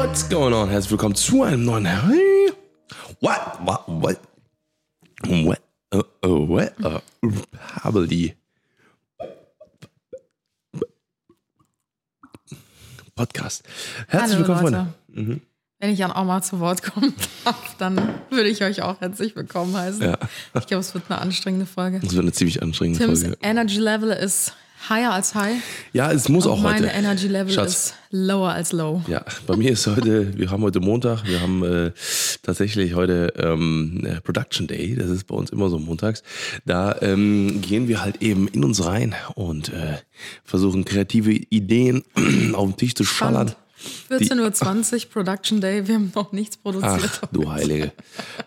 What's 0.00 0.26
going 0.30 0.54
on? 0.54 0.70
Herzlich 0.70 0.92
willkommen 0.92 1.14
zu 1.14 1.42
einem 1.42 1.62
neuen 1.62 1.84
Hey. 1.84 2.52
What? 3.20 3.58
What? 3.60 3.82
What? 3.86 4.18
What? 5.26 5.60
Oh, 5.90 6.02
oh, 6.22 6.48
what? 6.48 6.72
Habe 7.82 8.08
die 8.08 8.32
Podcast. 13.14 13.62
Herzlich 14.08 14.38
Hallo, 14.38 14.48
willkommen, 14.48 14.72
Leute. 14.72 14.94
Freunde. 15.12 15.40
Wenn 15.80 15.90
ich 15.90 15.98
dann 15.98 16.12
auch 16.12 16.24
mal 16.24 16.42
zu 16.42 16.60
Wort 16.60 16.82
kommen 16.82 17.12
darf, 17.44 17.76
dann 17.76 18.00
würde 18.30 18.48
ich 18.48 18.64
euch 18.64 18.80
auch 18.80 19.02
herzlich 19.02 19.36
willkommen 19.36 19.76
heißen. 19.76 20.02
Ja. 20.02 20.16
Ich 20.54 20.66
glaube, 20.66 20.80
es 20.80 20.94
wird 20.94 21.04
eine 21.10 21.20
anstrengende 21.20 21.66
Folge. 21.66 22.00
Das 22.00 22.14
wird 22.14 22.22
eine 22.22 22.32
ziemlich 22.32 22.62
anstrengende 22.62 23.04
Tims 23.04 23.20
Folge. 23.20 23.36
Energy 23.42 23.78
Level 23.78 24.08
ist 24.12 24.54
higher 24.88 25.12
als 25.12 25.34
high. 25.34 25.56
Ja, 25.92 26.10
es 26.12 26.28
muss 26.28 26.46
Und 26.46 26.52
auch 26.52 26.62
heute. 26.62 26.86
Energy 26.86 27.28
Level 27.28 27.52
Schatz. 27.52 27.68
ist 27.68 27.94
lower 28.10 28.50
als 28.52 28.72
low. 28.72 29.02
Ja, 29.08 29.24
bei 29.46 29.56
mir 29.56 29.70
ist 29.72 29.86
heute, 29.86 30.36
wir 30.36 30.50
haben 30.50 30.62
heute 30.62 30.80
Montag, 30.80 31.24
wir 31.26 31.40
haben 31.40 31.62
äh, 31.64 31.92
tatsächlich 32.42 32.94
heute 32.94 33.32
ähm, 33.36 34.04
äh, 34.04 34.20
Production 34.20 34.66
Day, 34.66 34.94
das 34.94 35.10
ist 35.10 35.24
bei 35.26 35.34
uns 35.34 35.50
immer 35.50 35.68
so 35.68 35.78
montags. 35.78 36.22
Da 36.64 36.96
ähm, 37.02 37.60
gehen 37.60 37.88
wir 37.88 38.02
halt 38.02 38.22
eben 38.22 38.48
in 38.48 38.64
uns 38.64 38.84
rein 38.84 39.14
und 39.34 39.70
äh, 39.70 39.98
versuchen 40.44 40.84
kreative 40.84 41.32
Ideen 41.32 42.02
auf 42.54 42.68
den 42.68 42.76
Tisch 42.76 42.94
zu 42.94 43.04
schallern. 43.04 43.54
14.20 44.10 44.92
Uhr 45.06 45.10
Production 45.10 45.60
Day, 45.60 45.86
wir 45.86 45.94
haben 45.94 46.12
noch 46.14 46.32
nichts 46.32 46.56
produziert. 46.56 47.20
Ach, 47.22 47.28
du 47.32 47.50
Heilige. 47.50 47.92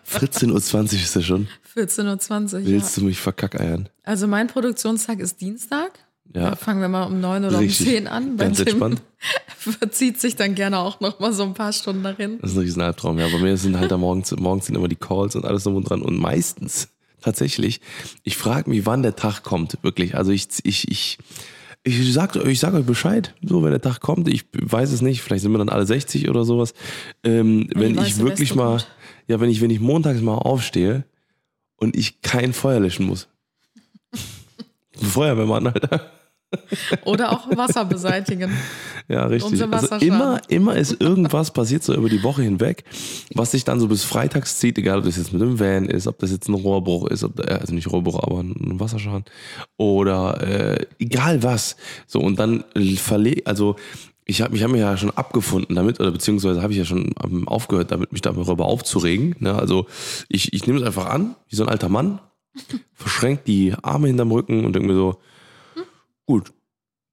14.20 0.08 0.50
Uhr 0.52 0.92
ist 0.92 1.16
das 1.16 1.24
schon. 1.24 1.48
14.20 1.74 2.54
Uhr. 2.54 2.60
Ja. 2.60 2.66
Willst 2.66 2.96
du 2.96 3.04
mich 3.04 3.18
verkackeiern? 3.18 3.88
Also 4.04 4.28
mein 4.28 4.46
Produktionstag 4.46 5.18
ist 5.18 5.40
Dienstag. 5.40 5.98
Ja. 6.32 6.50
Da 6.50 6.56
fangen 6.56 6.80
wir 6.80 6.88
mal 6.88 7.04
um 7.04 7.20
9 7.20 7.44
oder 7.44 7.60
Richtig. 7.60 7.86
um 7.86 7.92
10 7.92 8.06
an. 8.08 8.36
Bei 8.36 8.44
Ganz 8.44 8.58
Tim 8.58 8.68
entspannt. 8.68 9.02
verzieht 9.56 10.20
sich 10.20 10.36
dann 10.36 10.54
gerne 10.54 10.78
auch 10.78 11.00
noch 11.00 11.20
mal 11.20 11.32
so 11.32 11.44
ein 11.44 11.54
paar 11.54 11.72
Stunden 11.72 12.02
dahin. 12.02 12.38
Das 12.40 12.50
ist 12.50 12.56
ein 12.56 12.62
riesen 12.62 12.82
Albtraum. 12.82 13.18
Ja, 13.18 13.28
bei 13.28 13.38
mir 13.38 13.56
sind 13.56 13.78
halt 13.78 13.92
am 13.92 14.00
Morgen, 14.00 14.24
morgens 14.38 14.66
sind 14.66 14.74
immer 14.74 14.88
die 14.88 14.96
Calls 14.96 15.36
und 15.36 15.44
alles 15.44 15.64
drum 15.64 15.76
und 15.76 15.88
dran. 15.88 16.02
Und 16.02 16.18
meistens, 16.18 16.88
tatsächlich, 17.20 17.80
ich 18.22 18.36
frage 18.36 18.68
mich, 18.68 18.84
wann 18.86 19.02
der 19.02 19.16
Tag 19.16 19.42
kommt. 19.42 19.78
Wirklich. 19.82 20.16
Also 20.16 20.32
ich, 20.32 20.48
ich, 20.64 20.90
ich, 20.90 21.18
ich 21.84 22.12
sag, 22.12 22.36
ich 22.36 22.60
sag 22.60 22.74
euch 22.74 22.86
Bescheid, 22.86 23.34
so 23.42 23.62
wenn 23.62 23.70
der 23.70 23.80
Tag 23.80 24.00
kommt. 24.00 24.28
Ich 24.28 24.44
weiß 24.52 24.92
es 24.92 25.02
nicht. 25.02 25.22
Vielleicht 25.22 25.42
sind 25.42 25.52
wir 25.52 25.58
dann 25.58 25.68
alle 25.68 25.86
60 25.86 26.28
oder 26.28 26.44
sowas. 26.44 26.74
Ähm, 27.22 27.68
wenn 27.74 27.98
ich 27.98 28.18
wirklich 28.18 28.54
mal, 28.54 28.78
kommt. 28.78 28.88
ja, 29.28 29.40
wenn 29.40 29.50
ich, 29.50 29.60
wenn 29.60 29.70
ich 29.70 29.80
montags 29.80 30.20
mal 30.20 30.34
aufstehe 30.34 31.04
und 31.76 31.96
ich 31.96 32.22
kein 32.22 32.52
Feuer 32.52 32.80
löschen 32.80 33.06
muss. 33.06 33.28
Ein 34.12 35.06
Feuerwehrmann, 35.06 35.66
Alter. 35.68 36.10
Oder 37.04 37.32
auch 37.32 37.48
Wasser 37.56 37.84
beseitigen. 37.84 38.52
Ja, 39.08 39.26
richtig. 39.26 39.62
Also 39.62 39.96
immer, 39.96 40.40
immer 40.48 40.76
ist 40.76 41.00
irgendwas 41.00 41.50
passiert 41.50 41.82
so 41.82 41.94
über 41.94 42.08
die 42.08 42.22
Woche 42.22 42.42
hinweg, 42.42 42.84
was 43.34 43.50
sich 43.50 43.64
dann 43.64 43.78
so 43.78 43.88
bis 43.88 44.02
freitags 44.04 44.58
zieht, 44.58 44.78
egal 44.78 44.98
ob 44.98 45.04
das 45.04 45.16
jetzt 45.16 45.32
mit 45.32 45.42
dem 45.42 45.60
Van 45.60 45.86
ist, 45.86 46.06
ob 46.06 46.18
das 46.18 46.30
jetzt 46.30 46.48
ein 46.48 46.54
Rohrbruch 46.54 47.08
ist, 47.08 47.22
ob, 47.22 47.38
äh, 47.40 47.52
also 47.54 47.74
nicht 47.74 47.90
Rohrbruch, 47.90 48.22
aber 48.22 48.40
ein 48.40 48.80
Wasserschaden 48.80 49.24
oder 49.76 50.40
äh, 50.42 50.86
egal 50.98 51.42
was. 51.42 51.76
So 52.06 52.20
und 52.20 52.38
dann 52.38 52.64
verle 52.96 53.42
also 53.44 53.76
ich 54.26 54.40
habe 54.40 54.52
mich 54.52 54.62
hab 54.62 54.70
mich 54.70 54.80
ja 54.80 54.96
schon 54.96 55.10
abgefunden 55.10 55.76
damit, 55.76 56.00
oder 56.00 56.10
beziehungsweise 56.10 56.62
habe 56.62 56.72
ich 56.72 56.78
ja 56.78 56.84
schon 56.84 57.14
ähm, 57.22 57.46
aufgehört, 57.46 57.90
damit 57.90 58.12
mich 58.12 58.22
darüber 58.22 58.64
aufzuregen. 58.64 59.36
Ne? 59.38 59.54
Also 59.54 59.86
ich, 60.28 60.52
ich 60.52 60.66
nehme 60.66 60.78
es 60.78 60.86
einfach 60.86 61.06
an, 61.06 61.34
wie 61.48 61.56
so 61.56 61.64
ein 61.64 61.68
alter 61.68 61.88
Mann, 61.88 62.20
verschränkt 62.94 63.46
die 63.48 63.74
Arme 63.82 64.06
hinterm 64.06 64.32
Rücken 64.32 64.64
und 64.64 64.74
denke 64.74 64.88
mir 64.88 64.94
so, 64.94 65.18
gut, 66.26 66.52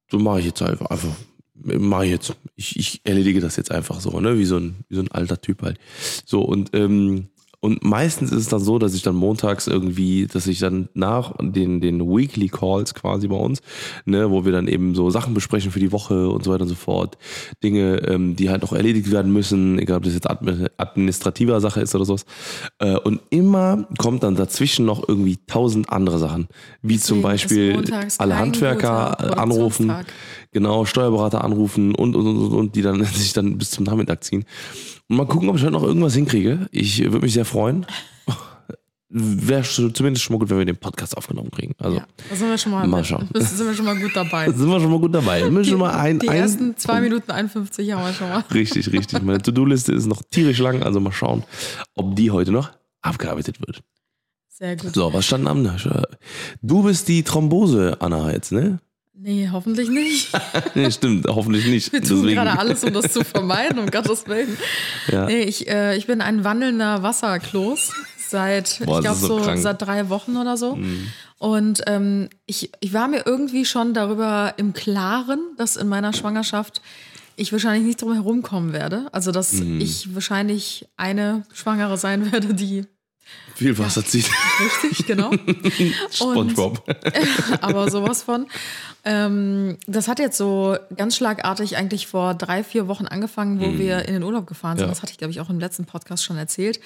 so 0.09 0.19
mache 0.19 0.39
ich 0.39 0.45
jetzt 0.45 0.61
einfach. 0.61 0.87
einfach 0.87 1.15
mache 1.63 2.05
ich 2.05 2.11
jetzt. 2.11 2.35
Ich, 2.55 2.77
ich 2.77 3.01
erledige 3.03 3.39
das 3.39 3.55
jetzt 3.55 3.71
einfach 3.71 3.99
so, 3.99 4.19
ne? 4.19 4.37
Wie 4.37 4.45
so 4.45 4.57
ein, 4.57 4.75
wie 4.89 4.95
so 4.95 5.01
ein 5.01 5.11
alter 5.11 5.39
Typ 5.39 5.61
halt. 5.61 5.79
So, 6.25 6.41
und, 6.41 6.73
ähm, 6.73 7.29
und 7.63 7.83
meistens 7.83 8.31
ist 8.31 8.39
es 8.39 8.47
dann 8.47 8.59
so, 8.59 8.79
dass 8.79 8.95
ich 8.95 9.03
dann 9.03 9.15
montags 9.15 9.67
irgendwie, 9.67 10.25
dass 10.25 10.47
ich 10.47 10.57
dann 10.57 10.89
nach 10.95 11.35
den, 11.39 11.79
den 11.79 12.01
Weekly 12.01 12.49
Calls 12.49 12.95
quasi 12.95 13.27
bei 13.27 13.35
uns, 13.35 13.61
ne, 14.05 14.31
wo 14.31 14.45
wir 14.45 14.51
dann 14.51 14.67
eben 14.67 14.95
so 14.95 15.11
Sachen 15.11 15.35
besprechen 15.35 15.71
für 15.71 15.79
die 15.79 15.91
Woche 15.91 16.27
und 16.27 16.43
so 16.43 16.51
weiter 16.51 16.63
und 16.63 16.69
so 16.69 16.75
fort, 16.75 17.19
Dinge, 17.63 17.97
ähm, 18.07 18.35
die 18.35 18.49
halt 18.49 18.63
noch 18.63 18.73
erledigt 18.73 19.11
werden 19.11 19.31
müssen, 19.31 19.77
egal 19.77 19.97
ob 19.97 20.03
das 20.03 20.15
jetzt 20.15 20.29
admi- 20.29 20.71
administrativer 20.77 21.61
Sache 21.61 21.81
ist 21.81 21.93
oder 21.93 22.03
sowas. 22.03 22.25
Äh, 22.79 22.97
und 22.97 23.21
immer 23.29 23.87
kommt 23.99 24.23
dann 24.23 24.35
dazwischen 24.35 24.85
noch 24.85 25.07
irgendwie 25.07 25.37
tausend 25.45 25.91
andere 25.91 26.17
Sachen, 26.17 26.47
wie 26.81 26.97
zum 26.97 27.21
Deswegen 27.21 27.75
Beispiel 27.83 28.11
alle 28.17 28.39
Handwerker 28.39 29.37
anrufen, 29.37 29.93
genau, 30.51 30.85
Steuerberater 30.85 31.43
anrufen 31.43 31.93
und, 31.93 32.15
und, 32.15 32.25
und, 32.25 32.37
und, 32.37 32.53
und 32.53 32.75
die 32.75 32.81
dann 32.81 33.03
sich 33.13 33.33
dann 33.33 33.59
bis 33.59 33.69
zum 33.69 33.83
Nachmittag 33.83 34.23
ziehen. 34.23 34.45
Mal 35.11 35.25
gucken, 35.25 35.49
ob 35.49 35.57
ich 35.57 35.61
heute 35.63 35.73
noch 35.73 35.83
irgendwas 35.83 36.15
hinkriege. 36.15 36.69
Ich 36.71 37.03
würde 37.03 37.19
mich 37.19 37.33
sehr 37.33 37.43
freuen. 37.43 37.85
Wäre 39.09 39.61
zumindest 39.63 40.23
schon 40.23 40.33
mal 40.35 40.39
gut, 40.39 40.49
wenn 40.49 40.59
wir 40.59 40.63
den 40.63 40.77
Podcast 40.77 41.17
aufgenommen 41.17 41.51
kriegen. 41.51 41.75
Also 41.79 41.97
Ja, 41.97 42.07
da 42.29 42.35
sind 42.37 42.47
wir 42.47 42.57
schon 42.57 42.71
mal, 42.71 42.87
Mal 42.87 43.03
schauen. 43.03 43.27
Das 43.33 43.49
sind 43.57 43.67
wir 43.67 43.73
schon 43.73 43.83
mal 43.83 43.99
gut 43.99 44.15
dabei. 44.15 44.49
sind 44.49 44.69
wir 44.69 44.79
schon 44.79 44.89
mal 44.89 45.01
gut 45.01 45.13
dabei. 45.13 45.51
Wir 45.53 45.65
schon 45.65 45.79
mal 45.79 45.91
ein, 45.91 46.17
Die 46.19 46.29
ein, 46.29 46.37
ersten 46.37 46.77
2 46.77 47.01
Minuten 47.01 47.29
51 47.29 47.91
haben 47.91 48.05
wir 48.05 48.13
schon 48.13 48.29
mal. 48.29 48.39
Richtig, 48.53 48.89
richtig. 48.93 49.21
Meine 49.21 49.41
To-Do-Liste 49.41 49.91
ist 49.91 50.05
noch 50.05 50.21
tierisch 50.29 50.59
lang, 50.59 50.81
also 50.81 51.01
mal 51.01 51.11
schauen, 51.11 51.43
ob 51.95 52.15
die 52.15 52.31
heute 52.31 52.53
noch 52.53 52.71
abgearbeitet 53.01 53.59
wird. 53.59 53.81
Sehr 54.47 54.77
gut. 54.77 54.93
So, 54.95 55.11
was 55.11 55.25
stand 55.25 55.45
am? 55.45 55.69
Du 56.61 56.83
bist 56.83 57.09
die 57.09 57.23
Thrombose, 57.23 57.97
Anna, 57.99 58.31
jetzt, 58.31 58.53
ne? 58.53 58.79
Nee, 59.23 59.49
hoffentlich 59.51 59.89
nicht. 59.89 60.29
Nee, 60.75 60.89
stimmt, 60.91 61.27
hoffentlich 61.27 61.65
nicht. 61.67 61.91
Wir 61.93 62.01
tun 62.01 62.21
Deswegen- 62.23 62.35
gerade 62.41 62.57
alles, 62.59 62.83
um 62.83 62.93
das 62.93 63.11
zu 63.13 63.23
vermeiden, 63.23 63.77
um 63.79 63.85
Gottes 63.91 64.27
Willen. 64.27 64.57
Ja. 65.11 65.25
Nee, 65.25 65.43
ich, 65.43 65.67
äh, 65.67 65.95
ich 65.97 66.07
bin 66.07 66.21
ein 66.21 66.43
wandelnder 66.43 67.03
Wasserkloß 67.03 67.91
seit, 68.29 68.79
Boah, 68.85 68.97
ich 68.99 69.03
glaube, 69.05 69.19
so 69.19 69.39
so. 69.43 69.51
Mhm. 69.51 69.57
seit 69.57 69.81
drei 69.81 70.09
Wochen 70.09 70.37
oder 70.37 70.55
so. 70.57 70.77
Und 71.37 71.81
ähm, 71.87 72.29
ich, 72.45 72.71
ich 72.79 72.93
war 72.93 73.07
mir 73.07 73.23
irgendwie 73.25 73.65
schon 73.65 73.93
darüber 73.93 74.53
im 74.57 74.73
Klaren, 74.73 75.39
dass 75.57 75.75
in 75.75 75.87
meiner 75.89 76.13
Schwangerschaft 76.13 76.81
ich 77.35 77.51
wahrscheinlich 77.51 77.83
nicht 77.83 78.01
drum 78.01 78.13
herum 78.13 78.41
kommen 78.43 78.71
werde. 78.73 79.07
Also, 79.11 79.31
dass 79.31 79.53
Mhm. 79.53 79.81
ich 79.81 80.13
wahrscheinlich 80.15 80.87
eine 80.97 81.43
Schwangere 81.53 81.97
sein 81.97 82.31
werde, 82.31 82.53
die 82.53 82.85
Viel 83.55 83.77
Wasser 83.77 84.05
zieht. 84.05 84.29
richtig, 84.83 85.05
genau. 85.05 85.31
SpongeBob. 86.11 86.83
aber 87.61 87.89
sowas 87.89 88.23
von. 88.23 88.47
Ähm, 89.03 89.77
das 89.87 90.07
hat 90.07 90.19
jetzt 90.19 90.37
so 90.37 90.75
ganz 90.95 91.15
schlagartig 91.15 91.75
eigentlich 91.75 92.05
vor 92.05 92.35
drei, 92.35 92.63
vier 92.63 92.87
Wochen 92.87 93.07
angefangen, 93.07 93.59
wo 93.59 93.79
wir 93.79 94.07
in 94.07 94.13
den 94.13 94.21
Urlaub 94.23 94.45
gefahren 94.45 94.77
sind. 94.77 94.85
Ja. 94.85 94.89
Das 94.91 95.01
hatte 95.01 95.11
ich, 95.11 95.17
glaube 95.17 95.31
ich, 95.31 95.41
auch 95.41 95.49
im 95.49 95.59
letzten 95.59 95.85
Podcast 95.85 96.23
schon 96.23 96.37
erzählt, 96.37 96.79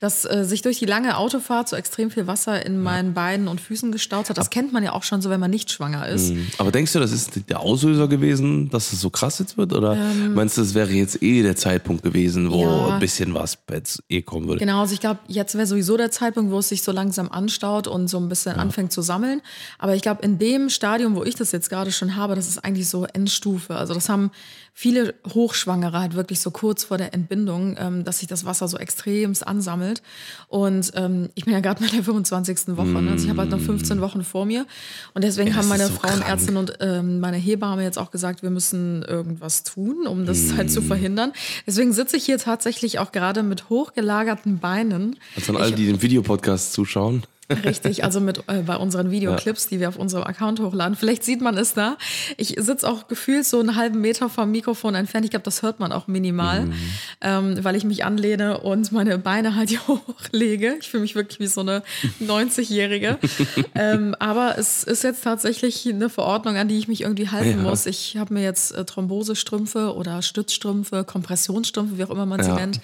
dass 0.00 0.24
äh, 0.24 0.44
sich 0.44 0.62
durch 0.62 0.80
die 0.80 0.86
lange 0.86 1.16
Autofahrt 1.16 1.68
so 1.68 1.76
extrem 1.76 2.10
viel 2.10 2.26
Wasser 2.26 2.66
in 2.66 2.82
meinen 2.82 3.14
Beinen 3.14 3.46
und 3.46 3.60
Füßen 3.60 3.92
gestaut 3.92 4.30
hat. 4.30 4.38
Das 4.38 4.50
kennt 4.50 4.72
man 4.72 4.82
ja 4.82 4.92
auch 4.92 5.04
schon 5.04 5.22
so, 5.22 5.30
wenn 5.30 5.38
man 5.38 5.50
nicht 5.50 5.70
schwanger 5.70 6.08
ist. 6.08 6.30
Mhm. 6.34 6.48
Aber 6.58 6.72
denkst 6.72 6.92
du, 6.92 6.98
das 6.98 7.12
ist 7.12 7.48
der 7.48 7.60
Auslöser 7.60 8.08
gewesen, 8.08 8.68
dass 8.70 8.92
es 8.92 9.00
so 9.00 9.10
krass 9.10 9.38
jetzt 9.38 9.56
wird? 9.56 9.72
Oder 9.72 9.94
meinst 10.34 10.56
du, 10.56 10.62
es 10.62 10.74
wäre 10.74 10.90
jetzt 10.90 11.22
eh 11.22 11.42
der 11.42 11.54
Zeitpunkt 11.54 12.02
gewesen, 12.02 12.50
wo 12.50 12.64
Ähm. 12.64 12.68
Ja. 12.70 12.94
ein 12.94 13.00
bisschen 13.00 13.32
was 13.34 13.58
jetzt 13.70 14.02
eh 14.08 14.22
kommen 14.22 14.48
würde? 14.48 14.58
Genau, 14.58 14.80
also 14.80 14.92
ich 14.94 15.00
glaube, 15.00 15.20
jetzt 15.28 15.54
wäre 15.54 15.66
sowieso 15.66 15.96
der 15.96 16.09
Zeitpunkt, 16.10 16.52
wo 16.52 16.58
es 16.58 16.68
sich 16.68 16.82
so 16.82 16.92
langsam 16.92 17.30
anstaut 17.30 17.86
und 17.86 18.08
so 18.08 18.18
ein 18.18 18.28
bisschen 18.28 18.56
anfängt 18.56 18.92
zu 18.92 19.02
sammeln. 19.02 19.42
Aber 19.78 19.94
ich 19.94 20.02
glaube, 20.02 20.22
in 20.22 20.38
dem 20.38 20.68
Stadium, 20.68 21.14
wo 21.16 21.24
ich 21.24 21.34
das 21.34 21.52
jetzt 21.52 21.70
gerade 21.70 21.92
schon 21.92 22.16
habe, 22.16 22.34
das 22.34 22.48
ist 22.48 22.64
eigentlich 22.64 22.88
so 22.88 23.04
Endstufe. 23.04 23.76
Also 23.76 23.94
das 23.94 24.08
haben 24.08 24.30
viele 24.72 25.14
Hochschwangere 25.34 25.98
halt 26.00 26.14
wirklich 26.14 26.40
so 26.40 26.50
kurz 26.50 26.84
vor 26.84 26.96
der 26.98 27.12
Entbindung, 27.14 27.76
ähm, 27.78 28.04
dass 28.04 28.20
sich 28.20 28.28
das 28.28 28.44
Wasser 28.44 28.68
so 28.68 28.78
extremst 28.78 29.46
ansammelt. 29.46 30.02
Und 30.48 30.92
ähm, 30.94 31.28
ich 31.34 31.44
bin 31.44 31.54
ja 31.54 31.60
gerade 31.60 31.82
mit 31.82 31.92
der 31.92 32.02
25. 32.02 32.76
Woche, 32.76 32.86
ne? 32.88 33.10
also 33.12 33.24
ich 33.24 33.30
habe 33.30 33.40
halt 33.40 33.50
noch 33.50 33.60
15 33.60 34.00
Wochen 34.00 34.24
vor 34.24 34.46
mir. 34.46 34.66
Und 35.14 35.22
deswegen 35.24 35.50
Ja, 35.50 35.56
haben 35.56 35.68
meine 35.68 35.86
so 35.88 35.94
Frauenärztin 35.94 36.56
und 36.56 36.74
ähm, 36.80 37.20
meine 37.20 37.36
Hebamme 37.36 37.82
jetzt 37.82 37.98
auch 37.98 38.10
gesagt, 38.10 38.42
wir 38.42 38.50
müssen 38.50 39.02
irgendwas 39.02 39.62
tun, 39.64 40.06
um 40.06 40.26
das 40.26 40.52
halt 40.56 40.68
Mm. 40.68 40.72
zu 40.72 40.82
verhindern. 40.82 41.32
Deswegen 41.66 41.92
sitze 41.92 42.16
ich 42.16 42.24
hier 42.24 42.38
tatsächlich 42.38 42.98
auch 42.98 43.12
gerade 43.12 43.42
mit 43.42 43.68
hochgelagerten 43.70 44.58
Beinen. 44.58 45.16
Also 45.36 45.54
an 45.54 45.60
alle, 45.62 45.72
die 45.72 45.86
den 45.86 46.00
Videopodcast 46.02 46.72
zuschauen. 46.72 47.22
Richtig, 47.64 48.04
also 48.04 48.20
mit 48.20 48.38
äh, 48.46 48.62
bei 48.62 48.76
unseren 48.76 49.10
Videoclips, 49.10 49.66
die 49.68 49.80
wir 49.80 49.88
auf 49.88 49.96
unserem 49.96 50.24
Account 50.24 50.60
hochladen. 50.60 50.96
Vielleicht 50.96 51.24
sieht 51.24 51.40
man 51.40 51.56
es 51.58 51.74
da. 51.74 51.96
Ich 52.36 52.54
sitze 52.58 52.88
auch 52.88 53.08
gefühlt 53.08 53.44
so 53.44 53.58
einen 53.60 53.76
halben 53.76 54.00
Meter 54.00 54.28
vom 54.28 54.50
Mikrofon 54.50 54.94
entfernt. 54.94 55.24
Ich 55.24 55.30
glaube, 55.30 55.44
das 55.44 55.62
hört 55.62 55.80
man 55.80 55.92
auch 55.92 56.06
minimal, 56.06 56.66
Mhm. 56.66 56.72
ähm, 57.20 57.64
weil 57.64 57.76
ich 57.76 57.84
mich 57.84 58.04
anlehne 58.04 58.58
und 58.58 58.92
meine 58.92 59.18
Beine 59.18 59.56
halt 59.56 59.68
hier 59.70 59.86
hochlege. 59.88 60.76
Ich 60.80 60.88
fühle 60.90 61.02
mich 61.02 61.14
wirklich 61.14 61.40
wie 61.40 61.46
so 61.46 61.60
eine 61.60 61.82
90-Jährige. 62.20 63.18
ähm, 63.74 64.14
aber 64.18 64.56
es 64.58 64.84
ist 64.84 65.02
jetzt 65.04 65.24
tatsächlich 65.24 65.88
eine 65.88 66.08
Verordnung, 66.08 66.56
an 66.56 66.68
die 66.68 66.78
ich 66.78 66.88
mich 66.88 67.02
irgendwie 67.02 67.28
halten 67.28 67.62
Ja. 67.62 67.68
muss. 67.70 67.86
Ich 67.86 68.16
habe 68.16 68.34
mir 68.34 68.42
jetzt 68.42 68.72
äh, 68.72 68.84
Thrombosestrümpfe 68.84 69.94
oder 69.94 70.22
Stützstrümpfe, 70.22 71.04
Kompressionsstrümpfe, 71.04 71.98
wie 71.98 72.04
auch 72.04 72.10
immer 72.10 72.26
man 72.26 72.42
sie 72.42 72.48
Ja. 72.50 72.56
nennt, 72.56 72.80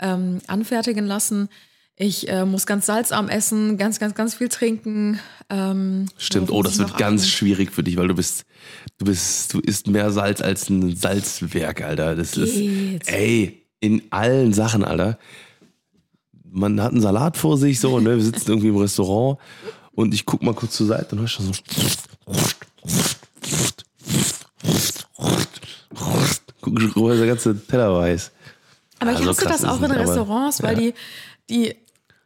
ähm, 0.00 0.40
anfertigen 0.46 1.06
lassen. 1.06 1.48
Ich 1.96 2.28
äh, 2.28 2.44
muss 2.46 2.66
ganz 2.66 2.86
salzarm 2.86 3.28
essen, 3.28 3.76
ganz, 3.76 4.00
ganz, 4.00 4.14
ganz 4.14 4.34
viel 4.34 4.48
trinken. 4.48 5.20
Ähm, 5.50 6.06
Stimmt, 6.16 6.50
oh, 6.50 6.62
das 6.62 6.78
wird 6.78 6.96
ganz 6.96 7.22
achten? 7.22 7.30
schwierig 7.30 7.70
für 7.70 7.82
dich, 7.82 7.96
weil 7.96 8.08
du 8.08 8.14
bist, 8.14 8.44
du 8.98 9.04
bist, 9.04 9.52
du 9.52 9.60
isst 9.60 9.86
mehr 9.88 10.10
Salz 10.10 10.40
als 10.40 10.70
ein 10.70 10.96
Salzwerk, 10.96 11.82
Alter. 11.82 12.16
Das 12.16 12.32
Geht. 12.32 13.02
ist, 13.02 13.12
ey, 13.12 13.66
in 13.80 14.02
allen 14.10 14.52
Sachen, 14.52 14.84
Alter. 14.84 15.18
Man 16.50 16.80
hat 16.80 16.92
einen 16.92 17.00
Salat 17.00 17.36
vor 17.36 17.58
sich, 17.58 17.78
so, 17.80 18.00
ne, 18.00 18.16
wir 18.16 18.24
sitzen 18.24 18.50
irgendwie 18.50 18.68
im 18.68 18.76
Restaurant 18.76 19.38
und 19.92 20.14
ich 20.14 20.24
guck 20.24 20.42
mal 20.42 20.54
kurz 20.54 20.76
zur 20.76 20.86
Seite 20.86 21.14
und 21.14 21.20
hör 21.20 21.28
schon 21.28 21.52
so. 21.52 21.62
Guck, 26.60 26.96
wo 26.96 27.08
der 27.10 27.26
ganze 27.26 27.58
Teller 27.66 27.94
weiß. 27.94 28.30
Aber 28.98 29.10
Also 29.10 29.24
kennst 29.24 29.42
du 29.42 29.48
das 29.48 29.64
auch 29.64 29.82
in 29.82 29.90
Restaurants? 29.90 30.62
Weil 30.62 30.80
ja. 30.80 30.90
die, 30.90 30.94
die, 31.50 31.76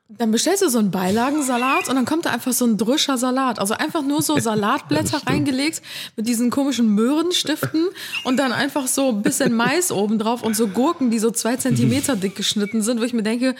dann 0.08 0.30
bestellst 0.30 0.62
du 0.62 0.68
so 0.68 0.78
einen 0.78 0.92
Beilagensalat 0.92 1.88
und 1.88 1.96
dann 1.96 2.04
kommt 2.04 2.26
da 2.26 2.30
einfach 2.30 2.52
so 2.52 2.64
ein 2.64 2.76
drüscher 2.76 3.18
Salat. 3.18 3.58
Also 3.58 3.74
einfach 3.74 4.02
nur 4.02 4.22
so 4.22 4.38
Salatblätter 4.38 5.20
reingelegt 5.26 5.82
mit 6.16 6.28
diesen 6.28 6.50
komischen 6.50 6.94
Möhrenstiften 6.94 7.86
und 8.22 8.36
dann 8.36 8.52
einfach 8.52 8.86
so 8.86 9.08
ein 9.08 9.22
bisschen 9.22 9.52
Mais 9.54 9.90
oben 9.90 10.18
drauf 10.20 10.42
und 10.42 10.54
so 10.54 10.68
Gurken, 10.68 11.10
die 11.10 11.18
so 11.18 11.32
zwei 11.32 11.56
Zentimeter 11.56 12.14
dick 12.14 12.36
geschnitten 12.36 12.82
sind, 12.82 13.00
wo 13.00 13.04
ich 13.04 13.14
mir 13.14 13.24
denke, 13.24 13.56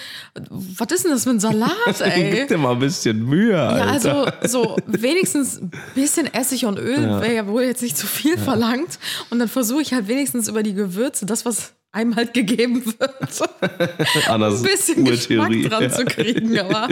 was 0.49 0.89
ist 0.93 1.05
denn 1.05 1.11
das 1.11 1.25
für 1.25 1.31
ein 1.31 1.41
Salat, 1.41 1.71
ey? 2.01 2.31
Gib 2.31 2.49
dir 2.49 2.59
mal 2.59 2.73
ein 2.75 2.79
bisschen 2.79 3.25
Mühe, 3.25 3.51
Ja, 3.53 3.69
Alter. 3.69 4.33
also 4.41 4.49
so 4.49 4.77
wenigstens 4.87 5.61
ein 5.61 5.73
bisschen 5.97 6.33
Essig 6.33 6.65
und 6.65 6.79
Öl 6.79 7.03
wäre 7.21 7.35
ja 7.35 7.47
wohl 7.49 7.63
jetzt 7.65 7.83
nicht 7.83 7.97
zu 7.99 8.07
viel 8.07 8.39
verlangt. 8.39 9.01
Und 9.31 9.41
dann 9.41 9.49
versuche 9.49 9.83
ich 9.83 9.93
halt 9.95 10.07
wenigstens 10.07 10.47
über 10.47 10.63
die 10.63 10.75
Gewürze, 10.75 11.27
das, 11.27 11.45
was 11.45 11.73
einem 11.97 12.15
halt 12.15 12.33
gegeben 12.35 12.85
wird, 12.85 13.11
Anders 14.29 14.61
ein 14.61 14.63
bisschen 14.63 15.05
Geschmack 15.05 15.51
dran 15.65 15.83
Ja. 15.85 15.91
zu 15.91 16.05
kriegen. 16.05 16.59
Aber 16.59 16.89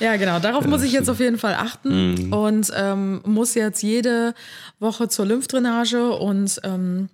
ja, 0.00 0.16
genau, 0.16 0.38
darauf 0.38 0.66
muss 0.66 0.82
ich 0.82 0.92
jetzt 0.92 1.08
auf 1.08 1.18
jeden 1.20 1.38
Fall 1.38 1.54
achten 1.54 2.14
Mhm. 2.26 2.32
und 2.32 2.70
ähm, 2.76 3.20
muss 3.24 3.54
jetzt 3.54 3.82
jede 3.82 4.34
Woche 4.78 5.08
zur 5.08 5.26
Lymphdrainage 5.26 6.12
und 6.12 6.60
ähm, 6.64 7.08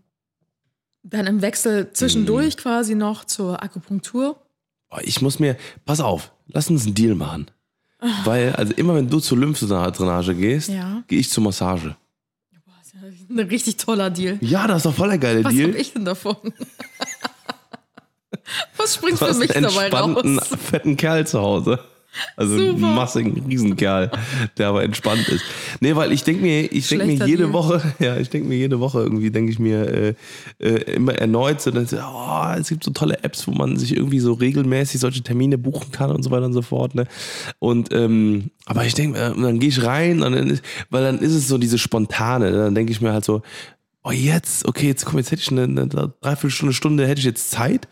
dann 1.03 1.27
im 1.27 1.41
Wechsel 1.41 1.91
zwischendurch 1.93 2.57
Mhm. 2.57 2.61
quasi 2.61 2.95
noch 2.95 3.25
zur 3.25 3.63
Akupunktur. 3.63 4.37
Ich 5.03 5.23
muss 5.23 5.39
mir, 5.39 5.57
pass 5.85 6.01
auf, 6.01 6.33
lass 6.47 6.69
uns 6.71 6.85
einen 6.87 6.95
Deal 6.95 7.15
machen. 7.15 7.51
Weil, 8.25 8.53
also 8.55 8.73
immer 8.75 8.95
wenn 8.95 9.11
du 9.11 9.19
zur 9.21 9.39
Lymphdrainage 9.39 10.35
gehst, 10.35 10.69
Ja. 10.69 11.03
gehe 11.09 11.19
ich 11.19 11.31
zur 11.31 11.43
Massage. 11.45 11.97
Ein 13.31 13.39
richtig 13.41 13.77
toller 13.77 14.11
Deal. 14.11 14.39
Ja, 14.41 14.67
das 14.67 14.79
ist 14.79 14.87
doch 14.87 14.95
voll 14.95 15.09
der 15.09 15.19
geile 15.19 15.45
Was 15.45 15.53
Deal. 15.53 15.69
habe 15.69 15.79
ich 15.79 15.93
denn 15.93 16.05
davon? 16.05 16.37
Was 18.77 18.95
springt 18.95 19.19
für 19.19 19.35
mich 19.35 19.55
einen 19.55 19.65
dabei 19.65 19.89
raus? 19.91 20.49
fetten 20.71 20.97
Kerl 20.97 21.27
zu 21.27 21.41
Hause. 21.41 21.79
Also 22.37 22.57
Super. 22.57 22.79
massigen 22.79 23.45
Riesenkerl, 23.47 24.11
der 24.57 24.69
aber 24.69 24.83
entspannt 24.83 25.29
ist. 25.29 25.45
Nee, 25.81 25.95
weil 25.95 26.13
ich 26.13 26.25
denke 26.25 26.43
mir, 26.43 26.73
ich 26.73 26.89
denke 26.89 27.07
mir 27.07 27.27
jede 27.27 27.45
Deal. 27.45 27.53
Woche, 27.53 27.83
ja, 27.99 28.17
ich 28.17 28.31
denke 28.31 28.49
mir 28.49 28.57
jede 28.57 28.81
Woche 28.81 29.01
irgendwie, 29.01 29.31
denke 29.31 29.53
ich 29.53 29.59
mir 29.59 29.87
äh, 29.87 30.15
äh, 30.59 30.95
immer 30.95 31.15
erneut 31.15 31.61
so, 31.61 31.71
dass, 31.71 31.93
oh, 31.93 32.55
es 32.59 32.69
gibt 32.69 32.85
so 32.85 32.91
tolle 32.91 33.23
Apps, 33.23 33.47
wo 33.47 33.53
man 33.53 33.77
sich 33.77 33.97
irgendwie 33.97 34.21
so 34.21 34.33
regelmäßig 34.33 35.01
solche 35.01 35.23
Termine 35.23 35.59
buchen 35.59 35.93
kann 35.93 36.11
und 36.11 36.23
so 36.23 36.31
weiter 36.31 36.47
und 36.47 36.55
so 36.55 36.63
fort. 36.63 36.95
Ne? 36.95 37.07
Und 37.59 37.93
ähm, 37.93 38.51
aber 38.67 38.85
ich 38.85 38.95
denke, 38.95 39.19
dann 39.19 39.59
gehe 39.59 39.69
ich 39.69 39.83
rein 39.83 40.23
und 40.23 40.33
dann 40.33 40.51
ist, 40.51 40.63
weil 40.91 41.03
dann 41.03 41.19
ist 41.19 41.33
es 41.35 41.49
so 41.49 41.59
diese 41.59 41.79
spontane. 41.79 42.51
Ne? 42.51 42.57
Dann 42.59 42.75
denke 42.75 42.93
ich 42.93 43.01
mir 43.01 43.13
halt 43.13 43.25
so, 43.25 43.43
oh 44.09 44.13
jetzt, 44.13 44.65
okay, 44.67 44.87
jetzt 44.87 45.05
komm, 45.05 45.19
jetzt 45.19 45.31
hätte 45.31 45.43
ich 45.43 45.51
eine, 45.51 45.65
eine 45.65 45.87
Dreiviertelstunde, 45.87 46.73
Stunde, 46.73 47.07
hätte 47.07 47.19
ich 47.19 47.27
jetzt 47.27 47.51
Zeit. 47.51 47.89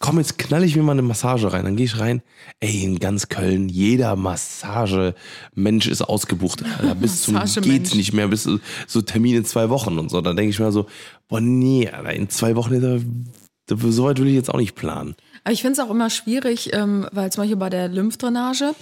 Komm, 0.00 0.18
jetzt 0.18 0.36
knall 0.36 0.64
ich 0.64 0.74
mir 0.74 0.82
mal 0.82 0.92
eine 0.92 1.02
Massage 1.02 1.52
rein. 1.52 1.64
Dann 1.64 1.76
gehe 1.76 1.86
ich 1.86 1.98
rein. 1.98 2.22
Ey, 2.58 2.82
in 2.82 2.98
ganz 2.98 3.28
Köln, 3.28 3.68
jeder 3.68 4.16
Massage-Mensch 4.16 5.86
ist 5.86 6.02
ausgebucht. 6.02 6.64
Alter, 6.78 6.96
bis 6.96 7.22
zum 7.22 7.38
geht's 7.62 7.94
nicht 7.94 8.12
mehr, 8.12 8.26
bis 8.26 8.48
so- 8.86 9.02
Termin 9.02 9.36
in 9.36 9.44
zwei 9.44 9.70
Wochen 9.70 9.98
und 9.98 10.10
so. 10.10 10.20
Da 10.20 10.34
denke 10.34 10.50
ich 10.50 10.58
mir 10.58 10.72
so, 10.72 10.86
boah, 11.28 11.40
nee, 11.40 11.88
Alter, 11.88 12.14
in 12.14 12.28
zwei 12.28 12.56
Wochen, 12.56 13.30
so 13.68 14.04
weit 14.04 14.18
will 14.18 14.28
ich 14.28 14.34
jetzt 14.34 14.52
auch 14.52 14.58
nicht 14.58 14.74
planen. 14.74 15.14
Aber 15.44 15.52
ich 15.52 15.62
finde 15.62 15.80
es 15.80 15.86
auch 15.86 15.90
immer 15.90 16.10
schwierig, 16.10 16.70
ähm, 16.74 17.08
weil 17.12 17.32
zum 17.32 17.42
Beispiel 17.42 17.56
bei 17.56 17.70
der 17.70 17.88
Lymphdrainage, 17.88 18.74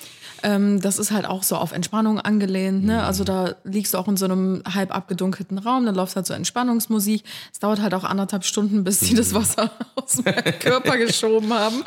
ähm, 0.42 0.80
das 0.80 0.98
ist 0.98 1.10
halt 1.10 1.26
auch 1.26 1.42
so 1.42 1.56
auf 1.56 1.72
Entspannung 1.72 2.20
angelehnt. 2.20 2.84
Ne? 2.84 3.02
Also 3.02 3.24
da 3.24 3.54
liegst 3.64 3.94
du 3.94 3.98
auch 3.98 4.08
in 4.08 4.16
so 4.16 4.24
einem 4.24 4.62
halb 4.72 4.94
abgedunkelten 4.94 5.58
Raum, 5.58 5.86
dann 5.86 5.94
läuft 5.94 6.16
halt 6.16 6.26
so 6.26 6.34
Entspannungsmusik. 6.34 7.22
Es 7.52 7.58
dauert 7.58 7.80
halt 7.80 7.94
auch 7.94 8.04
anderthalb 8.04 8.44
Stunden, 8.44 8.84
bis 8.84 9.00
die 9.00 9.14
das 9.14 9.34
Wasser 9.34 9.70
aus 9.94 10.22
meinem 10.24 10.58
Körper 10.58 10.96
geschoben 10.96 11.52
haben. 11.52 11.84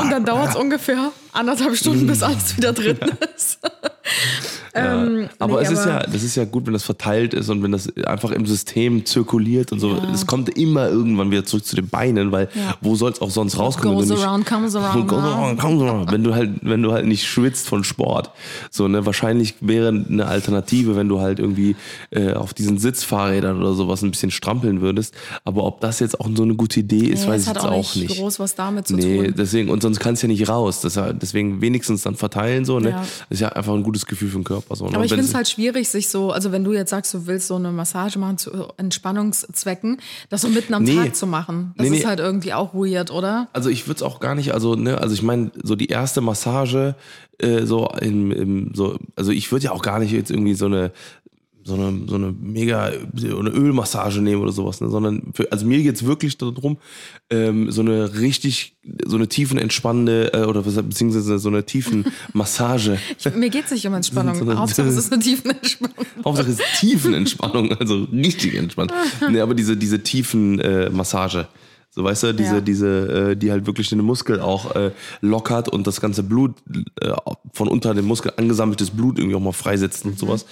Und 0.00 0.10
dann 0.10 0.24
dauert 0.24 0.50
es 0.50 0.56
ungefähr 0.56 1.12
anderthalb 1.32 1.76
Stunden, 1.76 2.06
bis 2.06 2.22
alles 2.22 2.56
wieder 2.56 2.72
drin 2.72 2.98
ist. 3.36 3.60
ähm, 4.74 5.28
Aber 5.38 5.60
nee, 5.60 5.66
es 5.66 5.70
ist 5.72 5.86
ja, 5.86 6.00
das 6.00 6.22
ist 6.22 6.36
ja 6.36 6.44
gut, 6.44 6.66
wenn 6.66 6.72
das 6.72 6.82
verteilt 6.84 7.34
ist 7.34 7.48
und 7.48 7.62
wenn 7.62 7.72
das 7.72 7.94
einfach 8.04 8.30
im 8.30 8.46
System 8.46 9.04
zirkuliert 9.04 9.72
und 9.72 9.80
so. 9.80 9.90
Ja. 9.96 10.10
Es 10.12 10.26
kommt 10.26 10.56
immer 10.58 10.88
irgendwann 10.88 11.30
wieder 11.30 11.44
zurück 11.44 11.64
zu 11.64 11.76
den 11.76 11.88
Beinen, 11.88 12.32
weil 12.32 12.48
Ja. 12.54 12.76
wo 12.80 12.94
soll 12.94 13.12
es 13.12 13.20
auch 13.20 13.30
sonst 13.30 13.58
rauskommen? 13.58 13.94
Goes 13.96 14.02
wenn 14.04 14.08
du 14.10 14.14
nicht- 14.16 14.26
around, 14.26 14.46
comes 14.46 14.76
around, 14.76 15.08
Goes 15.08 15.22
ne? 15.22 15.28
around, 15.28 15.60
comes 15.60 15.82
around. 15.82 16.12
Wenn 16.12 16.24
du 16.24 16.34
halt, 16.34 16.50
wenn 16.62 16.82
du 16.82 16.92
halt 16.92 17.06
nicht 17.06 17.24
schwitzt 17.26 17.68
von 17.68 17.84
Sport. 17.84 18.30
So, 18.70 18.88
ne, 18.88 19.06
wahrscheinlich 19.06 19.54
wäre 19.60 19.88
eine 19.88 20.26
Alternative, 20.26 20.96
wenn 20.96 21.08
du 21.08 21.20
halt 21.20 21.38
irgendwie 21.38 21.76
äh, 22.10 22.32
auf 22.34 22.54
diesen 22.54 22.78
Sitzfahrrädern 22.78 23.58
oder 23.60 23.74
sowas 23.74 24.02
ein 24.02 24.10
bisschen 24.10 24.30
strampeln 24.30 24.80
würdest. 24.80 25.14
Aber 25.44 25.64
ob 25.64 25.80
das 25.80 26.00
jetzt 26.00 26.20
auch 26.20 26.28
so 26.34 26.42
eine 26.42 26.54
gute 26.54 26.80
Idee 26.80 27.06
ist, 27.06 27.24
Nee, 27.24 27.30
weiß 27.30 27.42
ich 27.42 27.48
hat 27.48 27.56
jetzt 27.56 27.64
auch 27.64 27.70
auch 27.72 27.94
nicht 27.94 28.08
nicht. 28.08 28.18
groß 28.20 28.38
was 28.38 28.54
damit 28.54 28.86
zu 28.86 28.94
Nee, 28.96 29.24
tun. 29.24 29.34
deswegen, 29.36 29.70
und 29.70 29.82
sonst 29.82 29.98
kannst 30.00 30.22
du 30.22 30.26
ja 30.26 30.32
nicht 30.32 30.48
raus. 30.48 30.80
Das, 30.80 30.98
deswegen 31.20 31.60
wenigstens 31.60 32.02
dann 32.02 32.14
verteilen, 32.14 32.64
so, 32.64 32.78
ne? 32.78 32.90
Das 32.92 33.08
ist 33.30 33.40
ja 33.40 33.48
einfach 33.50 33.74
ein 33.74 33.82
gutes 33.82 33.97
Gefühl 34.06 34.28
für 34.28 34.38
den 34.38 34.44
Körper. 34.44 34.76
So, 34.76 34.86
ne? 34.86 34.94
Aber 34.94 35.04
ich 35.04 35.10
finde 35.10 35.24
es- 35.24 35.30
es 35.30 35.34
halt 35.34 35.48
schwierig, 35.48 35.88
sich 35.88 36.08
so, 36.08 36.30
also 36.32 36.52
wenn 36.52 36.64
du 36.64 36.72
jetzt 36.72 36.90
sagst, 36.90 37.12
du 37.14 37.26
willst 37.26 37.46
so 37.48 37.56
eine 37.56 37.70
Massage 37.72 38.18
machen 38.18 38.38
zu 38.38 38.50
Entspannungszwecken, 38.76 39.98
das 40.28 40.42
so 40.42 40.48
mitten 40.48 40.74
am 40.74 40.82
Nee. 40.84 40.94
Tag 40.96 41.16
zu 41.16 41.26
machen. 41.26 41.74
Das 41.76 41.88
Nee, 41.88 41.96
ist 41.96 42.02
nee. 42.02 42.08
halt 42.08 42.20
irgendwie 42.20 42.52
auch 42.54 42.74
weird, 42.74 43.10
oder? 43.10 43.48
Also 43.52 43.70
ich 43.70 43.86
würde 43.86 43.96
es 43.96 44.02
auch 44.02 44.20
gar 44.20 44.34
nicht, 44.34 44.52
also 44.54 44.74
ne, 44.74 44.98
also 44.98 45.14
ich 45.14 45.22
meine, 45.22 45.50
so 45.62 45.74
die 45.76 45.88
erste 45.88 46.20
Massage, 46.20 46.94
äh, 47.38 47.64
so 47.66 47.88
im, 48.00 48.32
im 48.32 48.70
so, 48.74 48.98
also 49.16 49.30
ich 49.30 49.50
würde 49.52 49.66
ja 49.66 49.72
auch 49.72 49.82
gar 49.82 49.98
nicht 49.98 50.12
jetzt 50.12 50.30
irgendwie 50.30 50.54
so 50.54 50.66
eine 50.66 50.92
so 51.64 51.74
eine, 51.74 52.06
so 52.08 52.14
eine 52.14 52.32
mega 52.32 52.86
eine 52.86 53.50
Ölmassage 53.50 54.20
nehmen 54.22 54.40
oder 54.42 54.52
sowas, 54.52 54.80
ne? 54.80 54.88
sondern 54.88 55.32
für, 55.34 55.50
also 55.52 55.66
mir 55.66 55.82
geht's 55.82 56.04
wirklich 56.04 56.38
darum, 56.38 56.78
ähm, 57.30 57.70
so 57.70 57.82
eine 57.82 58.18
richtig, 58.20 58.76
so 59.06 59.16
eine 59.16 59.28
tiefenentspannende 59.28 60.32
äh, 60.32 60.44
oder 60.44 60.62
beziehungsweise 60.62 61.38
so 61.38 61.48
eine 61.48 61.64
tiefen 61.66 62.06
Massage. 62.32 62.98
Mir 63.36 63.50
geht 63.50 63.66
es 63.66 63.70
nicht 63.72 63.86
um 63.86 63.94
Entspannung. 63.94 64.34
So 64.36 64.44
eine- 64.44 64.58
Hauptsache 64.58 64.88
es 64.88 64.96
ist 64.96 65.12
eine 65.12 65.22
tiefe 65.22 65.50
Entspannung. 65.50 65.96
Hauptsache 66.24 66.50
ist 66.50 66.62
Tiefenentspannung, 66.80 67.72
also 67.72 68.04
richtig 68.12 68.54
entspannt. 68.54 68.92
Nee, 69.30 69.40
aber 69.40 69.54
diese, 69.54 69.76
diese 69.76 70.02
tiefen 70.02 70.58
äh, 70.60 70.88
Massage. 70.90 71.48
So 71.98 72.04
weißt 72.04 72.22
du, 72.22 72.32
diese, 72.32 72.54
Ja. 72.54 72.60
diese, 72.60 73.30
äh, 73.32 73.36
die 73.36 73.50
halt 73.50 73.66
wirklich 73.66 73.88
den 73.88 73.98
Muskel 74.02 74.38
auch 74.40 74.76
äh, 74.76 74.92
lockert 75.20 75.68
und 75.68 75.84
das 75.88 76.00
ganze 76.00 76.22
Blut 76.22 76.54
äh, 77.00 77.10
von 77.52 77.66
unter 77.66 77.92
dem 77.92 78.04
Muskel 78.04 78.32
angesammeltes 78.36 78.90
Blut 78.90 79.18
irgendwie 79.18 79.34
auch 79.34 79.40
mal 79.40 79.50
freisetzt 79.52 80.04
und 80.04 80.16
sowas. 80.16 80.46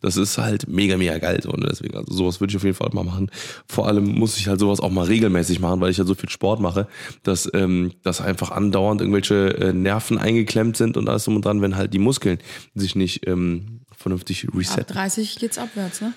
Das 0.00 0.16
ist 0.16 0.38
halt 0.38 0.68
mega, 0.68 0.96
mega 0.96 1.18
geil. 1.18 1.40
So, 1.42 1.50
und 1.50 1.64
deswegen, 1.68 1.96
also 1.96 2.14
sowas 2.14 2.38
würde 2.40 2.52
ich 2.52 2.56
auf 2.56 2.62
jeden 2.62 2.76
Fall 2.76 2.88
mal 2.92 3.02
machen. 3.02 3.32
Vor 3.66 3.88
allem 3.88 4.04
muss 4.04 4.36
ich 4.36 4.46
halt 4.46 4.60
sowas 4.60 4.78
auch 4.78 4.92
mal 4.92 5.04
regelmäßig 5.06 5.58
machen, 5.58 5.80
weil 5.80 5.90
ich 5.90 5.96
ja 5.96 6.04
so 6.04 6.14
viel 6.14 6.28
Sport 6.30 6.60
mache, 6.60 6.86
dass, 7.24 7.50
ähm, 7.52 7.90
dass 8.04 8.20
einfach 8.20 8.52
andauernd 8.52 9.00
irgendwelche 9.00 9.56
äh, 9.58 9.72
Nerven 9.72 10.18
eingeklemmt 10.18 10.76
sind 10.76 10.96
und 10.96 11.08
alles 11.08 11.24
drum 11.24 11.34
und 11.34 11.44
dran, 11.44 11.60
wenn 11.62 11.74
halt 11.74 11.92
die 11.94 11.98
Muskeln 11.98 12.38
sich 12.76 12.94
nicht 12.94 13.26
ähm, 13.26 13.80
vernünftig 13.96 14.46
Ab 14.46 14.54
resetten. 14.56 14.94
30 14.94 15.34
geht's 15.40 15.58
abwärts, 15.58 16.00
ne? 16.00 16.12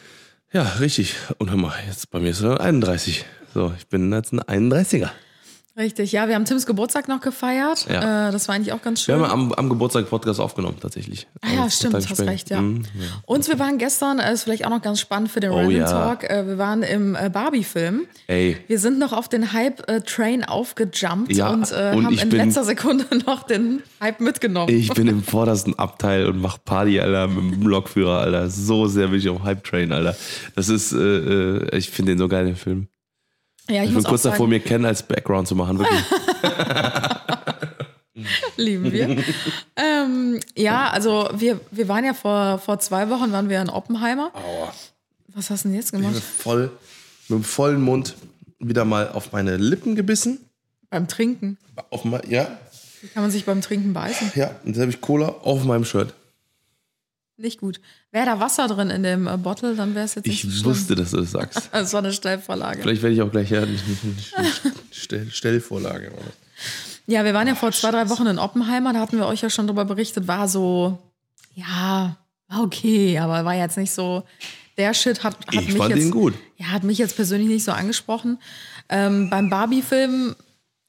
Ja, 0.54 0.62
richtig. 0.80 1.16
Und 1.40 1.50
hör 1.50 1.58
mal, 1.58 1.74
jetzt 1.88 2.12
bei 2.12 2.20
mir 2.20 2.30
ist 2.30 2.42
er 2.42 2.62
31. 2.62 3.26
So, 3.56 3.72
ich 3.78 3.88
bin 3.88 4.12
jetzt 4.12 4.34
ein 4.34 4.42
31er. 4.42 5.12
Richtig, 5.78 6.12
ja, 6.14 6.28
wir 6.28 6.36
haben 6.36 6.44
Tims 6.44 6.66
Geburtstag 6.66 7.08
noch 7.08 7.22
gefeiert. 7.22 7.86
Ja. 7.90 8.28
Äh, 8.28 8.32
das 8.34 8.48
war 8.50 8.56
eigentlich 8.56 8.74
auch 8.74 8.82
ganz 8.82 9.06
Wir 9.08 9.16
schön. 9.16 9.24
haben 9.24 9.32
am, 9.32 9.54
am 9.54 9.70
Geburtstag 9.70 10.10
Podcast 10.10 10.42
aufgenommen, 10.42 10.76
tatsächlich. 10.82 11.26
Ah 11.42 11.48
ja, 11.54 11.64
Also, 11.64 11.88
stimmt, 11.88 12.10
hast 12.10 12.20
recht, 12.20 12.50
ja. 12.50 12.60
Mhm, 12.62 12.84
Und 13.26 13.48
wir 13.48 13.60
waren 13.60 13.78
gestern, 13.78 14.20
äh, 14.20 14.34
ist 14.34 14.44
vielleicht 14.44 14.66
auch 14.66 14.70
noch 14.70 14.82
ganz 14.82 15.00
spannend 15.00 15.32
für 15.32 15.40
den 15.40 15.52
Oh, 15.52 15.56
Random 15.58 15.72
ja. 15.72 15.86
Talk, 15.90 16.24
äh, 16.30 16.46
wir 16.48 16.58
waren 16.58 16.84
im 16.84 17.16
äh, 17.16 17.30
Barbie-Film. 17.30 18.02
Ey, 18.28 18.58
Wir 18.68 18.80
sind 18.80 19.00
noch 19.00 19.14
auf 19.14 19.30
den 19.30 19.54
Hype-Train 19.54 20.44
aufgejumpt 20.44 21.34
Ja, 21.34 21.50
und, 21.52 21.72
äh, 21.72 21.94
und 21.96 22.06
haben 22.06 22.18
in 22.20 22.30
bin- 22.30 22.40
letzter 22.46 22.66
Sekunde 22.66 23.06
noch 23.26 23.44
den 23.44 23.82
Hype 24.02 24.20
mitgenommen. 24.20 24.74
ich 24.74 24.90
bin 24.94 25.08
im 25.08 25.24
vordersten 25.24 25.78
Abteil 25.80 26.26
und 26.28 26.42
mach 26.42 26.58
Party, 26.64 27.00
Alter, 27.00 27.28
mit 27.30 27.54
dem 27.54 27.68
Lokführer, 27.68 28.20
Alter. 28.20 28.50
So 28.50 28.88
sehr 28.88 29.08
bin 29.08 29.20
ich 29.20 29.30
auf 29.30 29.44
Hype 29.44 29.64
Train, 29.64 29.94
Alter. 29.94 30.16
Das 30.56 30.68
ist, 30.68 30.92
äh, 30.92 30.98
äh, 30.98 31.78
ich 31.78 31.90
finde 31.90 32.14
den 32.14 32.20
so 32.20 32.28
geil, 32.28 32.46
den 32.46 32.56
Film. 32.58 32.88
Ja, 33.70 33.78
ich, 33.78 33.82
Ich 33.82 33.86
bin 33.88 33.94
muss 33.96 34.06
auch 34.06 34.10
kurz 34.10 34.24
sagen, 34.24 34.34
davor, 34.34 34.48
mir 34.48 34.60
Ken 34.60 34.86
als 34.86 35.04
Background 35.04 35.48
zu 35.48 35.56
machen, 35.56 35.80
wirklich. 35.80 36.02
lieben 38.58 38.92
wir. 38.92 39.24
ähm, 39.76 40.40
ja, 40.56 40.90
also 40.90 41.30
wir, 41.36 41.60
wir 41.72 41.88
waren 41.88 42.06
ja 42.06 42.14
vor, 42.14 42.60
vor 42.60 42.80
zwei 42.80 43.10
Wochen 43.10 43.32
waren 43.32 43.50
wir 43.50 43.62
in 43.62 43.70
Oppenheimer. 43.70 44.32
Was 45.34 45.50
hast 45.50 45.66
du 45.66 45.70
denn 45.70 45.78
jetzt 45.78 45.88
Ich 45.88 45.92
bin 45.92 46.02
gemacht? 46.02 46.22
voll, 46.22 46.72
mit 47.28 47.40
dem 47.40 47.44
vollen 47.44 47.82
Mund 47.82 48.16
wieder 48.60 48.86
mal 48.86 49.10
auf 49.10 49.32
meine 49.32 49.58
Lippen 49.58 49.96
gebissen. 49.96 50.40
Beim 50.90 51.08
Trinken. 51.08 51.58
Auf 51.90 52.04
ja. 52.30 52.58
Kann 53.14 53.24
man 53.24 53.32
sich 53.32 53.46
beim 53.46 53.62
Trinken 53.62 53.94
beißen? 53.94 54.32
Ja, 54.36 54.52
und 54.64 54.70
jetzt 54.70 54.80
habe 54.80 54.90
ich 54.90 55.02
Cola 55.02 55.28
auf 55.28 55.64
meinem 55.64 55.86
Shirt. 55.86 56.14
Nicht 57.38 57.60
gut. 57.60 57.82
Wäre 58.12 58.26
da 58.26 58.40
Wasser 58.40 58.68
drin 58.68 58.90
in 58.90 59.04
dem 59.04 59.28
äh, 59.28 59.36
Bottle, 59.38 59.76
dann 59.76 59.94
wäre 59.94 60.06
es 60.06 60.16
jetzt 60.16 60.26
nicht 60.26 60.42
so 60.42 60.48
Ich 60.48 60.54
schlimm. 60.56 60.66
wusste, 60.66 60.96
dass 60.96 61.12
du 61.12 61.18
das 61.18 61.32
sagst. 61.32 61.70
Das 61.72 61.92
war 61.94 62.00
eine 62.00 62.14
Steilvorlage. 62.14 62.82
Vielleicht 62.82 63.02
werde 63.02 63.14
ich 63.16 63.22
auch 63.22 63.32
gleich 63.32 63.50
ja, 63.50 63.62
eine 63.64 63.78
Stell 64.92 65.30
Stellvorlage. 65.30 66.12
machen. 66.12 66.32
Ja, 67.08 67.24
wir 67.26 67.34
waren 67.34 67.48
ja 67.48 67.56
vor 67.56 67.72
zwei, 67.72 67.92
drei 67.92 68.10
Wochen 68.10 68.26
in 68.26 68.40
Oppenheimer, 68.40 68.94
da 68.94 69.00
hatten 69.00 69.18
wir 69.18 69.28
euch 69.28 69.42
ja 69.42 69.50
schon 69.50 69.68
drüber 69.68 69.86
berichtet, 69.86 70.28
war 70.28 70.48
so, 70.48 70.98
ja, 71.54 72.18
war 72.48 72.62
okay, 72.64 73.20
aber 73.20 73.46
war 73.46 73.54
jetzt 73.54 73.78
nicht 73.78 73.92
so, 73.92 74.24
der 74.78 74.94
Shit 74.94 75.24
hat, 75.24 75.38
hat 75.46 75.54
Ich 75.54 75.68
mich 75.68 75.78
fand 75.78 75.94
jetzt, 75.96 76.06
ihn 76.06 76.12
gut. 76.12 76.34
Ja, 76.58 76.68
hat 76.68 76.84
mich 76.84 76.98
jetzt 76.98 77.16
persönlich 77.16 77.48
nicht 77.50 77.64
so 77.64 77.74
angesprochen. 77.74 78.40
Ähm, 78.90 79.30
beim 79.30 79.50
Barbie-Film, 79.50 80.36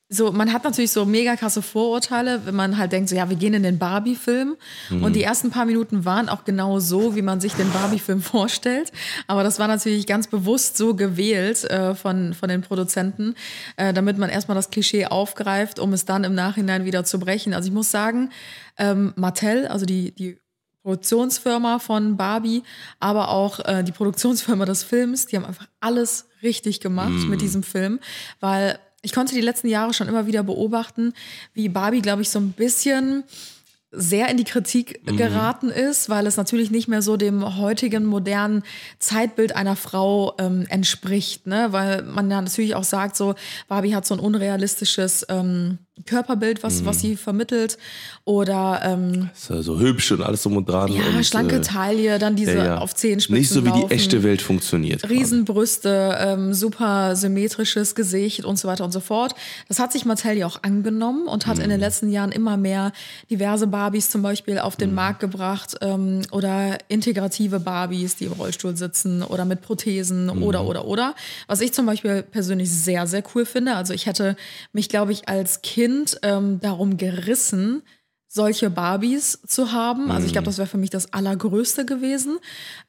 so, 0.08 0.30
man 0.30 0.52
hat 0.52 0.62
natürlich 0.62 0.92
so 0.92 1.04
mega 1.04 1.34
krasse 1.34 1.62
Vorurteile, 1.62 2.46
wenn 2.46 2.54
man 2.54 2.78
halt 2.78 2.92
denkt, 2.92 3.08
so, 3.08 3.16
ja, 3.16 3.28
wir 3.28 3.36
gehen 3.36 3.54
in 3.54 3.64
den 3.64 3.78
Barbie-Film. 3.78 4.56
Mhm. 4.90 5.02
Und 5.02 5.16
die 5.16 5.24
ersten 5.24 5.50
paar 5.50 5.64
Minuten 5.64 6.04
waren 6.04 6.28
auch 6.28 6.44
genau 6.44 6.78
so, 6.78 7.16
wie 7.16 7.22
man 7.22 7.40
sich 7.40 7.54
den 7.54 7.70
Barbie-Film 7.72 8.22
vorstellt. 8.22 8.92
Aber 9.26 9.42
das 9.42 9.58
war 9.58 9.66
natürlich 9.66 10.06
ganz 10.06 10.28
bewusst 10.28 10.76
so 10.76 10.94
gewählt 10.94 11.64
äh, 11.64 11.96
von, 11.96 12.34
von 12.34 12.48
den 12.48 12.60
Produzenten, 12.60 13.34
äh, 13.76 13.92
damit 13.92 14.16
man 14.16 14.30
erstmal 14.30 14.54
das 14.54 14.70
Klischee 14.70 15.06
aufgreift, 15.06 15.80
um 15.80 15.92
es 15.92 16.04
dann 16.04 16.22
im 16.22 16.34
Nachhinein 16.34 16.84
wieder 16.84 17.04
zu 17.04 17.18
brechen. 17.18 17.52
Also 17.52 17.68
ich 17.68 17.74
muss 17.74 17.90
sagen, 17.90 18.30
ähm, 18.78 19.12
Mattel, 19.16 19.66
also 19.66 19.86
die, 19.86 20.12
die 20.14 20.38
Produktionsfirma 20.82 21.80
von 21.80 22.16
Barbie, 22.16 22.62
aber 23.00 23.30
auch 23.30 23.58
äh, 23.64 23.82
die 23.82 23.90
Produktionsfirma 23.90 24.66
des 24.66 24.84
Films, 24.84 25.26
die 25.26 25.34
haben 25.34 25.44
einfach 25.44 25.66
alles 25.80 26.28
richtig 26.44 26.78
gemacht 26.78 27.26
mit 27.28 27.40
diesem 27.40 27.64
Film, 27.64 27.98
weil 28.38 28.78
ich 29.06 29.12
konnte 29.12 29.36
die 29.36 29.40
letzten 29.40 29.68
Jahre 29.68 29.94
schon 29.94 30.08
immer 30.08 30.26
wieder 30.26 30.42
beobachten, 30.42 31.14
wie 31.54 31.68
Barbie, 31.68 32.02
glaube 32.02 32.22
ich, 32.22 32.30
so 32.30 32.40
ein 32.40 32.50
bisschen 32.50 33.22
sehr 33.92 34.28
in 34.28 34.36
die 34.36 34.42
Kritik 34.42 35.00
geraten 35.16 35.70
ist, 35.70 36.10
weil 36.10 36.26
es 36.26 36.36
natürlich 36.36 36.72
nicht 36.72 36.88
mehr 36.88 37.02
so 37.02 37.16
dem 37.16 37.56
heutigen 37.56 38.04
modernen 38.04 38.64
Zeitbild 38.98 39.54
einer 39.54 39.76
Frau 39.76 40.34
ähm, 40.38 40.66
entspricht, 40.68 41.46
ne? 41.46 41.68
Weil 41.70 42.02
man 42.02 42.28
ja 42.28 42.42
natürlich 42.42 42.74
auch 42.74 42.82
sagt, 42.82 43.16
so 43.16 43.36
Barbie 43.68 43.94
hat 43.94 44.04
so 44.04 44.14
ein 44.14 44.20
unrealistisches 44.20 45.24
ähm, 45.28 45.78
Körperbild, 46.04 46.62
was, 46.62 46.84
was 46.84 47.00
sie 47.00 47.16
vermittelt, 47.16 47.78
oder 48.24 48.80
ähm, 48.84 49.30
Ist 49.34 49.48
ja 49.48 49.62
so 49.62 49.78
hübsch 49.80 50.12
und 50.12 50.20
alles 50.22 50.42
drum 50.42 50.56
und 50.58 50.68
dran. 50.68 50.92
ja, 50.92 51.02
und, 51.16 51.24
schlanke 51.24 51.56
äh, 51.56 51.60
Taille, 51.62 52.18
dann 52.18 52.36
diese 52.36 52.56
ja, 52.56 52.64
ja. 52.64 52.78
auf 52.78 52.94
Zehenspitzen 52.94 53.38
Nicht 53.38 53.48
so 53.48 53.64
wie 53.64 53.68
laufen. 53.70 53.88
die 53.88 53.94
echte 53.94 54.22
Welt 54.22 54.42
funktioniert. 54.42 55.08
Riesenbrüste, 55.08 56.16
ähm, 56.20 56.52
super 56.52 57.16
symmetrisches 57.16 57.94
Gesicht 57.94 58.44
und 58.44 58.58
so 58.58 58.68
weiter 58.68 58.84
und 58.84 58.92
so 58.92 59.00
fort. 59.00 59.34
Das 59.68 59.78
hat 59.78 59.92
sich 59.92 60.04
Mattel 60.04 60.36
ja 60.36 60.46
auch 60.46 60.62
angenommen 60.62 61.28
und 61.28 61.46
hat 61.46 61.58
in 61.58 61.64
Mhm. 61.66 61.70
den 61.70 61.80
letzten 61.80 62.10
Jahren 62.10 62.32
immer 62.32 62.56
mehr 62.56 62.92
diverse 63.30 63.66
Barbies 63.66 64.10
zum 64.10 64.22
Beispiel 64.22 64.58
auf 64.58 64.74
Mhm. 64.74 64.80
den 64.80 64.94
Markt 64.94 65.20
gebracht 65.20 65.76
ähm, 65.80 66.22
oder 66.30 66.76
integrative 66.88 67.60
Barbies, 67.60 68.16
die 68.16 68.24
im 68.24 68.32
Rollstuhl 68.32 68.76
sitzen 68.76 69.22
oder 69.22 69.44
mit 69.44 69.62
Prothesen 69.62 70.26
Mhm. 70.26 70.42
oder 70.42 70.64
oder 70.66 70.84
oder. 70.86 71.14
Was 71.46 71.60
ich 71.60 71.72
zum 71.72 71.86
Beispiel 71.86 72.22
persönlich 72.22 72.70
sehr 72.70 73.06
sehr 73.06 73.22
cool 73.34 73.46
finde. 73.46 73.76
Also 73.76 73.94
ich 73.94 74.06
hätte 74.06 74.36
mich 74.72 74.88
glaube 74.88 75.12
ich 75.12 75.28
als 75.28 75.62
Kind 75.62 75.85
ähm, 76.22 76.60
darum 76.60 76.96
gerissen 76.96 77.82
solche 78.28 78.68
Barbies 78.70 79.40
zu 79.46 79.72
haben. 79.72 80.10
Also 80.10 80.26
ich 80.26 80.32
Mhm. 80.32 80.34
glaube, 80.34 80.46
das 80.46 80.58
wäre 80.58 80.68
für 80.68 80.76
mich 80.78 80.90
das 80.90 81.12
Allergrößte 81.12 81.86
gewesen. 81.86 82.38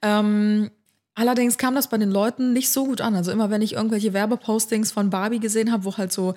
Ähm, 0.02 0.72
allerdings 1.18 1.58
kam 1.58 1.76
das 1.76 1.88
bei 1.88 1.98
den 1.98 2.12
Leuten 2.12 2.54
nicht 2.54 2.70
so 2.70 2.86
gut 2.86 3.02
an. 3.02 3.16
Also 3.16 3.32
immer 3.32 3.50
wenn 3.50 3.62
ich 3.62 3.74
irgendwelche 3.74 4.14
Werbepostings 4.14 4.92
von 4.92 5.10
Barbie 5.10 5.40
gesehen 5.40 5.72
habe, 5.72 5.84
wo 5.84 5.98
halt 5.98 6.14
so 6.14 6.36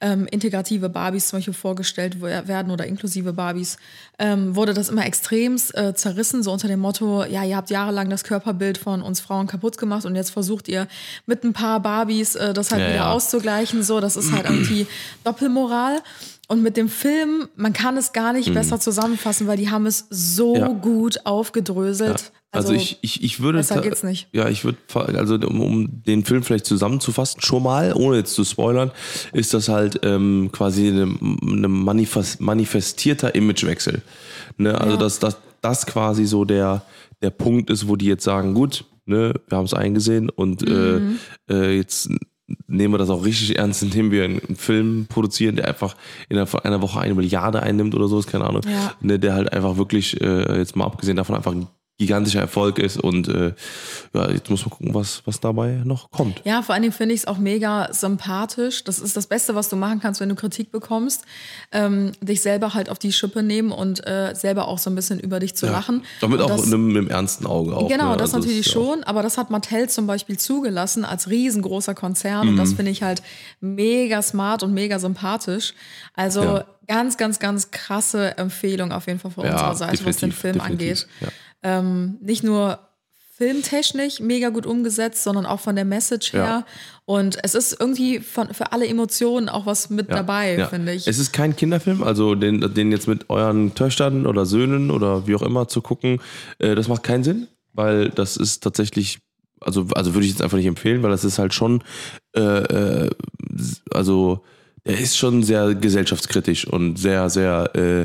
ähm, 0.00 0.26
integrative 0.30 0.88
Barbies 0.88 1.28
zum 1.28 1.38
Beispiel 1.38 1.54
vorgestellt 1.54 2.20
werden 2.20 2.70
oder 2.70 2.86
inklusive 2.86 3.32
Barbies, 3.32 3.78
ähm, 4.18 4.54
wurde 4.54 4.74
das 4.74 4.90
immer 4.90 5.06
extremst 5.06 5.76
äh, 5.76 5.94
zerrissen, 5.94 6.42
so 6.42 6.52
unter 6.52 6.68
dem 6.68 6.80
Motto, 6.80 7.24
ja, 7.24 7.42
ihr 7.44 7.56
habt 7.56 7.70
jahrelang 7.70 8.10
das 8.10 8.22
Körperbild 8.22 8.78
von 8.78 9.02
uns 9.02 9.20
Frauen 9.20 9.46
kaputt 9.46 9.78
gemacht 9.78 10.04
und 10.04 10.14
jetzt 10.14 10.30
versucht 10.30 10.68
ihr 10.68 10.86
mit 11.26 11.42
ein 11.44 11.52
paar 11.52 11.80
Barbies 11.80 12.34
äh, 12.34 12.52
das 12.52 12.70
halt 12.70 12.82
Ja, 12.82 12.88
wieder 12.88 12.96
ja. 12.96 13.12
auszugleichen. 13.12 13.82
So, 13.82 14.00
das 14.00 14.16
ist 14.16 14.30
halt 14.32 14.44
irgendwie 14.50 14.86
Doppelmoral. 15.24 16.02
Und 16.50 16.62
mit 16.62 16.78
dem 16.78 16.88
Film, 16.88 17.48
man 17.56 17.74
kann 17.74 17.98
es 17.98 18.14
gar 18.14 18.32
nicht 18.32 18.54
besser 18.54 18.80
zusammenfassen, 18.80 19.46
weil 19.46 19.58
die 19.58 19.68
haben 19.70 19.84
es 19.84 20.06
so 20.08 20.54
Mhm. 20.54 20.60
Ja. 20.60 20.68
gut 20.68 21.26
aufgedröselt. 21.26 22.32
Also, 22.50 22.72
ich, 22.72 22.98
ich, 23.02 23.22
ich 23.22 23.40
würde. 23.40 23.58
besser 23.58 23.82
geht's 23.82 24.02
nicht. 24.02 24.28
Ja, 24.32 24.48
ich 24.48 24.64
würde, 24.64 24.78
also 24.94 25.34
um, 25.34 25.60
um 25.60 26.02
den 26.04 26.24
Film 26.24 26.42
vielleicht 26.42 26.64
zusammenzufassen, 26.64 27.42
schon 27.42 27.62
mal, 27.62 27.92
ohne 27.92 28.16
jetzt 28.16 28.32
zu 28.34 28.44
spoilern, 28.44 28.90
ist 29.34 29.52
das 29.52 29.68
halt 29.68 30.00
ähm, 30.04 30.48
quasi 30.50 30.88
eine, 30.88 31.14
eine 31.42 31.68
manifest, 31.68 32.40
manifestierter 32.40 33.34
Imagewechsel. 33.34 34.00
Ne? 34.56 34.80
Also, 34.80 34.92
Ja. 34.94 34.96
dass 35.00 35.18
das, 35.18 35.36
das 35.60 35.84
quasi 35.84 36.24
so 36.24 36.46
der, 36.46 36.80
der 37.20 37.30
Punkt 37.30 37.68
ist, 37.68 37.86
wo 37.88 37.96
die 37.96 38.06
jetzt 38.06 38.24
sagen, 38.24 38.54
gut, 38.54 38.86
ne, 39.04 39.34
wir 39.48 39.58
haben 39.58 39.66
es 39.66 39.74
eingesehen 39.74 40.30
und 40.30 40.62
Mhm. 40.66 41.18
äh, 41.50 41.54
äh, 41.54 41.76
jetzt 41.76 42.08
nehmen 42.66 42.94
wir 42.94 42.98
das 42.98 43.10
auch 43.10 43.24
richtig 43.24 43.58
ernst, 43.58 43.82
indem 43.82 44.10
wir 44.10 44.24
einen, 44.24 44.56
Film 44.56 45.06
produzieren, 45.08 45.56
der 45.56 45.68
einfach 45.68 45.96
innerhalb 46.28 46.48
von 46.48 46.60
einer 46.60 46.80
Woche 46.82 47.00
eine 47.00 47.14
Milliarde 47.14 47.62
einnimmt 47.62 47.94
oder 47.94 48.08
so, 48.08 48.18
ist 48.18 48.26
keine 48.26 48.44
Ahnung. 48.44 48.62
Ja. 48.64 48.94
Ne, 49.00 49.18
der 49.18 49.34
halt 49.34 49.52
einfach 49.52 49.76
wirklich, 49.76 50.20
äh, 50.20 50.58
jetzt 50.58 50.76
mal 50.76 50.86
abgesehen 50.86 51.16
davon, 51.16 51.36
einfach 51.36 51.52
ein 51.52 51.68
gigantischer 51.98 52.40
Erfolg 52.40 52.78
ist 52.78 52.96
und 52.96 53.26
äh, 53.26 53.52
ja, 54.14 54.30
jetzt 54.30 54.48
muss 54.48 54.60
man 54.62 54.70
gucken, 54.70 54.94
was, 54.94 55.22
was 55.24 55.40
dabei 55.40 55.80
noch 55.84 56.10
kommt. 56.12 56.40
Ja, 56.44 56.62
vor 56.62 56.72
allen 56.74 56.82
Dingen 56.82 56.94
finde 56.94 57.12
ich 57.14 57.22
es 57.22 57.26
auch 57.26 57.38
mega 57.38 57.92
sympathisch. 57.92 58.84
Das 58.84 59.00
ist 59.00 59.16
das 59.16 59.26
Beste, 59.26 59.56
was 59.56 59.68
du 59.68 59.74
machen 59.74 59.98
kannst, 60.00 60.20
wenn 60.20 60.28
du 60.28 60.36
Kritik 60.36 60.70
bekommst. 60.70 61.24
Ähm, 61.72 62.12
dich 62.20 62.40
selber 62.40 62.74
halt 62.74 62.88
auf 62.88 63.00
die 63.00 63.12
Schippe 63.12 63.42
nehmen 63.42 63.72
und 63.72 64.06
äh, 64.06 64.32
selber 64.36 64.68
auch 64.68 64.78
so 64.78 64.90
ein 64.90 64.94
bisschen 64.94 65.18
über 65.18 65.40
dich 65.40 65.56
zu 65.56 65.66
lachen. 65.66 66.04
Damit 66.20 66.38
Und 66.38 66.44
auch 66.44 66.48
das, 66.50 66.66
mit, 66.66 66.74
einem- 66.74 66.86
mit 66.86 66.96
einem 66.98 67.10
ernsten 67.10 67.46
Auge 67.46 67.76
auch. 67.76 67.88
Genau, 67.88 68.10
ne? 68.12 68.16
das 68.16 68.28
Also 68.32 68.38
natürlich 68.38 68.60
ist 68.60 68.66
ja 68.66 68.72
schon, 68.74 69.02
aber 69.02 69.22
das 69.24 69.36
hat 69.36 69.50
Mattel 69.50 69.88
zum 69.88 70.06
Beispiel 70.06 70.38
zugelassen 70.38 71.04
als 71.04 71.28
riesengroßer 71.28 71.94
Konzern 71.94 72.46
und 72.48 72.54
Mhm. 72.54 72.58
das 72.58 72.74
finde 72.74 72.92
ich 72.92 73.02
halt 73.02 73.22
mega 73.60 74.22
smart 74.22 74.62
und 74.62 74.72
mega 74.72 75.00
sympathisch. 75.00 75.74
Also 76.14 76.42
Ja. 76.42 76.64
ganz, 76.86 77.16
ganz, 77.16 77.40
ganz 77.40 77.72
krasse 77.72 78.38
Empfehlung 78.38 78.92
auf 78.92 79.06
jeden 79.08 79.18
Fall 79.18 79.32
von 79.32 79.44
Ja, 79.44 79.52
unserer 79.52 79.74
Seite, 79.74 80.04
was 80.06 80.16
den 80.18 80.30
Film 80.32 80.60
angeht. 80.60 81.06
Ähm, 81.62 82.18
nicht 82.20 82.44
nur 82.44 82.78
filmtechnisch 83.38 84.18
mega 84.18 84.48
gut 84.48 84.66
umgesetzt, 84.66 85.22
sondern 85.22 85.46
auch 85.46 85.60
von 85.60 85.76
der 85.76 85.84
Message 85.84 86.32
her. 86.32 86.42
Ja. 86.42 86.66
Und 87.04 87.38
es 87.44 87.54
ist 87.54 87.80
irgendwie 87.80 88.18
von, 88.18 88.52
für 88.52 88.72
alle 88.72 88.86
Emotionen 88.88 89.48
auch 89.48 89.64
was 89.64 89.90
mit 89.90 90.08
Ja, 90.08 90.16
dabei, 90.16 90.56
ja. 90.56 90.66
finde 90.66 90.92
ich. 90.92 91.06
Es 91.06 91.20
ist 91.20 91.32
kein 91.32 91.54
Kinderfilm, 91.54 92.02
also 92.02 92.34
den, 92.34 92.74
den 92.74 92.90
jetzt 92.90 93.06
mit 93.06 93.30
euren 93.30 93.76
Töchtern 93.76 94.26
oder 94.26 94.44
Söhnen 94.44 94.90
oder 94.90 95.28
wie 95.28 95.36
auch 95.36 95.42
immer 95.42 95.68
zu 95.68 95.82
gucken, 95.82 96.20
äh, 96.58 96.74
das 96.74 96.88
macht 96.88 97.04
keinen 97.04 97.22
Sinn, 97.22 97.46
weil 97.74 98.10
das 98.10 98.36
ist 98.36 98.64
tatsächlich, 98.64 99.20
also, 99.60 99.86
also 99.94 100.14
würde 100.14 100.26
ich 100.26 100.32
jetzt 100.32 100.42
einfach 100.42 100.56
nicht 100.56 100.66
empfehlen, 100.66 101.04
weil 101.04 101.10
das 101.10 101.24
ist 101.24 101.38
halt 101.38 101.54
schon, 101.54 101.84
äh, 102.34 102.40
äh, 102.40 103.10
also 103.92 104.42
er 104.84 104.98
ist 104.98 105.16
schon 105.16 105.42
sehr 105.42 105.74
gesellschaftskritisch 105.74 106.66
und 106.66 106.98
sehr, 106.98 107.28
sehr 107.30 107.70
äh, 107.74 108.00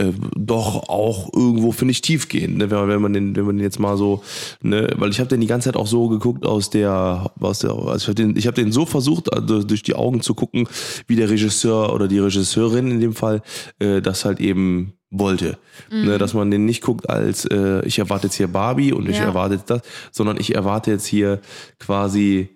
äh, 0.00 0.12
doch 0.36 0.88
auch 0.88 1.32
irgendwo, 1.34 1.72
finde 1.72 1.92
ich, 1.92 2.00
tiefgehend, 2.02 2.58
ne? 2.58 2.70
wenn, 2.70 2.78
man, 2.78 2.88
wenn 2.88 3.02
man 3.02 3.12
den, 3.12 3.36
wenn 3.36 3.44
man 3.46 3.56
den 3.56 3.64
jetzt 3.64 3.78
mal 3.80 3.96
so, 3.96 4.22
ne, 4.62 4.88
weil 4.96 5.10
ich 5.10 5.20
habe 5.20 5.28
den 5.28 5.40
die 5.40 5.46
ganze 5.46 5.66
Zeit 5.68 5.76
auch 5.76 5.86
so 5.86 6.08
geguckt 6.08 6.44
aus 6.46 6.70
der, 6.70 7.30
aus 7.40 7.60
der, 7.60 7.70
also 7.72 7.96
ich 7.96 8.06
habe 8.08 8.14
den, 8.14 8.36
ich 8.36 8.46
habe 8.46 8.54
den 8.60 8.72
so 8.72 8.86
versucht, 8.86 9.32
also 9.32 9.62
durch 9.62 9.82
die 9.82 9.94
Augen 9.94 10.20
zu 10.20 10.34
gucken, 10.34 10.68
wie 11.06 11.16
der 11.16 11.30
Regisseur 11.30 11.92
oder 11.94 12.08
die 12.08 12.18
Regisseurin 12.18 12.90
in 12.90 13.00
dem 13.00 13.14
Fall 13.14 13.42
äh, 13.78 14.00
das 14.02 14.24
halt 14.24 14.40
eben 14.40 14.92
wollte. 15.10 15.56
Ne, 15.90 16.18
dass 16.18 16.34
man 16.34 16.50
den 16.50 16.66
nicht 16.66 16.82
guckt 16.82 17.08
als 17.08 17.46
äh, 17.46 17.82
ich 17.86 17.98
erwarte 17.98 18.26
jetzt 18.26 18.36
hier 18.36 18.48
Barbie 18.48 18.92
und 18.92 19.08
ich 19.08 19.18
Ja. 19.18 19.24
erwarte 19.26 19.54
jetzt 19.54 19.70
das, 19.70 19.80
sondern 20.10 20.36
ich 20.38 20.54
erwarte 20.54 20.90
jetzt 20.90 21.06
hier 21.06 21.40
quasi 21.78 22.50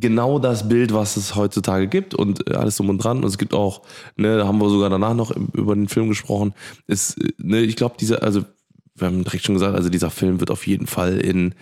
genau 0.00 0.38
das 0.38 0.68
Bild, 0.68 0.92
was 0.92 1.16
es 1.16 1.34
heutzutage 1.34 1.88
gibt 1.88 2.14
und 2.14 2.48
äh, 2.48 2.54
alles 2.54 2.76
drum 2.76 2.90
und 2.90 2.98
dran. 2.98 3.18
Und 3.18 3.24
es 3.24 3.38
gibt 3.38 3.54
auch, 3.54 3.82
ne, 4.16 4.38
da 4.38 4.46
haben 4.46 4.58
wir 4.58 4.70
sogar 4.70 4.90
danach 4.90 5.14
noch 5.14 5.30
über 5.30 5.74
den 5.74 5.88
Film 5.88 6.08
gesprochen. 6.08 6.54
Ist, 6.86 7.22
äh, 7.22 7.32
ne, 7.38 7.60
ich 7.60 7.76
glaube, 7.76 7.96
dieser, 7.98 8.22
also 8.22 8.44
wir 8.94 9.06
haben 9.06 9.24
direkt 9.24 9.44
schon 9.44 9.54
gesagt, 9.54 9.74
also 9.74 9.88
dieser 9.88 10.10
Film 10.10 10.40
wird 10.40 10.50
auf 10.50 10.66
jeden 10.66 10.86
Fall 10.86 11.18
in, 11.18 11.54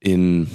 in 0.00 0.48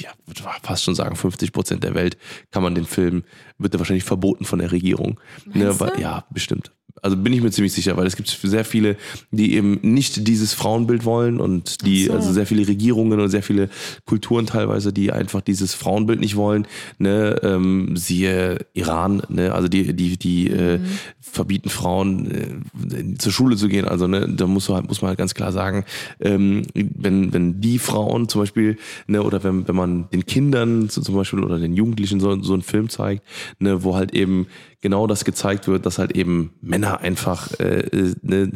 ja, 0.00 0.10
würde 0.26 0.42
fast 0.62 0.84
schon 0.84 0.94
sagen, 0.94 1.16
50 1.16 1.52
Prozent 1.52 1.84
der 1.84 1.94
Welt 1.94 2.16
kann 2.50 2.62
man 2.62 2.74
den 2.74 2.86
Film, 2.86 3.24
wird 3.58 3.74
er 3.74 3.80
wahrscheinlich 3.80 4.04
verboten 4.04 4.44
von 4.44 4.58
der 4.58 4.72
Regierung. 4.72 5.20
Ne, 5.52 5.78
weil, 5.80 6.00
ja, 6.00 6.24
bestimmt. 6.30 6.72
Also 7.02 7.16
bin 7.16 7.32
ich 7.32 7.42
mir 7.42 7.50
ziemlich 7.50 7.72
sicher, 7.72 7.96
weil 7.96 8.06
es 8.06 8.14
gibt 8.16 8.28
sehr 8.28 8.64
viele, 8.64 8.96
die 9.32 9.54
eben 9.54 9.80
nicht 9.82 10.26
dieses 10.28 10.54
Frauenbild 10.54 11.04
wollen 11.04 11.40
und 11.40 11.84
die, 11.84 12.04
so. 12.04 12.12
also 12.12 12.32
sehr 12.32 12.46
viele 12.46 12.66
Regierungen 12.66 13.18
und 13.20 13.28
sehr 13.28 13.42
viele 13.42 13.68
Kulturen 14.06 14.46
teilweise, 14.46 14.92
die 14.92 15.10
einfach 15.12 15.40
dieses 15.40 15.74
Frauenbild 15.74 16.20
nicht 16.20 16.36
wollen. 16.36 16.66
Ne, 16.98 17.40
ähm, 17.42 17.96
siehe 17.96 18.58
Iran, 18.72 19.22
ne, 19.28 19.52
also 19.52 19.66
die, 19.68 19.94
die, 19.94 20.16
die 20.16 20.48
äh, 20.50 20.78
Mhm. 20.78 20.84
verbieten 21.20 21.68
Frauen 21.70 22.30
äh, 22.30 23.18
zur 23.18 23.32
Schule 23.32 23.56
zu 23.56 23.68
gehen. 23.68 23.86
Also 23.86 24.06
ne, 24.06 24.28
da 24.28 24.46
muss 24.46 24.68
man, 24.68 24.76
halt- 24.78 24.88
muss 24.88 25.02
man 25.02 25.08
halt 25.08 25.18
ganz 25.18 25.34
klar 25.34 25.50
sagen, 25.52 25.84
ähm, 26.20 26.62
wenn, 26.74 27.32
wenn 27.32 27.60
die 27.60 27.78
Frauen 27.80 28.28
zum 28.28 28.42
Beispiel, 28.42 28.78
ne, 29.08 29.22
oder 29.22 29.42
wenn, 29.42 29.66
wenn 29.66 29.74
man 29.76 30.08
den 30.10 30.24
Kindern 30.24 30.88
zum 30.88 31.14
Beispiel 31.16 31.40
oder 31.40 31.58
den 31.58 31.74
Jugendlichen 31.74 32.20
so, 32.20 32.40
so 32.42 32.52
einen 32.52 32.62
Film 32.62 32.88
zeigt, 32.88 33.24
ne, 33.58 33.82
wo 33.82 33.96
halt 33.96 34.14
eben 34.14 34.46
genau 34.82 35.06
das 35.06 35.24
gezeigt 35.24 35.68
wird, 35.68 35.86
dass 35.86 35.98
halt 35.98 36.14
eben 36.14 36.52
Männer 36.60 37.00
einfach 37.00 37.58
äh, 37.58 37.80
äh, 37.80 38.14
ne, 38.20 38.52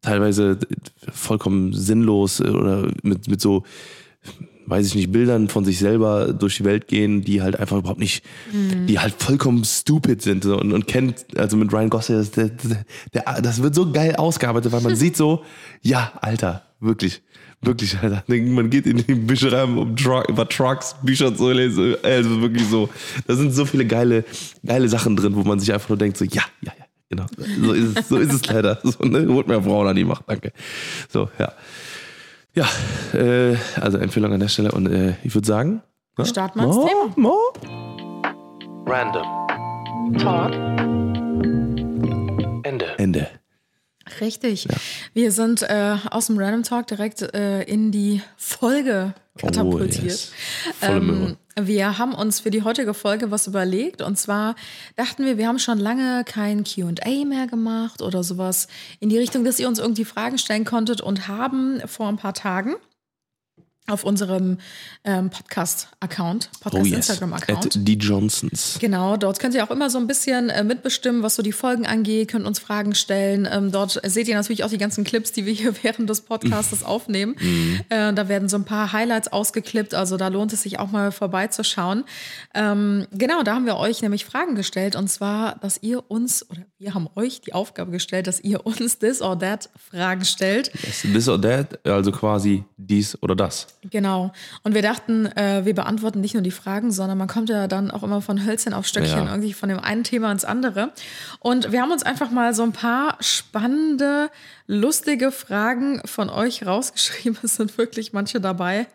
teilweise 0.00 0.58
vollkommen 1.12 1.72
sinnlos 1.72 2.40
äh, 2.40 2.48
oder 2.48 2.90
mit, 3.02 3.28
mit 3.28 3.40
so, 3.40 3.62
weiß 4.66 4.86
ich 4.86 4.94
nicht, 4.96 5.12
Bildern 5.12 5.48
von 5.48 5.64
sich 5.64 5.78
selber 5.78 6.32
durch 6.32 6.56
die 6.56 6.64
Welt 6.64 6.88
gehen, 6.88 7.22
die 7.22 7.42
halt 7.42 7.58
einfach 7.58 7.78
überhaupt 7.78 8.00
nicht, 8.00 8.24
die 8.52 8.98
halt 8.98 9.14
vollkommen 9.14 9.64
stupid 9.64 10.20
sind 10.20 10.44
und, 10.44 10.72
und 10.72 10.86
kennt, 10.86 11.26
also 11.38 11.56
mit 11.56 11.72
Ryan 11.72 11.88
Gosling, 11.88 12.18
das, 12.18 12.30
der, 12.32 12.50
der, 13.14 13.40
das 13.40 13.62
wird 13.62 13.74
so 13.74 13.90
geil 13.90 14.16
ausgearbeitet, 14.16 14.72
weil 14.72 14.82
man 14.82 14.96
sieht 14.96 15.16
so, 15.16 15.42
ja, 15.80 16.12
Alter, 16.20 16.64
wirklich. 16.80 17.22
Wirklich, 17.60 17.98
Alter. 18.00 18.22
Man 18.28 18.70
geht 18.70 18.86
in 18.86 18.98
die 18.98 19.14
Bücherei, 19.14 19.64
um 19.64 19.96
Truck, 19.96 20.28
über 20.28 20.48
Trucks, 20.48 20.94
Bücher 21.02 21.34
zu 21.34 21.50
lesen. 21.50 21.96
Also 22.02 22.40
wirklich 22.40 22.66
so. 22.68 22.88
Da 23.26 23.34
sind 23.34 23.52
so 23.52 23.64
viele 23.64 23.84
geile, 23.84 24.24
geile 24.64 24.88
Sachen 24.88 25.16
drin, 25.16 25.34
wo 25.34 25.42
man 25.42 25.58
sich 25.58 25.72
einfach 25.72 25.88
nur 25.88 25.98
denkt, 25.98 26.16
so, 26.16 26.24
ja, 26.24 26.42
ja, 26.60 26.72
ja, 26.78 26.84
genau. 27.10 27.26
So 27.60 27.72
ist 27.72 27.98
es, 27.98 28.08
so 28.08 28.16
ist 28.16 28.32
es 28.32 28.46
leider. 28.46 28.78
So, 28.84 29.04
ne? 29.04 29.26
Holt 29.28 29.48
mir 29.48 29.60
Frauen 29.60 29.88
an 29.88 29.96
die 29.96 30.04
Macht, 30.04 30.24
danke. 30.28 30.52
So, 31.08 31.28
ja. 31.38 31.52
Ja, 32.54 32.68
äh, 33.18 33.56
also 33.80 33.98
Empfehlung 33.98 34.32
an 34.32 34.40
der 34.40 34.48
Stelle 34.48 34.72
und 34.72 34.86
äh, 34.86 35.14
ich 35.24 35.34
würde 35.34 35.46
sagen. 35.46 35.82
ne? 36.16 36.26
Starten 36.26 36.60
wir 36.60 36.66
Mo, 36.68 36.88
Thema. 36.88 37.12
Mo. 37.16 37.38
Random. 38.86 39.26
Talk. 40.18 40.52
Ende. 42.64 42.98
Ende. 42.98 43.28
Richtig. 44.20 44.66
Wir 45.14 45.32
sind 45.32 45.62
äh, 45.62 45.96
aus 46.10 46.26
dem 46.26 46.38
Random 46.38 46.62
Talk 46.62 46.86
direkt 46.86 47.22
äh, 47.22 47.62
in 47.62 47.92
die 47.92 48.22
Folge 48.36 49.14
katapultiert. 49.38 50.02
Oh, 50.02 50.04
yes. 50.04 50.32
Ähm, 50.82 51.36
wir 51.60 51.98
haben 51.98 52.14
uns 52.14 52.40
für 52.40 52.50
die 52.50 52.62
heutige 52.62 52.94
Folge 52.94 53.30
was 53.30 53.46
überlegt 53.46 54.02
und 54.02 54.16
zwar 54.16 54.54
dachten 54.96 55.24
wir, 55.24 55.38
wir 55.38 55.48
haben 55.48 55.58
schon 55.58 55.78
lange 55.78 56.24
kein 56.24 56.64
QA 56.64 57.24
mehr 57.24 57.46
gemacht 57.46 58.02
oder 58.02 58.22
sowas 58.22 58.68
in 59.00 59.08
die 59.08 59.18
Richtung, 59.18 59.44
dass 59.44 59.58
ihr 59.58 59.68
uns 59.68 59.78
irgendwie 59.78 60.04
Fragen 60.04 60.38
stellen 60.38 60.64
konntet 60.64 61.00
und 61.00 61.28
haben 61.28 61.80
vor 61.86 62.08
ein 62.08 62.16
paar 62.16 62.34
Tagen 62.34 62.76
auf 63.88 64.04
unserem 64.04 64.58
ähm, 65.04 65.30
Podcast-Account, 65.30 66.50
Oh 66.50 66.54
yes. 66.54 66.62
Podcast-Instagram-Account. 66.62 67.66
At 67.66 67.72
die 67.76 67.94
Johnsons. 67.96 68.78
Genau, 68.80 69.16
dort 69.16 69.38
könnt 69.40 69.54
ihr 69.54 69.64
auch 69.64 69.70
immer 69.70 69.90
so 69.90 69.98
ein 69.98 70.06
bisschen 70.06 70.50
äh, 70.50 70.62
mitbestimmen, 70.62 71.22
was 71.22 71.36
so 71.36 71.42
die 71.42 71.52
Folgen 71.52 71.86
angeht, 71.86 72.28
könnt 72.28 72.46
uns 72.46 72.58
Fragen 72.58 72.94
stellen. 72.94 73.48
Ähm, 73.50 73.72
dort 73.72 74.00
seht 74.04 74.28
ihr 74.28 74.36
natürlich 74.36 74.64
auch 74.64 74.70
die 74.70 74.78
ganzen 74.78 75.04
Clips, 75.04 75.32
die 75.32 75.46
wir 75.46 75.52
hier 75.52 75.74
während 75.82 76.08
des 76.08 76.20
Podcasts 76.20 76.82
aufnehmen. 76.84 77.34
Äh, 77.88 78.12
da 78.12 78.28
werden 78.28 78.48
so 78.48 78.56
ein 78.56 78.64
paar 78.64 78.92
Highlights 78.92 79.28
ausgeklippt, 79.28 79.94
also 79.94 80.16
da 80.16 80.28
lohnt 80.28 80.52
es 80.52 80.62
sich 80.62 80.78
auch 80.78 80.90
mal 80.90 81.10
vorbeizuschauen. 81.12 82.04
Ähm, 82.54 83.06
genau, 83.12 83.42
da 83.42 83.54
haben 83.54 83.66
wir 83.66 83.76
euch 83.76 84.02
nämlich 84.02 84.24
Fragen 84.24 84.54
gestellt 84.54 84.96
und 84.96 85.08
zwar, 85.08 85.56
dass 85.56 85.82
ihr 85.82 86.10
uns, 86.10 86.48
oder 86.50 86.62
wir 86.78 86.94
haben 86.94 87.08
euch 87.14 87.40
die 87.40 87.54
Aufgabe 87.54 87.90
gestellt, 87.90 88.26
dass 88.26 88.40
ihr 88.40 88.66
uns 88.66 88.98
this 89.00 89.22
or 89.22 89.38
that 89.38 89.70
Fragen 89.90 90.24
stellt. 90.24 90.70
This 91.02 91.28
or 91.28 91.40
that, 91.40 91.84
also 91.86 92.12
quasi 92.12 92.64
dies 92.76 93.20
oder 93.22 93.34
das. 93.34 93.66
Genau. 93.90 94.32
Und 94.64 94.74
wir 94.74 94.82
dachten, 94.82 95.26
äh, 95.26 95.64
wir 95.64 95.74
beantworten 95.74 96.20
nicht 96.20 96.34
nur 96.34 96.42
die 96.42 96.50
Fragen, 96.50 96.90
sondern 96.90 97.16
man 97.18 97.28
kommt 97.28 97.48
ja 97.48 97.68
dann 97.68 97.90
auch 97.90 98.02
immer 98.02 98.20
von 98.20 98.44
Hölzchen 98.44 98.74
auf 98.74 98.86
Stöckchen, 98.86 99.26
Ja. 99.26 99.30
irgendwie 99.30 99.52
von 99.52 99.68
dem 99.68 99.78
einen 99.78 100.04
Thema 100.04 100.32
ins 100.32 100.44
andere. 100.44 100.92
Und 101.40 101.70
wir 101.72 101.80
haben 101.82 101.92
uns 101.92 102.02
einfach 102.02 102.30
mal 102.30 102.54
so 102.54 102.62
ein 102.64 102.72
paar 102.72 103.16
spannende, 103.20 104.30
lustige 104.66 105.30
Fragen 105.32 106.00
von 106.04 106.28
euch 106.30 106.66
rausgeschrieben. 106.66 107.38
Es 107.42 107.56
sind 107.56 107.78
wirklich 107.78 108.12
manche 108.12 108.40
dabei. 108.40 108.86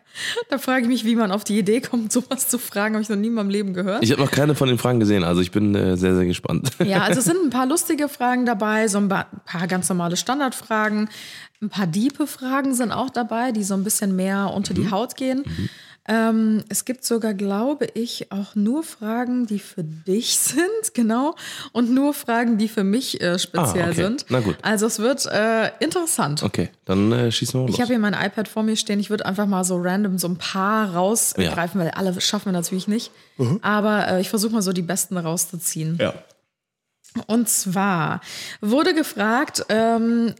Da 0.48 0.58
frage 0.58 0.82
ich 0.82 0.88
mich, 0.88 1.04
wie 1.04 1.16
man 1.16 1.32
auf 1.32 1.42
die 1.44 1.58
Idee 1.58 1.80
kommt, 1.80 2.12
sowas 2.12 2.48
zu 2.48 2.58
fragen. 2.58 2.94
Habe 2.94 3.02
ich 3.02 3.08
noch 3.08 3.16
nie 3.16 3.26
in 3.28 3.34
meinem 3.34 3.50
Leben 3.50 3.74
gehört. 3.74 4.02
Ich 4.04 4.12
habe 4.12 4.22
noch 4.22 4.30
keine 4.30 4.54
von 4.54 4.68
den 4.68 4.78
Fragen 4.78 5.00
gesehen, 5.00 5.24
also 5.24 5.40
ich 5.40 5.50
bin 5.50 5.74
äh, 5.74 5.96
sehr, 5.96 6.14
sehr 6.14 6.26
gespannt. 6.26 6.70
Ja, 6.84 7.02
also 7.02 7.18
es 7.18 7.24
sind 7.30 7.38
ein 7.42 7.50
paar 7.50 7.66
lustige 7.66 8.08
Fragen 8.08 8.46
dabei, 8.46 8.86
so 8.86 8.98
ein 8.98 9.08
paar 9.08 9.26
ganz 9.66 9.88
normale 9.88 10.16
Standardfragen. 10.16 11.08
Ein 11.64 11.70
paar 11.70 11.86
diepe 11.86 12.26
Fragen 12.26 12.74
sind 12.74 12.92
auch 12.92 13.08
dabei, 13.08 13.50
die 13.50 13.64
so 13.64 13.72
ein 13.74 13.84
bisschen 13.84 14.14
mehr 14.14 14.50
unter 14.54 14.74
die 14.74 14.90
Haut 14.90 15.16
gehen. 15.16 15.44
Ähm, 16.06 16.62
es 16.68 16.84
gibt 16.84 17.02
sogar, 17.06 17.32
glaube 17.32 17.86
ich, 17.94 18.30
auch 18.30 18.54
nur 18.54 18.82
Fragen, 18.82 19.46
die 19.46 19.58
für 19.58 19.82
dich 19.82 20.36
sind, 20.38 20.92
genau, 20.92 21.34
und 21.72 21.90
nur 21.94 22.12
Fragen, 22.12 22.58
die 22.58 22.68
für 22.68 22.84
mich 22.84 23.22
äh, 23.22 23.38
speziell 23.38 23.84
Ah, 23.86 23.90
okay. 23.92 23.94
sind. 24.02 24.26
Na 24.28 24.40
gut. 24.40 24.58
Also 24.60 24.84
es 24.86 24.98
wird 24.98 25.24
äh, 25.24 25.70
interessant. 25.80 26.42
Okay, 26.42 26.68
dann 26.84 27.10
äh, 27.12 27.32
schießen 27.32 27.54
wir 27.54 27.60
mal 27.62 27.66
los. 27.68 27.74
Ich 27.74 27.80
habe 27.80 27.88
hier 27.94 27.98
mein 27.98 28.12
iPad 28.12 28.46
vor 28.48 28.62
mir 28.62 28.76
stehen. 28.76 29.00
Ich 29.00 29.08
würde 29.08 29.24
einfach 29.24 29.46
mal 29.46 29.64
so 29.64 29.78
random 29.80 30.18
so 30.18 30.28
ein 30.28 30.36
paar 30.36 30.92
rausgreifen, 30.94 31.80
weil 31.80 31.90
alle 31.92 32.20
schaffen 32.20 32.46
wir 32.46 32.52
natürlich 32.52 32.86
nicht. 32.86 33.10
Aber 33.62 34.06
äh, 34.06 34.20
ich 34.20 34.28
versuche 34.28 34.52
mal 34.52 34.60
so 34.62 34.74
die 34.74 34.82
besten 34.82 35.16
rauszuziehen. 35.16 35.96
ja. 35.98 36.12
Und 37.28 37.48
zwar 37.48 38.20
wurde 38.60 38.92
gefragt, 38.92 39.64
ähm, 39.68 40.34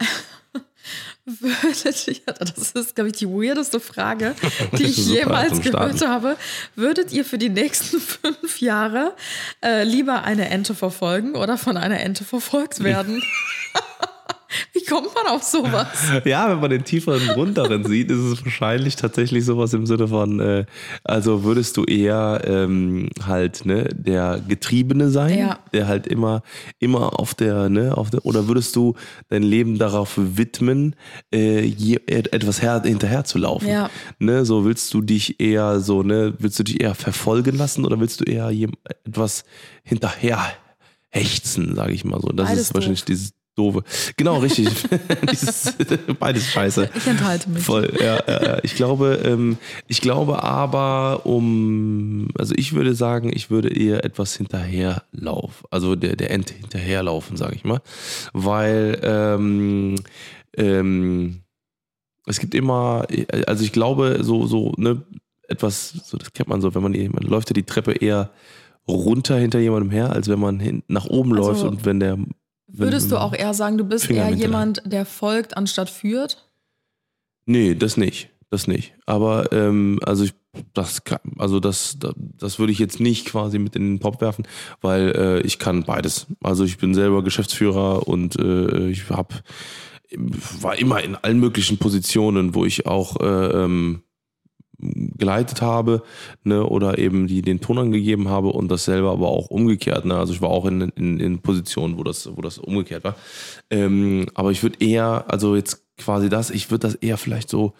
würdet 1.25 2.09
ihr, 2.09 2.33
das 2.33 2.73
ist, 2.73 2.95
glaube 2.95 3.11
ich, 3.11 3.17
die 3.17 3.29
weirdeste 3.29 3.81
Frage, 3.81 4.35
die 4.79 4.85
ich 4.85 4.97
jemals 5.07 5.61
gehört 5.61 5.97
Starten. 5.97 6.09
habe. 6.09 6.37
Würdet 6.77 7.13
ihr 7.13 7.25
für 7.25 7.39
die 7.39 7.49
nächsten 7.49 8.01
fünf 8.23 8.61
Jahre 8.61 9.15
äh, 9.63 9.85
lieber 9.85 10.25
eine 10.25 10.49
Ente 10.51 10.75
verfolgen 10.75 11.35
oder 11.35 11.57
von 11.57 11.77
einer 11.77 12.01
Ente 12.01 12.25
verfolgt 12.25 12.83
werden? 12.83 13.23
Wie 14.73 14.85
kommt 14.85 15.09
man 15.15 15.27
auf 15.35 15.43
sowas? 15.43 15.87
Ja, 16.25 16.51
wenn 16.51 16.61
man 16.61 16.71
den 16.71 16.85
tieferen 16.85 17.27
Grund 17.29 17.59
darin 17.59 17.85
sieht, 17.85 18.11
ist 18.11 18.19
es 18.19 18.45
wahrscheinlich 18.45 18.97
tatsächlich 18.97 19.45
sowas 19.45 19.73
im 19.75 19.87
Sinne 19.87 20.09
von, 20.09 20.41
äh, 20.41 20.65
also 21.05 21.45
würdest 21.45 21.77
du 21.77 21.85
eher 21.85 22.43
ähm, 22.47 23.09
halt 23.27 23.67
ne, 23.67 23.85
der 23.93 24.41
Getriebene 24.47 25.11
sein, 25.11 25.39
Ja. 25.39 25.59
der 25.73 25.87
halt 25.89 26.07
immer, 26.07 26.43
immer 26.79 27.19
auf 27.19 27.35
der, 27.35 27.69
ne, 27.69 27.97
auf 27.97 28.11
der, 28.11 28.25
oder 28.25 28.49
würdest 28.49 28.75
du 28.77 28.95
dein 29.29 29.43
Leben 29.43 29.79
darauf 29.79 30.13
widmen, 30.17 30.95
äh, 31.33 31.61
je, 31.65 31.99
et- 32.07 32.33
etwas 32.33 32.63
her, 32.63 32.83
hinterher 32.85 33.25
zu 33.25 33.39
laufen? 33.39 33.69
Ja. 33.69 33.91
Ne, 34.19 34.45
so 34.45 34.65
willst 34.65 34.93
du 34.95 35.03
dich 35.03 35.41
eher 35.41 35.81
so, 35.81 36.03
ne, 36.03 36.35
willst 36.39 36.59
du 36.59 36.63
dich 36.63 36.81
eher 36.81 36.95
verfolgen 36.95 37.57
lassen 37.57 37.85
oder 37.85 37.99
willst 38.01 38.21
du 38.21 38.25
eher 38.25 38.51
jem, 38.51 38.73
etwas 39.05 39.45
hinterher 39.83 40.41
hechzen, 41.11 41.75
sage 41.77 41.93
ich 41.93 42.05
mal 42.05 42.21
so. 42.21 42.29
Das 42.29 42.49
Beides 42.49 42.61
ist 42.63 42.75
wahrscheinlich 42.75 43.01
doof. 43.03 43.07
dieses 43.07 43.33
doofe. 43.57 43.83
Genau, 44.17 44.39
richtig. 44.39 44.69
Dieses, 45.31 45.75
beides 46.19 46.47
scheiße. 46.49 46.91
Ich 46.95 47.07
enthalte 47.07 47.51
mich. 47.51 47.63
Voll, 47.63 47.93
ja, 48.01 48.19
ja, 48.27 48.43
ja. 48.43 48.59
Ich 48.63 48.75
glaube, 48.75 49.21
ähm, 49.25 49.59
ich 49.87 50.01
glaube 50.01 50.43
aber 50.43 51.27
um, 51.27 52.29
also 52.39 52.55
ich 52.57 52.73
würde 52.73 52.95
sagen, 52.95 53.31
ich 53.33 53.51
würde 53.51 53.69
eher 53.69 54.05
etwas 54.05 54.37
hinterherlaufen, 54.37 55.67
also 55.71 55.97
der, 55.97 56.17
der 56.17 56.31
Ente 56.31 56.55
hinterherlaufen, 56.55 57.37
sage 57.37 57.55
ich 57.55 57.65
mal, 57.65 57.81
weil 58.33 58.99
ähm, 59.03 59.97
ähm, 60.57 61.41
es 62.27 62.41
gibt 62.41 62.55
immer, 62.55 63.07
also 63.47 63.65
ich 63.65 63.73
glaube, 63.73 64.19
so, 64.23 64.47
so, 64.47 64.73
ne, 64.77 65.03
etwas, 65.49 65.91
so, 65.91 66.17
das 66.17 66.33
kennt 66.33 66.49
man 66.49 66.61
so, 66.61 66.75
wenn 66.75 66.83
man, 66.83 66.93
man 66.93 67.23
läuft 67.23 67.51
ja 67.51 67.55
die 67.55 67.65
Treppe 67.65 67.93
eher 67.93 68.31
runter 68.89 69.37
hinter 69.37 69.59
jemandem 69.59 69.91
her, 69.91 70.11
als 70.13 70.29
wenn 70.29 70.41
man 70.41 70.61
hin, 70.61 70.83
nach 70.89 71.07
oben 71.07 71.35
Also, 71.37 71.51
läuft 71.51 71.65
und 71.65 71.85
wenn 71.85 72.01
der. 72.01 72.19
Würdest 72.79 73.11
du 73.11 73.19
auch 73.19 73.33
eher 73.33 73.55
sagen, 73.55 73.79
du 73.79 73.85
bist 73.85 74.07
Finger 74.07 74.29
eher 74.29 74.37
jemand, 74.37 74.83
der 74.85 75.07
folgt, 75.07 75.57
anstatt 75.57 75.91
führt? 75.91 76.51
Nee, 77.47 77.75
das 77.75 77.97
nicht. 77.97 78.31
Das 78.51 78.69
nicht. 78.69 78.95
Aber 79.07 79.53
ähm, 79.53 79.99
also 80.05 80.25
ich, 80.25 80.35
das 80.75 81.03
kann, 81.03 81.19
also 81.39 81.59
das, 81.59 81.97
das, 81.99 82.15
das 82.17 82.59
würde 82.59 82.73
ich 82.73 82.79
jetzt 82.79 83.01
nicht 83.01 83.27
quasi 83.27 83.59
mit 83.59 83.75
in 83.75 83.83
den 83.83 83.99
Pop 83.99 84.21
werfen, 84.21 84.47
weil 84.81 85.11
äh, 85.17 85.41
ich 85.41 85.59
kann 85.59 85.83
beides. 85.83 86.27
Also 86.41 86.65
ich 86.65 86.79
bin 86.79 86.95
selber 86.95 87.25
Geschäftsführer 87.25 88.07
und 88.07 88.39
äh, 88.39 88.89
ich 88.91 89.11
habe 89.11 89.35
war 90.17 90.79
immer 90.79 91.03
in 91.03 91.17
allen 91.17 91.41
möglichen 91.41 91.79
Positionen, 91.79 92.55
wo 92.55 92.65
ich 92.65 92.87
auch 92.87 93.21
äh, 93.21 93.65
ähm, 93.65 94.04
geleitet 94.79 95.63
habe, 95.63 96.03
ne, 96.43 96.65
oder 96.65 96.99
eben 96.99 97.27
die 97.27 97.43
den 97.43 97.61
Ton 97.61 97.79
angegeben 97.79 98.29
habe 98.29 98.49
und 98.49 98.69
das 98.71 98.85
selber 98.85 99.13
aber 99.13 99.29
auch 99.29 99.47
umgekehrt, 99.49 100.05
ne? 100.05 100.17
Also 100.17 100.33
ich 100.33 100.41
war 100.43 100.51
auch 100.51 100.67
in, 100.67 100.81
in, 100.97 101.21
in 101.21 101.39
Positionen, 101.41 101.97
wo 101.99 102.03
das, 102.05 102.29
wo 102.35 102.41
das 102.43 102.59
umgekehrt 102.59 103.05
war. 103.05 103.17
Ähm, 103.71 104.27
aber 104.35 104.51
ich 104.51 104.63
würde 104.63 104.85
eher, 104.85 105.25
also 105.29 105.55
jetzt 105.57 105.85
quasi 105.99 106.29
das, 106.29 106.51
ich 106.51 106.71
würde 106.71 106.87
das 106.89 106.95
eher 106.97 107.17
vielleicht 107.19 107.49
so 107.49 107.73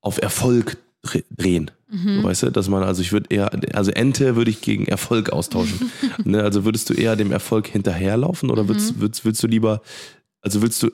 auf 0.00 0.20
Erfolg 0.22 0.78
dre- 1.04 1.24
drehen. 1.36 1.70
So, 1.92 2.22
weißt 2.24 2.44
du, 2.44 2.50
dass 2.52 2.68
man, 2.68 2.84
also 2.84 3.02
ich 3.02 3.10
würde 3.12 3.34
eher, 3.34 3.50
also 3.74 3.90
Ente 3.90 4.36
würde 4.36 4.50
ich 4.50 4.60
gegen 4.60 4.86
Erfolg 4.86 5.30
austauschen. 5.30 5.90
ne, 6.24 6.42
also 6.42 6.64
würdest 6.64 6.88
du 6.88 6.94
eher 6.94 7.16
dem 7.16 7.32
Erfolg 7.32 7.66
hinterherlaufen 7.66 8.48
oder 8.50 8.68
willst, 8.68 9.00
willst, 9.00 9.24
willst 9.24 9.42
du 9.42 9.46
lieber, 9.48 9.82
also 10.40 10.62
willst 10.62 10.82
du, 10.84 10.90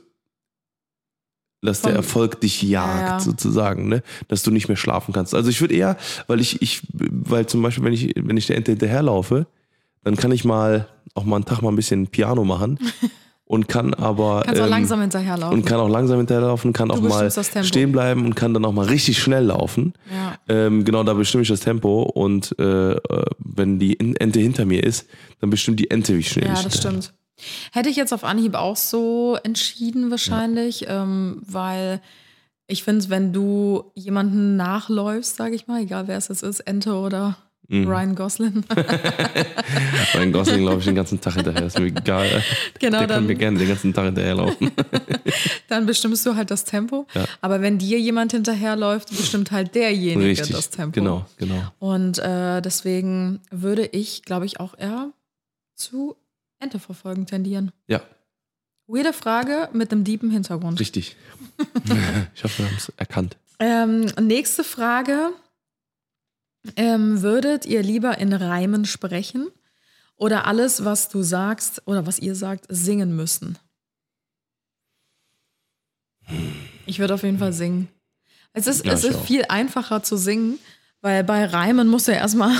dass 1.66 1.82
der 1.82 1.94
Erfolg 1.94 2.40
dich 2.40 2.62
jagt, 2.62 3.00
Ja, 3.00 3.06
ja. 3.08 3.20
sozusagen, 3.20 3.88
ne? 3.88 4.02
Dass 4.28 4.42
du 4.42 4.50
nicht 4.50 4.68
mehr 4.68 4.76
schlafen 4.76 5.12
kannst. 5.12 5.34
Also 5.34 5.50
ich 5.50 5.60
würde 5.60 5.74
eher, 5.74 5.96
weil 6.28 6.40
ich, 6.40 6.62
ich, 6.62 6.82
weil 6.92 7.46
zum 7.46 7.60
Beispiel, 7.62 7.84
wenn 7.84 7.92
ich, 7.92 8.14
wenn 8.16 8.36
ich 8.36 8.46
der 8.46 8.56
Ente 8.56 8.72
hinterherlaufe, 8.72 9.46
dann 10.04 10.16
kann 10.16 10.32
ich 10.32 10.44
mal 10.44 10.88
auch 11.14 11.24
mal 11.24 11.36
einen 11.36 11.44
Tag 11.44 11.60
mal 11.62 11.68
ein 11.70 11.76
bisschen 11.76 12.06
Piano 12.06 12.44
machen. 12.44 12.78
und 13.48 13.68
kann 13.68 13.94
aber. 13.94 14.42
Kannst 14.44 14.60
auch 14.60 14.64
ähm, 14.64 14.70
langsam 14.70 15.00
hinterherlaufen. 15.00 15.56
Und 15.58 15.64
kann 15.66 15.78
auch 15.78 15.88
langsam 15.88 16.18
hinterherlaufen, 16.18 16.72
kann 16.72 16.90
auch 16.90 17.00
mal 17.00 17.28
das 17.30 17.50
stehen 17.66 17.92
bleiben 17.92 18.24
und 18.24 18.34
kann 18.34 18.52
dann 18.52 18.64
auch 18.64 18.72
mal 18.72 18.86
richtig 18.86 19.18
schnell 19.20 19.44
laufen. 19.44 19.92
Ja. 20.12 20.34
Ähm, 20.48 20.84
genau, 20.84 21.04
da 21.04 21.14
bestimme 21.14 21.42
ich 21.42 21.48
das 21.48 21.60
Tempo 21.60 22.02
und 22.02 22.54
äh, 22.58 22.92
äh, 22.94 22.98
wenn 23.38 23.78
die 23.78 23.98
Ente 24.00 24.40
hinter 24.40 24.64
mir 24.64 24.82
ist, 24.82 25.06
dann 25.40 25.50
bestimmt 25.50 25.78
die 25.78 25.90
Ente, 25.92 26.16
wie 26.16 26.22
schnell 26.24 26.46
Ja, 26.46 26.54
ich 26.54 26.62
das 26.64 26.72
hinterher- 26.74 27.02
stimmt. 27.02 27.14
Hätte 27.72 27.88
ich 27.90 27.96
jetzt 27.96 28.12
auf 28.14 28.24
Anhieb 28.24 28.54
auch 28.54 28.76
so 28.76 29.36
entschieden 29.42 30.10
wahrscheinlich, 30.10 30.86
ähm, 30.88 31.42
weil 31.46 32.00
ich 32.66 32.82
finde, 32.82 33.08
wenn 33.10 33.32
du 33.32 33.92
jemanden 33.94 34.56
nachläufst, 34.56 35.36
sage 35.36 35.54
ich 35.54 35.66
mal, 35.66 35.82
egal 35.82 36.08
wer 36.08 36.16
es 36.18 36.28
jetzt 36.28 36.42
ist, 36.42 36.60
Ente 36.60 36.94
oder 36.94 37.36
Mhm. 37.68 37.88
Ryan 37.88 38.14
Gosling, 38.14 38.62
Mein 40.14 40.32
Gosling 40.32 40.62
laufe 40.64 40.78
ich 40.78 40.84
den 40.84 40.94
ganzen 40.94 41.20
Tag 41.20 41.34
hinterher, 41.34 41.66
ist 41.66 41.78
mir 41.78 41.86
egal. 41.86 42.42
Genau, 42.78 42.98
Der 42.98 43.00
kann 43.00 43.08
dann- 43.08 43.26
mir 43.26 43.34
gerne 43.34 43.58
den 43.58 43.68
ganzen 43.68 43.92
Tag 43.92 44.04
hinterherlaufen. 44.04 44.70
dann 45.68 45.86
bestimmst 45.86 46.24
du 46.26 46.36
halt 46.36 46.50
das 46.50 46.64
Tempo. 46.64 47.06
Ja. 47.14 47.24
Aber 47.40 47.60
wenn 47.62 47.78
dir 47.78 47.98
jemand 47.98 48.32
hinterherläuft, 48.32 49.08
bestimmt 49.10 49.50
halt 49.50 49.74
derjenige 49.74 50.28
Richtig, 50.30 50.50
das 50.54 50.70
Tempo. 50.70 50.92
genau, 50.94 51.26
genau. 51.38 51.60
Und 51.78 52.18
äh, 52.18 52.60
deswegen 52.62 53.40
würde 53.50 53.84
ich, 53.86 54.22
glaube 54.22 54.46
ich, 54.46 54.60
auch 54.60 54.78
eher 54.78 55.10
zu 55.74 56.16
Ente 56.58 56.78
verfolgen 56.78 57.26
tendieren. 57.26 57.72
Ja, 57.86 58.02
Weirde 58.88 59.12
Frage 59.12 59.68
mit 59.72 59.90
einem 59.90 60.04
deepen 60.04 60.30
Hintergrund. 60.30 60.78
richtig. 60.78 61.16
ich 62.34 62.44
hoffe, 62.44 62.58
wir 62.62 62.66
haben 62.68 62.76
es 62.76 62.88
erkannt. 62.96 63.36
Ähm, 63.58 64.02
nächste 64.20 64.62
Frage. 64.62 65.30
Ähm, 66.76 67.22
würdet 67.22 67.64
ihr 67.66 67.82
lieber 67.82 68.18
in 68.18 68.32
Reimen 68.32 68.84
sprechen 68.84 69.48
oder 70.16 70.46
alles, 70.46 70.84
was 70.84 71.08
du 71.08 71.22
sagst 71.22 71.82
oder 71.86 72.06
was 72.06 72.18
ihr 72.18 72.34
sagt, 72.34 72.66
singen 72.68 73.14
müssen? 73.16 73.58
Ich 76.86 76.98
würde 76.98 77.14
auf 77.14 77.22
jeden 77.22 77.38
Fall 77.38 77.52
singen. 77.52 77.88
Es 78.52 78.66
ist, 78.66 78.84
Ja, 78.84 78.92
es 78.94 79.04
ist 79.04 79.16
auch. 79.16 79.24
viel 79.24 79.44
einfacher 79.48 80.02
zu 80.02 80.16
singen, 80.16 80.58
weil 81.06 81.22
bei 81.22 81.44
Reimen 81.44 81.86
musst 81.86 82.08
du 82.08 82.12
ja 82.12 82.18
erstmal 82.18 82.50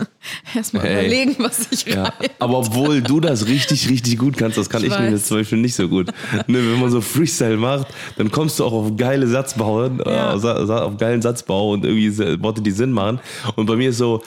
erstmal 0.54 0.84
Hey. 0.84 0.92
überlegen, 1.06 1.36
was 1.38 1.68
ich 1.70 1.84
Ja, 1.84 2.04
reime. 2.04 2.14
aber 2.38 2.58
obwohl 2.58 3.02
du 3.02 3.20
das 3.20 3.46
richtig, 3.46 3.90
richtig 3.90 4.16
gut 4.18 4.38
kannst, 4.38 4.56
das 4.56 4.70
kann 4.70 4.80
Ich 4.82 4.88
ich, 4.88 4.94
weiß. 4.94 5.10
jetzt 5.12 5.26
zum 5.26 5.36
Beispiel 5.36 5.58
nicht 5.58 5.74
so 5.74 5.86
gut. 5.86 6.06
Ne, 6.46 6.58
wenn 6.72 6.80
man 6.80 6.90
so 6.90 7.02
Freestyle 7.02 7.58
macht, 7.58 7.88
dann 8.16 8.30
kommst 8.30 8.58
du 8.58 8.64
auch 8.64 8.72
auf 8.72 8.96
geile 8.96 9.26
Satzbau, 9.26 9.86
Ja. 9.86 10.34
äh, 10.34 10.38
Sa- 10.38 10.82
auf 10.84 10.96
geilen 10.96 11.20
Satzbau 11.20 11.72
und 11.72 11.84
irgendwie 11.84 12.42
Worte, 12.42 12.62
die 12.62 12.70
Sinn 12.70 12.92
machen. 12.92 13.20
Und 13.56 13.66
bei 13.66 13.76
mir 13.76 13.90
ist 13.90 13.98
so, 13.98 14.22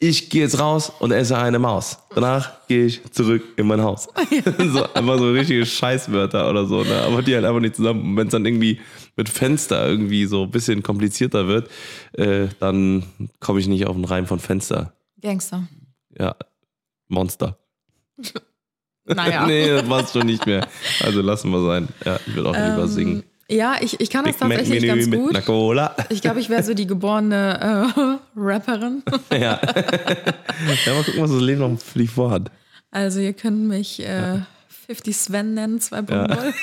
ich 0.00 0.30
gehe 0.30 0.42
jetzt 0.42 0.58
raus 0.58 0.90
und 1.00 1.10
esse 1.10 1.36
eine 1.36 1.58
Maus. 1.58 1.98
Danach 2.14 2.52
gehe 2.68 2.86
ich 2.86 3.02
zurück 3.12 3.42
in 3.56 3.66
mein 3.66 3.82
Haus. 3.82 4.08
so, 4.72 4.84
einfach 4.94 5.18
so 5.18 5.30
richtige 5.32 5.66
Scheißwörter 5.66 6.48
oder 6.48 6.64
so, 6.66 6.82
ne? 6.82 7.02
aber 7.02 7.20
die 7.20 7.34
halt 7.34 7.44
einfach 7.44 7.60
nicht 7.60 7.76
zusammen. 7.76 8.16
Wenn 8.16 8.28
es 8.28 8.32
dann 8.32 8.46
irgendwie 8.46 8.78
mit 9.18 9.28
Fenster 9.28 9.86
irgendwie 9.86 10.24
so 10.26 10.44
ein 10.44 10.50
bisschen 10.50 10.82
komplizierter 10.82 11.48
wird, 11.48 11.68
äh, 12.12 12.46
dann 12.60 13.02
komme 13.40 13.60
ich 13.60 13.66
nicht 13.66 13.86
auf 13.86 13.96
den 13.96 14.04
Reim 14.04 14.26
von 14.26 14.38
Fenster. 14.38 14.94
Gangster. 15.20 15.68
Ja, 16.18 16.34
Monster. 17.08 17.58
Naja. 19.10 19.46
nee, 19.46 19.66
das 19.66 19.88
war's 19.88 20.12
schon 20.12 20.26
nicht 20.26 20.44
mehr. 20.44 20.68
Also 21.02 21.22
lassen 21.22 21.50
wir 21.50 21.64
sein. 21.64 21.88
Ja, 22.04 22.20
ich 22.26 22.36
will 22.36 22.46
auch 22.46 22.52
lieber 22.54 22.86
Ähm, 22.98 23.22
ja, 23.48 23.56
Ja, 23.56 23.76
ich, 23.80 23.98
ich 24.00 24.10
kann 24.10 24.26
das 24.26 24.36
tatsächlich 24.36 24.84
ganz 24.86 25.06
mit 25.06 25.18
gut. 25.18 25.30
einer 25.30 25.40
Cola. 25.40 25.96
Ich 26.10 26.20
glaube, 26.20 26.40
ich 26.40 26.50
wäre 26.50 26.62
so 26.62 26.74
die 26.74 26.86
geborene 26.86 27.88
äh, 27.96 28.18
Rapperin. 28.38 29.02
ja. 29.32 29.38
ja, 29.38 30.94
mal 30.94 31.04
gucken, 31.04 31.22
was 31.22 31.30
das 31.30 31.40
Leben 31.40 31.60
noch 31.60 31.80
für 31.80 32.00
dich 32.00 32.10
vorhat. 32.10 32.50
Also 32.90 33.20
ihr 33.20 33.32
könnt 33.32 33.66
mich 33.66 34.00
äh, 34.04 34.40
50 34.88 35.16
Sven 35.16 35.52
nennen, 35.54 35.78
2.0. 35.80 36.54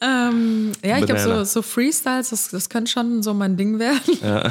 ähm, 0.00 0.72
ja, 0.84 0.98
ich 0.98 1.06
glaube, 1.06 1.20
so, 1.20 1.44
so 1.44 1.62
Freestyles, 1.62 2.30
das, 2.30 2.48
das 2.48 2.68
könnte 2.68 2.90
schon 2.90 3.22
so 3.22 3.34
mein 3.34 3.56
Ding 3.56 3.78
werden. 3.78 4.18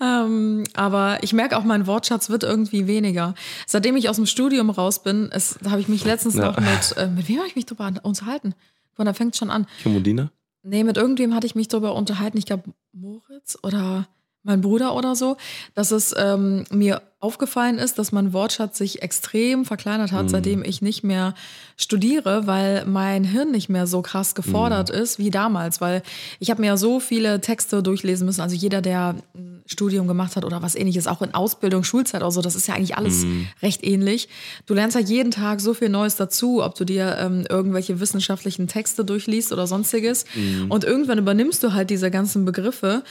ähm, 0.00 0.64
aber 0.74 1.18
ich 1.22 1.34
merke 1.34 1.56
auch, 1.58 1.64
mein 1.64 1.86
Wortschatz 1.86 2.30
wird 2.30 2.44
irgendwie 2.44 2.86
weniger. 2.86 3.34
Seitdem 3.66 3.96
ich 3.96 4.08
aus 4.08 4.16
dem 4.16 4.24
Studium 4.24 4.70
raus 4.70 5.02
bin, 5.02 5.28
es- 5.32 5.58
da 5.62 5.70
habe 5.70 5.82
ich 5.82 5.88
mich 5.88 6.04
letztens 6.06 6.36
Ja. 6.36 6.46
noch 6.46 6.58
mit, 6.58 6.96
äh, 6.96 7.08
mit 7.08 7.28
wem 7.28 7.38
habe 7.38 7.48
ich 7.48 7.56
mich 7.56 7.66
drüber 7.66 7.92
unterhalten? 8.02 8.54
Mal, 8.96 9.04
da 9.04 9.12
fängt 9.12 9.36
schon 9.36 9.50
an. 9.50 9.66
Kimodina? 9.82 10.30
Nee, 10.62 10.82
mit 10.82 10.96
irgendwem 10.96 11.34
hatte 11.34 11.46
ich 11.46 11.54
mich 11.54 11.68
darüber 11.68 11.94
unterhalten. 11.94 12.38
Ich 12.38 12.46
glaube, 12.46 12.64
Moritz 12.92 13.58
oder 13.62 14.08
mein 14.42 14.60
Bruder 14.60 14.94
oder 14.94 15.14
so, 15.14 15.36
dass 15.74 15.90
es 15.90 16.14
ähm, 16.16 16.64
mir 16.70 17.02
aufgefallen 17.20 17.78
ist, 17.78 17.98
dass 17.98 18.12
mein 18.12 18.32
Wortschatz 18.32 18.78
sich 18.78 19.02
extrem 19.02 19.64
verkleinert 19.64 20.12
hat, 20.12 20.30
seitdem 20.30 20.62
ich 20.62 20.82
nicht 20.82 21.02
mehr 21.02 21.34
studiere, 21.76 22.46
weil 22.46 22.84
mein 22.86 23.24
Hirn 23.24 23.50
nicht 23.50 23.68
mehr 23.68 23.88
so 23.88 24.02
krass 24.02 24.36
gefordert 24.36 24.88
ist 24.88 25.18
wie 25.18 25.30
damals, 25.30 25.80
weil 25.80 26.02
ich 26.38 26.50
habe 26.50 26.60
mir 26.60 26.68
ja 26.68 26.76
so 26.76 27.00
viele 27.00 27.40
Texte 27.40 27.82
durchlesen 27.82 28.24
müssen. 28.24 28.40
Also 28.40 28.54
jeder, 28.54 28.80
der 28.82 29.16
ein 29.34 29.62
Studium 29.66 30.06
gemacht 30.06 30.36
hat 30.36 30.44
oder 30.44 30.62
was 30.62 30.76
ähnliches, 30.76 31.08
auch 31.08 31.20
in 31.20 31.34
Ausbildung, 31.34 31.82
Schulzeit 31.82 32.22
oder 32.22 32.30
so, 32.30 32.40
das 32.40 32.54
ist 32.54 32.68
ja 32.68 32.74
eigentlich 32.74 32.96
alles 32.96 33.26
recht 33.62 33.84
ähnlich. 33.84 34.28
Du 34.66 34.74
lernst 34.74 34.94
ja 34.94 35.02
jeden 35.02 35.32
Tag 35.32 35.60
so 35.60 35.74
viel 35.74 35.88
Neues 35.88 36.14
dazu, 36.14 36.62
ob 36.62 36.76
du 36.76 36.84
dir 36.84 37.16
ähm, 37.18 37.46
irgendwelche 37.50 37.98
wissenschaftlichen 37.98 38.68
Texte 38.68 39.04
durchliest 39.04 39.52
oder 39.52 39.66
sonstiges. 39.66 40.24
Und 40.68 40.84
irgendwann 40.84 41.18
übernimmst 41.18 41.64
du 41.64 41.72
halt 41.72 41.90
diese 41.90 42.12
ganzen 42.12 42.44
Begriffe 42.44 43.02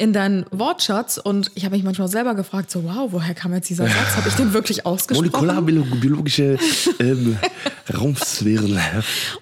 in 0.00 0.14
deinen 0.14 0.46
Wortschatz 0.50 1.18
und 1.22 1.50
ich 1.54 1.66
habe 1.66 1.76
mich 1.76 1.84
manchmal 1.84 2.08
selber 2.08 2.34
gefragt, 2.34 2.70
so 2.70 2.84
wow, 2.84 3.12
woher 3.12 3.34
kam 3.34 3.52
jetzt 3.52 3.68
dieser 3.68 3.84
Satz? 3.84 4.16
Habe 4.16 4.30
ich 4.30 4.34
den 4.34 4.54
wirklich 4.54 4.86
ausgesprochen? 4.86 5.30
Molekularbiologische 5.30 6.56
ähm, 7.00 7.36
Raumsphären. 7.94 8.80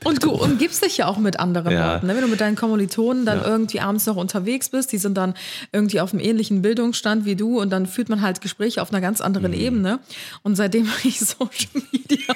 Und 0.02 0.24
du 0.24 0.32
umgibst 0.32 0.84
dich 0.84 0.96
ja 0.96 1.06
auch 1.06 1.18
mit 1.18 1.38
anderen 1.38 1.72
Ja. 1.72 1.94
Leuten. 1.94 2.08
Ne? 2.08 2.14
Wenn 2.16 2.22
du 2.22 2.26
mit 2.28 2.40
deinen 2.40 2.56
Kommilitonen 2.56 3.24
dann 3.24 3.40
irgendwie 3.44 3.78
abends 3.78 4.06
noch 4.06 4.16
unterwegs 4.16 4.68
bist, 4.70 4.90
die 4.90 4.98
sind 4.98 5.16
dann 5.16 5.34
irgendwie 5.70 6.00
auf 6.00 6.12
einem 6.12 6.20
ähnlichen 6.24 6.60
Bildungsstand 6.60 7.24
wie 7.24 7.36
du 7.36 7.60
und 7.60 7.70
dann 7.70 7.86
führt 7.86 8.08
man 8.08 8.20
halt 8.20 8.40
Gespräche 8.40 8.82
auf 8.82 8.90
einer 8.92 9.00
ganz 9.00 9.20
anderen 9.20 9.52
Mhm. 9.52 9.60
Ebene. 9.60 9.98
Und 10.42 10.56
seitdem 10.56 10.88
ich 11.04 11.20
Social 11.20 11.82
Media 11.92 12.34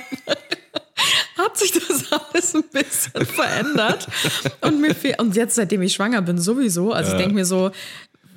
hat 1.39 1.59
sich 1.59 1.73
das 1.73 2.05
alles 2.13 2.55
ein 2.55 2.63
bisschen 2.71 3.27
verändert. 3.27 4.07
Und 4.61 4.81
mir 4.81 4.95
fehl, 4.95 5.17
und 5.19 5.35
jetzt, 5.35 5.57
seitdem 5.57 5.83
ich 5.83 5.95
schwanger 5.95 6.23
bin, 6.23 6.39
sowieso. 6.39 6.93
Also 6.93 7.13
ich 7.13 7.19
denke 7.19 7.35
mir 7.35 7.45
so, 7.45 7.73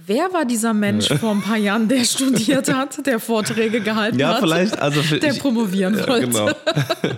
wer 0.08 0.32
war 0.34 0.46
dieser 0.46 0.74
Mensch 0.74 1.08
vor 1.20 1.32
ein 1.32 1.42
paar 1.42 1.58
Jahren, 1.58 1.88
der 1.88 2.04
studiert 2.04 2.74
hat, 2.74 3.06
der 3.06 3.20
Vorträge 3.20 3.82
gehalten 3.82 4.20
Ja, 4.20 4.30
hat? 4.36 4.40
vielleicht, 4.40 4.80
also 4.80 5.02
für, 5.02 5.20
Der 5.20 5.32
ich- 5.34 5.40
promovieren 5.40 5.98
ja, 5.98 6.08
wollte. 6.08 6.28
Genau. 6.28 6.50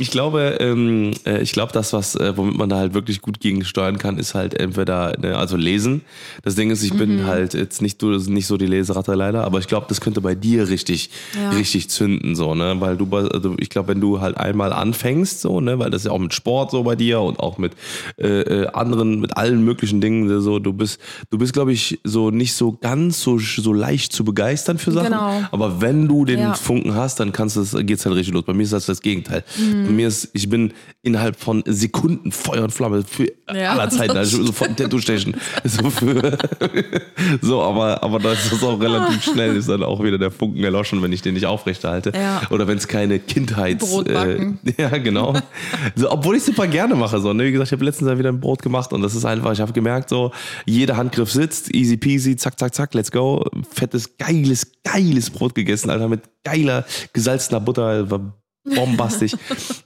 Ich 0.00 0.12
glaube, 0.12 0.58
ähm, 0.60 1.10
äh, 1.26 1.42
ich 1.42 1.50
glaube, 1.52 1.72
das, 1.72 1.92
was, 1.92 2.14
äh, 2.14 2.36
womit 2.36 2.56
man 2.56 2.68
da 2.68 2.76
halt 2.76 2.94
wirklich 2.94 3.20
gut 3.20 3.40
gegen 3.40 3.64
steuern 3.64 3.98
kann, 3.98 4.16
ist 4.16 4.32
halt 4.32 4.54
entweder, 4.54 5.18
ne, 5.18 5.36
also 5.36 5.56
lesen. 5.56 6.02
Das 6.44 6.54
Ding 6.54 6.70
ist, 6.70 6.84
ich 6.84 6.94
Mhm. 6.94 6.98
bin 6.98 7.26
halt 7.26 7.52
jetzt 7.54 7.82
nicht, 7.82 8.00
du, 8.00 8.10
nicht 8.16 8.46
so 8.46 8.56
die 8.56 8.66
Leseratte 8.66 9.14
leider, 9.14 9.42
aber 9.42 9.58
ich 9.58 9.66
glaube, 9.66 9.86
das 9.88 10.00
könnte 10.00 10.20
bei 10.20 10.36
dir 10.36 10.68
richtig, 10.68 11.10
Ja. 11.34 11.50
richtig 11.50 11.90
zünden, 11.90 12.36
so, 12.36 12.54
ne, 12.54 12.76
weil 12.78 12.96
du, 12.96 13.08
also 13.12 13.56
ich 13.58 13.70
glaube, 13.70 13.88
wenn 13.88 14.00
du 14.00 14.20
halt 14.20 14.36
einmal 14.36 14.72
anfängst, 14.72 15.40
so, 15.40 15.60
ne, 15.60 15.80
weil 15.80 15.90
das 15.90 16.02
ist 16.02 16.06
ja 16.06 16.12
auch 16.12 16.18
mit 16.20 16.32
Sport 16.32 16.70
so 16.70 16.84
bei 16.84 16.94
dir 16.94 17.20
und 17.20 17.40
auch 17.40 17.58
mit 17.58 17.72
äh, 18.18 18.26
äh, 18.42 18.66
anderen, 18.68 19.18
mit 19.18 19.36
allen 19.36 19.64
möglichen 19.64 20.00
Dingen, 20.00 20.40
so, 20.40 20.60
du 20.60 20.72
bist, 20.72 21.00
du 21.30 21.38
bist, 21.38 21.52
glaube 21.54 21.72
ich, 21.72 21.98
so 22.08 22.30
nicht 22.30 22.54
so 22.54 22.72
ganz 22.80 23.20
so, 23.22 23.38
so 23.38 23.72
leicht 23.72 24.12
zu 24.12 24.24
begeistern 24.24 24.78
für 24.78 24.92
Sachen, 24.92 25.06
Genau. 25.12 25.42
aber 25.52 25.80
wenn 25.80 26.08
du 26.08 26.24
den 26.24 26.38
Ja. 26.40 26.54
Funken 26.54 26.94
hast, 26.94 27.20
dann 27.20 27.32
kannst 27.32 27.56
du 27.56 27.60
es, 27.60 27.76
geht's 27.86 28.04
halt 28.06 28.16
richtig 28.16 28.34
los. 28.34 28.44
Bei 28.44 28.52
mir 28.54 28.62
ist 28.64 28.72
das 28.72 28.86
das 28.86 29.00
Gegenteil. 29.00 29.44
Mhm. 29.58 29.84
Bei 29.86 29.90
mir 29.92 30.08
ist, 30.08 30.28
ich 30.32 30.48
bin 30.48 30.72
innerhalb 31.02 31.38
von 31.38 31.62
Sekunden 31.66 32.32
Feuer 32.32 32.64
und 32.64 32.70
Flamme 32.72 33.02
für 33.06 33.26
Ja, 33.54 33.72
aller 33.72 33.88
Zeiten, 33.90 34.16
also 34.16 34.42
sofort 34.44 34.76
Tattoo 34.76 34.98
Station. 34.98 35.34
So 35.64 35.90
für, 35.90 36.36
so, 37.42 37.62
aber, 37.62 38.02
aber 38.02 38.18
das 38.18 38.50
ist 38.52 38.62
auch 38.62 38.80
relativ 38.80 39.22
schnell, 39.32 39.56
ist 39.56 39.68
dann 39.68 39.82
auch 39.82 40.02
wieder 40.02 40.18
der 40.18 40.30
Funken 40.30 40.62
erloschen, 40.64 41.02
wenn 41.02 41.12
ich 41.12 41.22
den 41.22 41.34
nicht 41.34 41.46
aufrechterhalte. 41.46 42.12
Ja. 42.14 42.42
Oder 42.50 42.66
wenn 42.66 42.78
es 42.78 42.88
keine 42.88 43.18
Kindheits. 43.18 43.92
Äh, 44.06 44.52
ja, 44.78 44.88
genau. 44.98 45.34
So, 45.94 46.10
obwohl 46.10 46.36
ich 46.36 46.42
super 46.44 46.66
gerne 46.66 46.94
mache, 46.94 47.20
so, 47.20 47.32
ne? 47.32 47.44
Wie 47.44 47.52
gesagt, 47.52 47.68
ich 47.68 47.72
habe 47.72 47.84
letztens 47.84 48.08
ja 48.10 48.18
wieder 48.18 48.30
ein 48.30 48.40
Brot 48.40 48.62
gemacht 48.62 48.92
und 48.92 49.02
das 49.02 49.14
ist 49.14 49.24
einfach, 49.24 49.52
ich 49.52 49.60
habe 49.60 49.72
gemerkt, 49.72 50.08
so, 50.08 50.32
jeder 50.66 50.96
Handgriff 50.96 51.30
sitzt, 51.30 51.74
easy 51.74 51.96
peasy, 51.98 52.38
zack, 52.38 52.58
zack, 52.58 52.74
zack, 52.74 52.94
let's 52.94 53.10
go. 53.10 53.44
Fettes, 53.70 54.16
geiles, 54.18 54.66
geiles 54.82 55.30
Brot 55.30 55.54
gegessen, 55.54 55.90
Alter, 55.90 56.08
mit 56.08 56.22
geiler, 56.44 56.84
gesalzener 57.12 57.60
Butter, 57.60 58.10
war 58.10 58.34
bombastisch. 58.74 59.32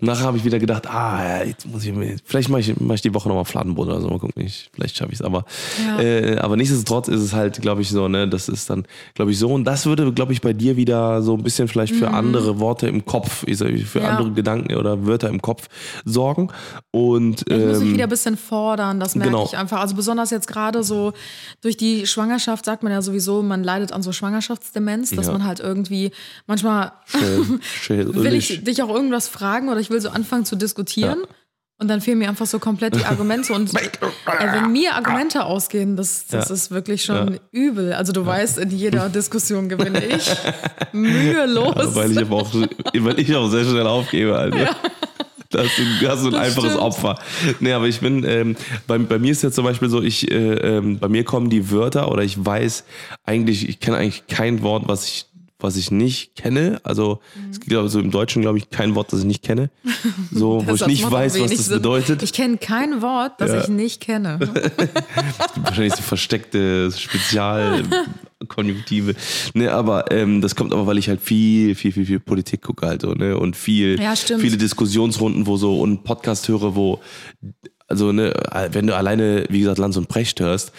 Nachher 0.00 0.24
habe 0.24 0.36
ich 0.36 0.44
wieder 0.44 0.58
gedacht, 0.58 0.86
ah, 0.88 1.42
jetzt 1.44 1.66
muss 1.66 1.84
ich 1.84 1.92
mir, 1.92 2.16
vielleicht 2.24 2.48
mache 2.48 2.60
ich, 2.60 2.74
mach 2.80 2.94
ich 2.96 3.02
die 3.02 3.14
Woche 3.14 3.28
nochmal 3.28 3.44
Fladenbrot 3.44 3.88
oder 3.88 4.00
so, 4.00 4.08
mal 4.08 4.18
gucken, 4.18 4.42
ich, 4.44 4.70
vielleicht 4.74 4.96
schaffe 4.96 5.12
ich 5.12 5.20
es. 5.20 5.24
Aber, 5.24 5.44
Ja. 5.86 6.00
äh, 6.00 6.36
aber 6.38 6.56
nichtsdestotrotz 6.56 7.08
ist 7.08 7.20
es 7.20 7.32
halt, 7.32 7.60
glaube 7.62 7.82
ich, 7.82 7.90
so, 7.90 8.08
ne, 8.08 8.28
das 8.28 8.48
ist 8.48 8.68
dann, 8.70 8.84
glaube 9.14 9.30
ich, 9.32 9.38
so. 9.38 9.48
Und 9.52 9.64
das 9.64 9.86
würde, 9.86 10.12
glaube 10.12 10.32
ich, 10.32 10.40
bei 10.40 10.52
dir 10.52 10.76
wieder 10.76 11.22
so 11.22 11.34
ein 11.36 11.42
bisschen 11.42 11.68
vielleicht 11.68 11.94
für 11.94 12.10
andere 12.10 12.58
Worte 12.60 12.88
im 12.88 13.04
Kopf, 13.04 13.44
ich 13.46 13.58
sag, 13.58 13.68
für 13.78 13.98
Mhm. 14.00 14.04
Ja. 14.04 14.10
andere 14.10 14.32
Gedanken 14.32 14.74
oder 14.76 15.06
Wörter 15.06 15.28
im 15.28 15.40
Kopf 15.42 15.68
sorgen. 16.04 16.48
Und 16.90 17.44
Ich 17.48 17.56
muss 17.56 17.78
mich 17.78 17.88
ähm, 17.88 17.94
wieder 17.94 18.04
ein 18.04 18.08
bisschen 18.10 18.36
fordern, 18.36 18.98
das 19.00 19.14
merke 19.14 19.30
genau. 19.32 19.44
ich 19.44 19.56
einfach. 19.56 19.80
Also 19.80 19.94
besonders 19.94 20.30
jetzt 20.30 20.48
gerade 20.48 20.82
so 20.82 21.12
durch 21.60 21.76
die 21.76 22.06
Schwangerschaft 22.06 22.64
sagt 22.64 22.82
man 22.82 22.92
ja 22.92 23.02
sowieso, 23.02 23.42
man 23.42 23.62
leidet 23.62 23.92
an 23.92 24.02
so 24.02 24.12
Schwangerschaftsdemenz, 24.12 25.10
dass 25.10 25.26
Ja. 25.26 25.32
man 25.32 25.44
halt 25.44 25.60
irgendwie 25.60 26.10
manchmal 26.46 26.92
schön, 27.06 27.60
schön, 27.62 28.14
will 28.14 28.34
ich 28.34 28.46
schön. 28.46 28.64
Dich 28.72 28.82
auch 28.82 28.88
irgendwas 28.94 29.28
fragen 29.28 29.68
oder 29.68 29.80
ich 29.80 29.90
will 29.90 30.00
so 30.00 30.08
anfangen 30.10 30.44
zu 30.44 30.56
diskutieren. 30.56 31.18
Ja. 31.20 31.28
Und 31.78 31.88
dann 31.88 32.00
fehlen 32.00 32.18
mir 32.18 32.28
einfach 32.28 32.46
so 32.46 32.60
komplett 32.60 32.94
die 32.94 33.04
Argumente. 33.04 33.52
Und 33.52 33.72
ey, 33.76 33.88
wenn 34.52 34.70
mir 34.70 34.94
Argumente 34.94 35.44
ausgehen, 35.44 35.96
das, 35.96 36.26
das 36.28 36.48
Ja. 36.48 36.54
ist 36.54 36.70
wirklich 36.70 37.02
schon 37.04 37.40
übel. 37.50 37.92
Also 37.92 38.12
du 38.12 38.24
weißt, 38.24 38.58
in 38.58 38.70
jeder 38.70 39.08
Diskussion 39.20 39.68
gewinne 39.68 40.04
ich. 40.04 40.30
Mühelos. 40.92 41.94
Weil 41.96 42.12
ich 42.12 42.18
aber 42.20 42.36
auch, 42.36 42.54
weil 42.54 43.18
ich 43.18 43.34
auch 43.34 43.48
sehr 43.48 43.64
schnell 43.64 43.86
aufgebe, 43.86 44.36
also. 44.36 44.58
Das 45.50 45.66
ist, 45.66 46.02
das 46.02 46.20
ist 46.20 46.26
ein 46.26 46.32
Das 46.32 46.40
einfaches 46.40 46.70
stimmt. 46.70 46.82
Opfer. 46.82 47.18
Nee, 47.60 47.72
aber 47.72 47.86
ich 47.86 48.00
bin, 48.00 48.24
ähm, 48.24 48.56
bei, 48.86 48.96
bei 48.96 49.18
mir 49.18 49.32
ist 49.32 49.42
jetzt 49.42 49.54
zum 49.54 49.64
Beispiel 49.64 49.90
so, 49.90 50.00
ich, 50.00 50.30
äh, 50.30 50.34
ähm, 50.54 50.98
bei 50.98 51.08
mir 51.08 51.24
kommen 51.24 51.50
die 51.50 51.70
Wörter 51.70 52.10
oder 52.10 52.22
ich 52.22 52.42
weiß 52.42 52.84
eigentlich, 53.24 53.68
ich 53.68 53.78
kenne 53.78 53.98
eigentlich 53.98 54.26
kein 54.28 54.62
Wort, 54.62 54.84
was 54.86 55.04
ich, 55.06 55.26
was 55.62 55.76
ich 55.76 55.90
nicht 55.90 56.36
kenne. 56.36 56.80
Also 56.84 57.20
es 57.50 57.60
gibt 57.60 57.74
also 57.74 58.00
im 58.00 58.10
Deutschen, 58.10 58.42
glaube 58.42 58.58
ich, 58.58 58.70
kein 58.70 58.94
Wort, 58.94 59.12
das 59.12 59.20
ich 59.20 59.26
nicht 59.26 59.42
kenne. 59.42 59.70
So, 60.30 60.62
wo 60.66 60.74
ich 60.74 60.86
nicht 60.86 61.10
weiß, 61.10 61.38
was 61.40 61.50
das 61.50 61.66
Sinn. 61.66 61.76
bedeutet. 61.76 62.22
Ich 62.22 62.32
kenne 62.32 62.56
kein 62.58 63.02
Wort, 63.02 63.40
das 63.40 63.50
Ja. 63.50 63.60
ich 63.62 63.68
nicht 63.68 64.00
kenne. 64.00 64.38
wahrscheinlich 65.62 65.94
so 65.94 66.02
versteckte 66.02 66.90
Spezialkonjunktive. 66.92 69.14
Ne, 69.54 69.70
aber 69.72 70.10
ähm, 70.10 70.40
das 70.40 70.56
kommt 70.56 70.72
aber, 70.72 70.86
weil 70.86 70.98
ich 70.98 71.08
halt 71.08 71.20
viel, 71.20 71.74
viel, 71.74 71.92
viel, 71.92 72.06
viel 72.06 72.20
Politik 72.20 72.62
gucke 72.62 72.86
halt 72.86 73.02
so, 73.02 73.12
ne? 73.12 73.38
Und 73.38 73.56
viel, 73.56 74.00
Ja, 74.00 74.14
viele 74.16 74.56
Diskussionsrunden, 74.56 75.46
wo 75.46 75.56
so 75.56 75.80
und 75.80 76.04
Podcast 76.04 76.48
höre, 76.48 76.74
wo, 76.74 77.00
also 77.88 78.12
ne, 78.12 78.32
wenn 78.72 78.86
du 78.86 78.96
alleine, 78.96 79.46
wie 79.50 79.60
gesagt, 79.60 79.78
Lanz 79.78 79.96
und 79.96 80.08
Precht 80.08 80.40
hörst, 80.40 80.72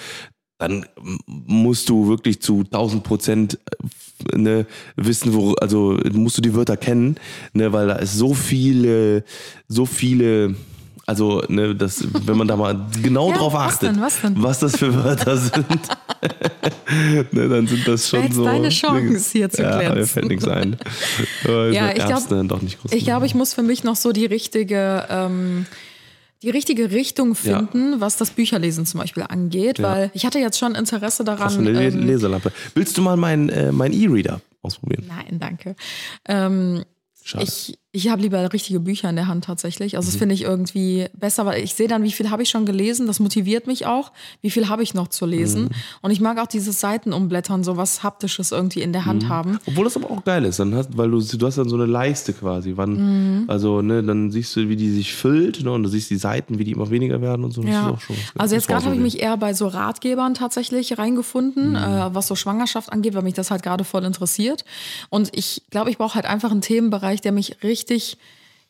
dann 0.67 0.85
musst 1.27 1.89
du 1.89 2.07
wirklich 2.07 2.41
zu 2.41 2.61
1000 2.61 3.03
Prozent 3.03 3.59
äh, 4.33 4.37
ne, 4.37 4.65
wissen, 4.95 5.33
wo, 5.33 5.53
also 5.55 5.97
musst 6.13 6.37
du 6.37 6.41
die 6.41 6.53
Wörter 6.55 6.77
kennen, 6.77 7.15
ne, 7.53 7.71
weil 7.73 7.87
da 7.87 7.95
ist 7.95 8.15
so 8.17 8.33
viele, 8.33 9.23
so 9.67 9.85
viele, 9.85 10.55
also 11.05 11.41
ne, 11.49 11.75
das, 11.75 12.05
wenn 12.25 12.37
man 12.37 12.47
da 12.47 12.55
mal 12.55 12.87
genau 13.01 13.29
Ja, 13.31 13.37
drauf 13.37 13.53
was 13.53 13.73
achtet, 13.75 13.89
denn, 13.89 14.01
was 14.01 14.21
denn? 14.21 14.35
was 14.37 14.59
das 14.59 14.77
für 14.77 14.93
Wörter 15.03 15.37
sind, 15.37 15.65
ne, 17.31 17.49
dann 17.49 17.67
sind 17.67 17.87
das 17.87 18.09
schon 18.09 18.23
Jetzt 18.23 18.35
so. 18.35 18.45
deine 18.45 18.69
Chance, 18.69 19.29
hier 19.31 19.49
zu 19.49 19.61
ja, 19.61 19.77
Mir 19.77 19.85
glänzen. 19.91 20.05
fällt 20.07 20.27
nichts 20.29 20.47
ein. 20.47 20.77
Aber 21.43 21.69
Ja, 21.71 21.89
ich 21.89 21.95
glaub- 22.05 22.27
groß. 22.29 22.91
Ich 22.91 23.03
glaube, 23.03 23.25
ich 23.25 23.35
muss 23.35 23.53
für 23.53 23.63
mich 23.63 23.83
noch 23.83 23.95
so 23.95 24.11
die 24.13 24.25
richtige, 24.25 25.05
ähm, 25.09 25.65
die 26.43 26.49
richtige 26.49 26.91
Richtung 26.91 27.29
Ja. 27.43 27.59
finden, 27.59 27.99
was 28.01 28.17
das 28.17 28.31
Bücherlesen 28.31 28.85
zum 28.85 28.99
Beispiel 28.99 29.23
angeht, 29.23 29.79
Ja. 29.79 29.89
weil 29.89 30.11
ich 30.13 30.25
hatte 30.25 30.39
jetzt 30.39 30.59
schon 30.59 30.75
Interesse 30.75 31.23
daran. 31.23 31.39
Brauchst 31.47 31.55
du 31.57 31.61
eine 31.61 31.71
Le 31.71 31.85
ähm, 31.87 32.05
Leselampe. 32.05 32.51
Willst 32.75 32.97
du 32.97 33.01
mal 33.01 33.17
meinen 33.17 33.49
äh, 33.49 33.71
mein 33.71 33.93
E-Reader 33.93 34.41
ausprobieren? 34.61 35.05
Nein, 35.07 35.39
danke. 35.39 35.75
Ähm, 36.27 36.83
Schade. 37.23 37.45
ich 37.45 37.77
ich 37.95 38.09
habe 38.09 38.23
lieber 38.23 38.51
richtige 38.51 38.79
Bücher 38.79 39.07
in 39.11 39.15
der 39.15 39.27
Hand 39.27 39.45
tatsächlich. 39.45 39.93
Mhm. 39.93 39.97
Also 39.97 40.07
das 40.09 40.15
finde 40.17 40.33
ich 40.33 40.41
irgendwie 40.41 41.05
besser, 41.13 41.45
weil 41.45 41.63
ich 41.63 41.75
sehe 41.75 41.87
dann, 41.87 42.01
wie 42.01 42.11
viel 42.11 42.31
habe 42.31 42.41
ich 42.41 42.49
schon 42.49 42.65
gelesen. 42.65 43.05
Das 43.05 43.19
motiviert 43.19 43.67
mich 43.67 43.85
auch. 43.85 44.11
Wie 44.41 44.49
viel 44.49 44.67
habe 44.67 44.81
ich 44.81 44.95
noch 44.95 45.09
zu 45.09 45.27
lesen? 45.27 45.65
Mhm. 45.65 45.69
Und 46.01 46.09
ich 46.09 46.19
mag 46.19 46.39
auch 46.39 46.47
dieses 46.47 46.79
Seitenumblättern, 46.81 47.63
so 47.63 47.77
was 47.77 48.01
Haptisches 48.01 48.51
irgendwie 48.51 48.81
in 48.81 48.93
der 48.93 49.03
Mhm. 49.03 49.05
Hand 49.05 49.29
haben. 49.29 49.59
Obwohl 49.67 49.83
das 49.83 49.95
aber 49.95 50.09
auch 50.09 50.23
geil 50.23 50.43
ist, 50.45 50.57
dann 50.57 50.73
hast, 50.73 50.97
weil 50.97 51.11
du, 51.11 51.21
du 51.21 51.45
hast 51.45 51.59
dann 51.59 51.69
so 51.69 51.75
eine 51.75 51.85
Leiste 51.85 52.33
quasi. 52.33 52.73
Wann, 52.75 53.45
Also, 53.47 53.83
ne, 53.83 54.01
dann 54.01 54.31
siehst 54.31 54.55
du, 54.55 54.67
wie 54.69 54.75
die 54.75 54.89
sich 54.89 55.13
füllt, 55.13 55.63
ne, 55.63 55.71
und 55.71 55.83
du 55.83 55.89
siehst 55.89 56.09
die 56.09 56.15
Seiten, 56.17 56.57
wie 56.57 56.63
die 56.63 56.71
immer 56.71 56.89
weniger 56.89 57.21
werden 57.21 57.45
und 57.45 57.51
so. 57.51 57.61
Ja. 57.61 57.95
schon, 57.99 58.15
Also 58.35 58.55
jetzt 58.55 58.67
gerade 58.67 58.85
habe 58.85 58.95
ich 58.95 59.01
mich 59.01 59.21
eher 59.21 59.37
bei 59.37 59.53
so 59.53 59.67
Ratgebern 59.67 60.33
tatsächlich 60.33 60.97
reingefunden, 60.97 61.69
Mhm. 61.71 61.75
äh, 61.75 62.15
was 62.15 62.27
so 62.27 62.33
Schwangerschaft 62.35 62.91
angeht, 62.91 63.13
weil 63.13 63.21
mich 63.21 63.35
das 63.35 63.51
halt 63.51 63.61
gerade 63.61 63.83
voll 63.83 64.03
interessiert. 64.03 64.65
Und 65.11 65.29
ich 65.33 65.61
glaube, 65.69 65.91
ich 65.91 65.99
brauche 65.99 66.15
halt 66.15 66.25
einfach 66.25 66.49
einen 66.49 66.61
Themenbereich, 66.61 67.21
der 67.21 67.31
mich 67.33 67.57
richtig 67.61 67.82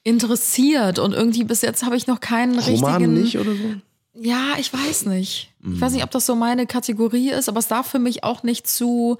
interessiert. 0.04 0.99
Und 0.99 1.13
irgendwie 1.13 1.43
bis 1.43 1.62
jetzt 1.62 1.84
habe 1.84 1.95
ich 1.95 2.08
noch 2.08 2.19
keinen 2.19 2.60
Roman 2.60 2.95
richtigen. 2.95 3.13
nicht 3.13 3.38
oder 3.38 3.52
so? 3.52 3.76
Ja, 4.15 4.56
ich 4.60 4.71
weiß 4.71 5.08
nicht. 5.08 5.52
Ich 5.65 5.82
weiß 5.82 5.91
Mhm. 5.91 5.95
nicht, 5.95 6.04
ob 6.04 6.12
das 6.12 6.26
so 6.26 6.36
meine 6.36 6.67
Kategorie 6.67 7.30
ist, 7.32 7.49
aber 7.49 7.60
es 7.60 7.67
darf 7.67 7.88
für 7.88 7.99
mich 7.99 8.23
auch 8.23 8.43
nicht 8.43 8.67
zu 8.67 9.17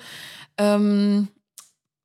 ähm, 0.58 1.30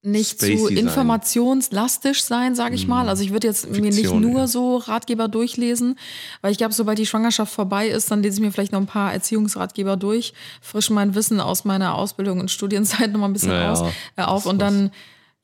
nicht 0.00 0.40
Spacey 0.40 0.56
zu 0.58 0.68
informationslastisch 0.68 2.22
sein, 2.22 2.54
sage 2.54 2.76
ich 2.76 2.86
mal. 2.86 3.08
Also 3.08 3.22
ich 3.24 3.32
würde 3.32 3.48
jetzt 3.48 3.68
mir 3.68 3.80
nicht 3.80 3.96
Fiktion, 3.96 4.22
nur 4.22 4.40
ja. 4.40 4.46
so 4.46 4.76
Ratgeber 4.76 5.26
durchlesen, 5.28 5.98
weil 6.40 6.52
ich 6.52 6.58
glaube, 6.58 6.72
sobald 6.72 6.98
die 6.98 7.04
Schwangerschaft 7.04 7.52
vorbei 7.52 7.88
ist, 7.88 8.10
dann 8.10 8.22
lese 8.22 8.36
ich 8.36 8.40
mir 8.40 8.52
vielleicht 8.52 8.72
noch 8.72 8.80
ein 8.80 8.86
paar 8.86 9.12
Erziehungsratgeber 9.12 9.96
durch, 9.96 10.32
frische 10.62 10.92
mein 10.92 11.14
Wissen 11.14 11.40
aus 11.40 11.64
meiner 11.64 11.94
Ausbildung 11.96 12.38
und 12.40 12.50
Studienzeit 12.50 13.10
noch 13.12 13.18
mal 13.20 13.26
ein 13.26 13.32
bisschen 13.32 13.48
Naja, 13.50 13.72
aus, 13.72 13.92
äh, 14.16 14.22
auf 14.22 14.46
und 14.46 14.60
dann 14.60 14.92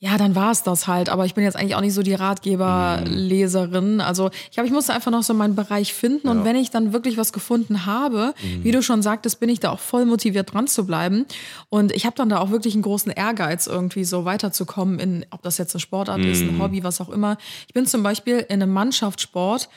ja, 0.04 0.18
dann 0.18 0.34
war 0.34 0.50
es 0.50 0.62
das 0.62 0.86
halt. 0.86 1.08
Aber 1.08 1.24
ich 1.24 1.32
bin 1.32 1.44
jetzt 1.44 1.56
eigentlich 1.56 1.76
auch 1.76 1.80
nicht 1.80 1.94
so 1.94 2.02
die 2.02 2.12
Ratgeberleserin. 2.12 4.02
Also 4.02 4.30
ich 4.44 4.50
glaube, 4.50 4.66
ich 4.66 4.72
musste 4.72 4.92
einfach 4.92 5.10
noch 5.10 5.22
so 5.22 5.32
meinen 5.32 5.54
Bereich 5.54 5.94
finden. 5.94 6.28
Und 6.28 6.40
Ja. 6.40 6.44
wenn 6.44 6.56
ich 6.56 6.70
dann 6.70 6.92
wirklich 6.92 7.16
was 7.16 7.32
gefunden 7.32 7.86
habe, 7.86 8.34
wie 8.62 8.70
du 8.70 8.82
schon 8.82 9.00
sagtest, 9.00 9.40
bin 9.40 9.48
ich 9.48 9.60
da 9.60 9.70
auch 9.70 9.78
voll 9.78 10.04
motiviert 10.04 10.52
dran 10.52 10.66
zu 10.66 10.84
bleiben. 10.84 11.24
Und 11.70 11.90
ich 11.92 12.04
habe 12.04 12.16
dann 12.16 12.28
da 12.28 12.38
auch 12.40 12.50
wirklich 12.50 12.74
einen 12.74 12.82
großen 12.82 13.12
Ehrgeiz, 13.12 13.66
irgendwie 13.66 14.04
so 14.04 14.26
weiterzukommen, 14.26 14.98
in, 14.98 15.24
ob 15.30 15.40
das 15.42 15.56
jetzt 15.56 15.74
eine 15.74 15.80
Sportart 15.80 16.20
ist, 16.24 16.42
ein 16.42 16.58
Hobby, 16.60 16.84
was 16.84 17.00
auch 17.00 17.08
immer. 17.08 17.38
Ich 17.66 17.72
bin 17.72 17.86
zum 17.86 18.02
Beispiel 18.02 18.38
in 18.48 18.62
einem 18.62 18.72
Mannschaftssport, 18.74 19.70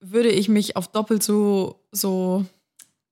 würde 0.00 0.28
ich 0.28 0.48
mich 0.50 0.76
auf 0.76 0.88
doppelt 0.88 1.22
so, 1.22 1.80
so 1.92 2.44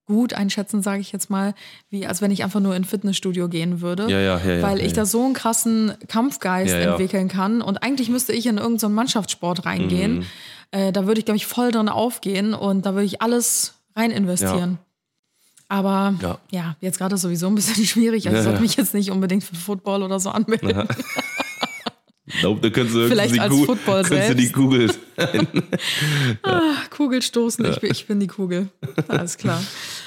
gut 0.09 0.33
einschätzen, 0.33 0.81
sage 0.83 0.99
ich 0.99 1.13
jetzt 1.13 1.29
mal, 1.29 1.53
wie 1.89 2.05
als 2.05 2.21
wenn 2.21 2.31
ich 2.31 2.43
einfach 2.43 2.59
nur 2.59 2.75
in 2.75 2.81
ein 2.81 2.85
Fitnessstudio 2.85 3.47
gehen 3.47 3.79
würde. 3.79 4.03
Ja, 4.09 4.19
ja, 4.19 4.37
ja, 4.43 4.61
weil 4.61 4.81
ich 4.81 4.91
da 4.91 5.05
so 5.05 5.23
einen 5.23 5.33
krassen 5.33 5.93
Kampfgeist 6.09 6.73
entwickeln 6.73 7.29
kann. 7.29 7.61
Und 7.61 7.81
eigentlich 7.83 8.09
müsste 8.09 8.33
ich 8.33 8.45
in 8.47 8.57
irgendeinen 8.57 8.79
so 8.79 8.89
Mannschaftssport 8.89 9.59
Mhm. 9.59 9.63
reingehen. 9.69 10.25
Äh, 10.71 10.91
da 10.91 11.07
würde 11.07 11.19
ich, 11.19 11.25
glaube 11.25 11.37
ich, 11.37 11.45
voll 11.47 11.71
drin 11.71 11.87
aufgehen 11.89 12.53
und 12.53 12.85
da 12.85 12.93
würde 12.93 13.05
ich 13.05 13.21
alles 13.21 13.75
rein 13.95 14.11
investieren. 14.11 14.77
Aber 15.67 16.15
ja, 16.51 16.75
jetzt 16.81 16.97
gerade 16.97 17.15
ist 17.15 17.21
sowieso 17.21 17.47
ein 17.47 17.55
bisschen 17.55 17.85
schwierig. 17.85 18.27
Also 18.27 18.37
ich 18.39 18.43
sollte 18.43 18.61
mich 18.61 18.75
jetzt 18.75 18.93
nicht 18.93 19.11
unbedingt 19.11 19.43
für 19.43 19.55
Football 19.55 20.03
oder 20.03 20.19
so 20.19 20.29
anmelden. 20.31 20.87
Nope, 22.43 22.61
da 22.61 22.69
kannst 22.69 22.93
du 22.93 23.07
Vielleicht 23.07 23.33
die 23.33 23.39
als 23.39 23.51
Gu- 23.51 23.65
Football 23.65 24.03
kannst 24.03 24.29
du 24.29 24.35
die 24.35 24.45
selbst. 24.45 24.53
Google. 24.53 24.89
Ah, 26.43 26.73
Kugelstoßen, 26.95 27.65
ich, 27.65 27.79
bin, 27.79 27.91
ich 27.91 28.05
bin 28.07 28.19
die 28.19 28.27
Kugel. 28.27 28.69
Alles 29.07 29.37
klar. 29.37 29.61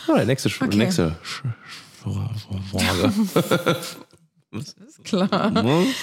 Oh, 0.09 0.15
der 0.15 0.25
nächste, 0.27 0.49
Sch 0.51 0.61
Okay. 0.63 0.77
nächste 0.77 1.17
Sch 1.23 1.43
Sch 1.43 1.43
Frage. 2.71 3.13
Klar. 5.05 5.55
Hm? 5.55 5.87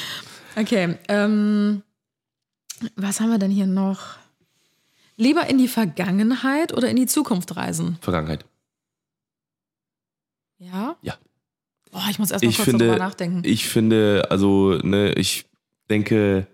Okay, 0.55 0.97
ähm, 1.07 1.83
was 2.95 3.21
haben 3.21 3.29
wir 3.29 3.37
denn 3.37 3.51
hier 3.51 3.67
noch? 3.67 4.17
Lieber 5.15 5.47
in 5.47 5.57
die 5.59 5.67
Vergangenheit 5.67 6.73
oder 6.73 6.89
in 6.89 6.95
die 6.95 7.05
Zukunft 7.05 7.55
reisen? 7.55 7.97
Vergangenheit. 8.01 8.45
Ja? 10.57 10.95
Ja. 11.01 11.17
Boah, 11.91 12.03
ich 12.09 12.19
muss 12.19 12.31
erst 12.31 12.43
mal 12.43 12.49
Ich 12.49 12.57
kurz 12.57 12.65
finde, 12.69 12.87
darüber 12.87 13.03
nachdenken. 13.05 13.41
ich 13.45 13.67
finde, 13.67 14.27
also, 14.29 14.79
ne, 14.83 15.13
ich 15.13 15.45
denke, 15.89 16.47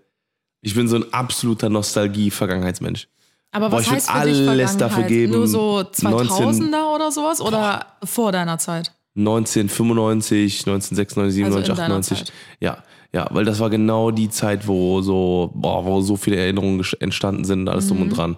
ich 0.60 0.74
bin 0.74 0.88
so 0.88 0.96
ein 0.96 1.12
absoluter 1.12 1.68
Nostalgie-Vergangenheitsmensch. 1.68 3.08
Aber 3.52 3.70
boah, 3.70 3.78
was 3.78 3.86
würd 3.86 3.94
heißt 3.96 4.10
für 4.10 4.28
dich 4.28 4.48
alles 4.48 4.76
dafür 4.76 5.04
geben, 5.04 5.32
Nur 5.32 5.46
so 5.46 5.78
2000er 5.80 6.40
19 6.42 6.74
oder 6.94 7.10
sowas? 7.10 7.40
Oder 7.40 7.86
vor 8.04 8.32
deiner 8.32 8.58
Zeit? 8.58 8.92
1995, 9.16 10.66
1996, 10.66 11.44
Also 11.44 11.58
in 11.58 11.64
97, 11.64 11.76
deiner 11.76 11.94
98. 11.98 12.18
Zeit. 12.18 12.32
Ja, 12.60 12.78
ja, 13.12 13.28
weil 13.30 13.44
das 13.44 13.60
war 13.60 13.70
genau 13.70 14.10
die 14.10 14.28
Zeit, 14.28 14.66
wo 14.68 15.00
so, 15.00 15.50
boah, 15.54 15.84
wo 15.84 16.00
so 16.02 16.16
viele 16.16 16.36
Erinnerungen 16.36 16.84
entstanden 17.00 17.44
sind, 17.44 17.68
alles 17.68 17.88
drum 17.88 18.02
und 18.02 18.08
Mhm. 18.08 18.14
dran. 18.14 18.36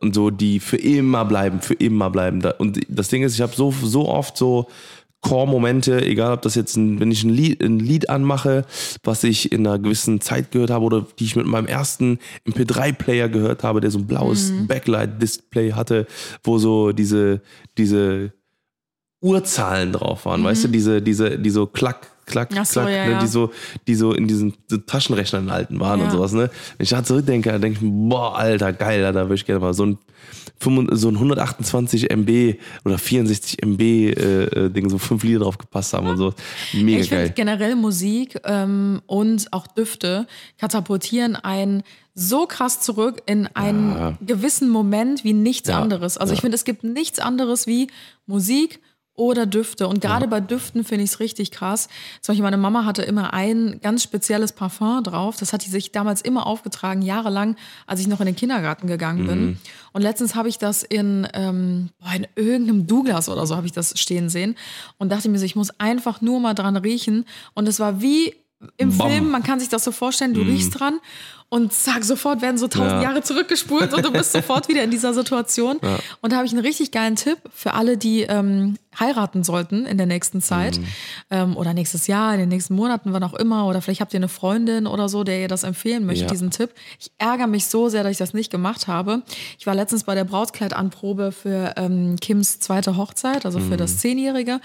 Und 0.00 0.14
so, 0.14 0.30
die 0.30 0.58
für 0.60 0.76
immer 0.76 1.24
bleiben, 1.24 1.60
für 1.60 1.74
immer 1.74 2.10
bleiben. 2.10 2.42
Und 2.58 2.80
das 2.88 3.08
Ding 3.08 3.22
ist, 3.22 3.34
ich 3.34 3.40
habe 3.40 3.54
so, 3.54 3.70
so 3.70 4.08
oft 4.08 4.36
so 4.36 4.66
Core-Momente, 5.22 6.04
egal 6.06 6.34
ob 6.34 6.42
das 6.42 6.54
jetzt, 6.54 6.76
ein, 6.76 7.00
wenn 7.00 7.10
ich 7.10 7.24
ein 7.24 7.30
Lied, 7.30 7.60
ein 7.62 7.78
Lied 7.80 8.08
anmache, 8.10 8.64
was 9.02 9.24
ich 9.24 9.50
in 9.50 9.66
einer 9.66 9.78
gewissen 9.78 10.20
Zeit 10.20 10.52
gehört 10.52 10.70
habe 10.70 10.84
oder 10.84 11.06
die 11.18 11.24
ich 11.24 11.34
mit 11.36 11.46
meinem 11.46 11.66
ersten 11.66 12.18
MP3-Player 12.48 13.28
gehört 13.28 13.64
habe, 13.64 13.80
der 13.80 13.90
so 13.90 13.98
ein 13.98 14.06
blaues 14.06 14.52
Mhm. 14.52 14.66
Backlight-Display 14.68 15.72
hatte, 15.72 16.06
wo 16.44 16.58
so 16.58 16.92
diese, 16.92 17.40
diese 17.76 18.32
Uhrzahlen 19.22 19.92
drauf 19.92 20.26
waren, 20.26 20.44
weißt 20.44 20.64
du, 20.64 20.68
diese, 20.68 21.00
diese, 21.02 21.38
die 21.38 21.50
so 21.50 21.66
klack, 21.66 22.06
klack, 22.26 22.52
Mhm. 22.52 22.64
So, 22.64 22.80
klack, 22.80 22.90
ja, 22.92 23.04
ne, 23.06 23.12
ja. 23.12 23.18
die 23.18 23.26
so, 23.26 23.50
die 23.88 23.94
so 23.94 24.12
in 24.12 24.28
diesen 24.28 24.54
so 24.68 24.76
Taschenrechnern 24.76 25.48
alten 25.48 25.80
waren 25.80 26.00
und 26.00 26.06
Ja. 26.08 26.12
sowas, 26.12 26.32
ne? 26.32 26.50
Wenn 26.76 26.84
ich 26.84 26.90
da 26.90 27.02
zurückdenke, 27.02 27.50
dann 27.50 27.62
denke 27.62 27.80
ich, 27.82 27.90
boah, 27.90 28.36
Alter, 28.36 28.72
geil, 28.72 29.00
da 29.00 29.14
würde 29.14 29.34
ich 29.34 29.46
gerne 29.46 29.60
mal 29.60 29.74
so 29.74 29.86
ein, 29.86 29.98
25 29.98 30.45
so 30.60 31.08
ein 31.08 31.14
128 31.14 32.10
MB 32.10 32.54
oder 32.84 32.98
64 32.98 33.62
MB 33.62 33.80
äh, 33.80 34.44
äh, 34.44 34.70
Ding, 34.70 34.88
so 34.88 34.98
fünf 34.98 35.22
Lieder 35.22 35.40
drauf 35.40 35.58
gepasst 35.58 35.92
haben 35.92 36.06
und 36.08 36.16
so. 36.16 36.34
Mega 36.72 37.00
ich 37.00 37.08
finde 37.08 37.24
geil. 37.24 37.32
generell 37.36 37.76
Musik 37.76 38.40
ähm, 38.44 39.00
und 39.06 39.52
auch 39.52 39.66
Düfte 39.66 40.26
katapultieren 40.58 41.36
einen 41.36 41.82
so 42.14 42.46
krass 42.46 42.80
zurück 42.80 43.22
in 43.26 43.46
einen 43.48 43.92
Ja. 43.92 44.18
gewissen 44.24 44.68
Moment 44.70 45.22
wie 45.24 45.34
nichts 45.34 45.68
Ja, 45.68 45.80
anderes. 45.80 46.16
Also 46.16 46.32
ich 46.32 46.38
ja. 46.38 46.42
finde, 46.42 46.54
es 46.56 46.64
gibt 46.64 46.82
nichts 46.82 47.18
anderes 47.18 47.66
wie 47.66 47.88
Musik 48.26 48.80
oder 49.16 49.46
Düfte. 49.46 49.88
Und 49.88 50.00
gerade 50.00 50.28
bei 50.28 50.40
Düften 50.40 50.84
finde 50.84 51.04
ich 51.04 51.10
es 51.10 51.20
richtig 51.20 51.50
krass. 51.50 51.88
Zum 52.20 52.32
Beispiel 52.32 52.42
meine 52.42 52.58
Mama 52.58 52.84
hatte 52.84 53.02
immer 53.02 53.32
ein 53.32 53.80
ganz 53.82 54.02
spezielles 54.02 54.52
Parfum 54.52 55.02
drauf. 55.02 55.36
Das 55.38 55.52
hat 55.52 55.64
die 55.64 55.70
sich 55.70 55.90
damals 55.90 56.20
immer 56.20 56.46
aufgetragen, 56.46 57.02
jahrelang, 57.02 57.56
als 57.86 58.00
ich 58.00 58.06
noch 58.06 58.20
in 58.20 58.26
den 58.26 58.36
Kindergarten 58.36 58.86
gegangen 58.86 59.26
bin. 59.26 59.46
Mhm. 59.46 59.58
Und 59.92 60.02
letztens 60.02 60.34
habe 60.34 60.48
ich 60.48 60.58
das 60.58 60.82
in, 60.82 61.26
ähm, 61.32 61.90
in 62.14 62.26
irgendeinem 62.36 62.86
Douglas 62.86 63.28
oder 63.28 63.46
so 63.46 63.56
habe 63.56 63.66
ich 63.66 63.72
das 63.72 63.98
stehen 63.98 64.28
sehen 64.28 64.54
und 64.98 65.10
dachte 65.10 65.28
mir 65.28 65.38
so, 65.38 65.44
ich 65.44 65.56
muss 65.56 65.70
einfach 65.80 66.20
nur 66.20 66.38
mal 66.38 66.54
dran 66.54 66.76
riechen. 66.76 67.24
Und 67.54 67.66
es 67.66 67.80
war 67.80 68.02
wie 68.02 68.34
im 68.78 68.96
Bam. 68.96 69.10
Film, 69.10 69.30
man 69.30 69.42
kann 69.42 69.60
sich 69.60 69.68
das 69.68 69.84
so 69.84 69.92
vorstellen, 69.92 70.32
du 70.34 70.40
riechst 70.40 70.78
dran 70.80 70.98
und 71.48 71.72
zack, 71.72 72.02
sofort 72.04 72.40
werden 72.42 72.58
so 72.58 72.66
tausend 72.68 72.90
Ja. 72.90 73.02
Jahre 73.02 73.22
zurückgespult 73.22 73.92
und 73.94 74.04
du 74.04 74.10
bist 74.10 74.32
sofort 74.32 74.68
wieder 74.68 74.82
in 74.82 74.90
dieser 74.90 75.14
Situation. 75.14 75.76
Und 76.22 76.32
da 76.32 76.36
habe 76.36 76.46
ich 76.46 76.52
einen 76.52 76.62
richtig 76.64 76.90
geilen 76.90 77.14
Tipp 77.16 77.38
für 77.54 77.74
alle, 77.74 77.96
die 77.96 78.22
ähm, 78.22 78.78
heiraten 78.98 79.44
sollten 79.44 79.86
in 79.86 79.96
der 79.98 80.06
nächsten 80.06 80.40
Zeit 80.42 80.80
ähm, 81.30 81.56
oder 81.56 81.72
nächstes 81.74 82.06
Jahr, 82.08 82.32
in 82.32 82.40
den 82.40 82.48
nächsten 82.48 82.74
Monaten, 82.74 83.12
wann 83.12 83.22
auch 83.22 83.34
immer. 83.34 83.66
Oder 83.66 83.80
vielleicht 83.82 84.00
habt 84.00 84.12
ihr 84.14 84.18
eine 84.18 84.28
Freundin 84.28 84.86
oder 84.88 85.08
so, 85.08 85.22
der 85.22 85.38
ihr 85.40 85.48
das 85.48 85.62
empfehlen 85.62 86.04
möchte, 86.06 86.24
Ja. 86.24 86.30
diesen 86.30 86.50
Tipp. 86.50 86.70
Ich 86.98 87.12
ärgere 87.18 87.46
mich 87.46 87.66
so 87.66 87.88
sehr, 87.90 88.02
dass 88.02 88.12
ich 88.12 88.18
das 88.18 88.32
nicht 88.34 88.50
gemacht 88.50 88.88
habe. 88.88 89.22
Ich 89.58 89.66
war 89.66 89.74
letztens 89.74 90.02
bei 90.04 90.14
der 90.16 90.24
Brautkleidanprobe 90.24 91.30
für 91.30 91.74
ähm, 91.76 92.16
Kims 92.20 92.58
zweite 92.58 92.96
Hochzeit, 92.96 93.44
also 93.44 93.60
für 93.60 93.76
das 93.76 93.98
Zehnjährige 93.98 94.60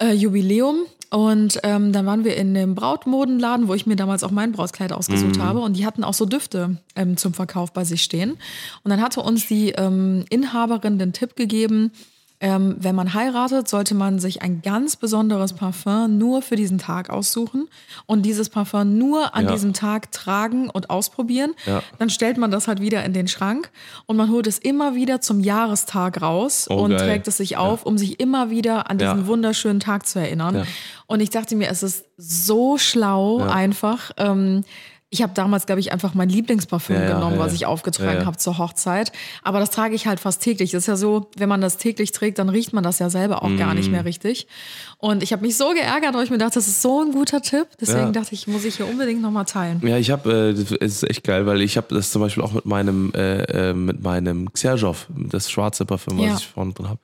äh, 0.00 0.12
Jubiläum. 0.14 0.80
Und 1.12 1.60
ähm, 1.62 1.92
dann 1.92 2.06
waren 2.06 2.24
wir 2.24 2.38
in 2.38 2.54
dem 2.54 2.74
Brautmodenladen, 2.74 3.68
wo 3.68 3.74
ich 3.74 3.84
mir 3.84 3.96
damals 3.96 4.24
auch 4.24 4.30
mein 4.30 4.52
Brautkleid 4.52 4.92
ausgesucht 4.92 5.38
habe. 5.38 5.60
Und 5.60 5.76
die 5.76 5.84
hatten 5.84 6.04
auch 6.04 6.14
so 6.14 6.24
Düfte 6.24 6.78
ähm, 6.96 7.18
zum 7.18 7.34
Verkauf 7.34 7.70
bei 7.74 7.84
sich 7.84 8.02
stehen. 8.02 8.38
Und 8.82 8.90
dann 8.90 9.02
hatte 9.02 9.20
uns 9.20 9.46
die 9.46 9.72
ähm, 9.72 10.24
Inhaberin 10.30 10.98
den 10.98 11.12
Tipp 11.12 11.36
gegeben, 11.36 11.92
ähm, 12.42 12.74
wenn 12.78 12.94
man 12.94 13.14
heiratet, 13.14 13.68
sollte 13.68 13.94
man 13.94 14.18
sich 14.18 14.42
ein 14.42 14.60
ganz 14.62 14.96
besonderes 14.96 15.52
Parfum 15.54 16.18
nur 16.18 16.42
für 16.42 16.56
diesen 16.56 16.76
Tag 16.76 17.08
aussuchen 17.08 17.68
und 18.06 18.22
dieses 18.26 18.50
Parfum 18.50 18.98
nur 18.98 19.34
an 19.34 19.44
Ja. 19.46 19.52
diesem 19.52 19.72
Tag 19.72 20.10
tragen 20.12 20.68
und 20.68 20.90
ausprobieren. 20.90 21.52
Ja. 21.66 21.82
Dann 21.98 22.10
stellt 22.10 22.36
man 22.38 22.50
das 22.50 22.66
halt 22.68 22.80
wieder 22.80 23.04
in 23.04 23.12
den 23.12 23.28
Schrank 23.28 23.70
und 24.06 24.16
man 24.16 24.28
holt 24.30 24.46
es 24.48 24.58
immer 24.58 24.94
wieder 24.96 25.20
zum 25.20 25.38
Jahrestag 25.40 26.20
raus 26.20 26.66
Oh, 26.68 26.74
und 26.82 26.90
geil. 26.90 26.98
trägt 26.98 27.28
es 27.28 27.36
sich 27.36 27.56
auf, 27.56 27.86
um 27.86 27.96
sich 27.96 28.18
immer 28.18 28.50
wieder 28.50 28.90
an 28.90 28.98
diesen 28.98 29.20
Ja. 29.20 29.26
wunderschönen 29.28 29.78
Tag 29.80 30.04
zu 30.06 30.18
erinnern. 30.18 30.56
Ja. 30.56 30.64
Und 31.06 31.20
ich 31.20 31.30
dachte 31.30 31.54
mir, 31.54 31.68
es 31.70 31.82
ist 31.84 32.04
so 32.16 32.76
schlau 32.76 33.38
einfach. 33.42 34.10
Ähm, 34.16 34.64
ich 35.14 35.20
habe 35.22 35.34
damals, 35.34 35.66
glaube 35.66 35.78
ich, 35.80 35.92
einfach 35.92 36.14
mein 36.14 36.30
Lieblingsparfüm 36.30 36.96
Ja, 36.96 37.06
genommen, 37.14 37.36
ja, 37.36 37.38
was 37.38 37.52
ich 37.52 37.66
aufgetragen 37.66 38.20
Ja, 38.20 38.24
habe 38.26 38.38
zur 38.38 38.56
Hochzeit. 38.56 39.12
Aber 39.42 39.60
das 39.60 39.70
trage 39.70 39.94
ich 39.94 40.06
halt 40.06 40.18
fast 40.20 40.40
täglich. 40.40 40.70
Das 40.70 40.84
ist 40.84 40.86
ja 40.86 40.96
so, 40.96 41.28
wenn 41.36 41.50
man 41.50 41.60
das 41.60 41.76
täglich 41.76 42.12
trägt, 42.12 42.38
dann 42.38 42.48
riecht 42.48 42.72
man 42.72 42.82
das 42.82 42.98
ja 42.98 43.10
selber 43.10 43.42
auch 43.42 43.54
gar 43.56 43.74
nicht 43.74 43.86
Mhm. 43.86 43.92
mehr 43.92 44.04
richtig. 44.06 44.46
Und 44.96 45.22
ich 45.22 45.32
habe 45.34 45.42
mich 45.42 45.58
so 45.58 45.68
geärgert, 45.74 46.14
weil 46.14 46.24
ich 46.24 46.30
mir 46.30 46.38
dachte, 46.38 46.54
das 46.54 46.66
ist 46.66 46.80
so 46.80 47.02
ein 47.02 47.12
guter 47.12 47.42
Tipp. 47.42 47.66
Deswegen 47.78 48.14
dachte 48.14 48.34
ich, 48.34 48.46
muss 48.46 48.64
ich 48.64 48.76
hier 48.76 48.88
unbedingt 48.88 49.20
nochmal 49.20 49.44
teilen. 49.44 49.86
Ja, 49.86 49.98
ich 49.98 50.10
habe, 50.10 50.54
äh, 50.56 50.76
das 50.78 51.02
ist 51.02 51.10
echt 51.10 51.24
geil, 51.24 51.44
weil 51.44 51.60
ich 51.60 51.76
habe 51.76 51.94
das 51.94 52.10
zum 52.10 52.22
Beispiel 52.22 52.42
auch 52.42 52.52
mit 52.52 52.64
meinem, 52.64 53.12
äh, 53.14 53.42
äh, 53.70 53.74
mit 53.74 54.02
meinem 54.02 54.50
Xerjoff, 54.50 55.08
das 55.14 55.50
schwarze 55.50 55.84
Parfüm, 55.84 56.18
was 56.18 56.40
ich 56.40 56.46
vorne 56.46 56.72
drin 56.72 56.88
habe. 56.88 57.00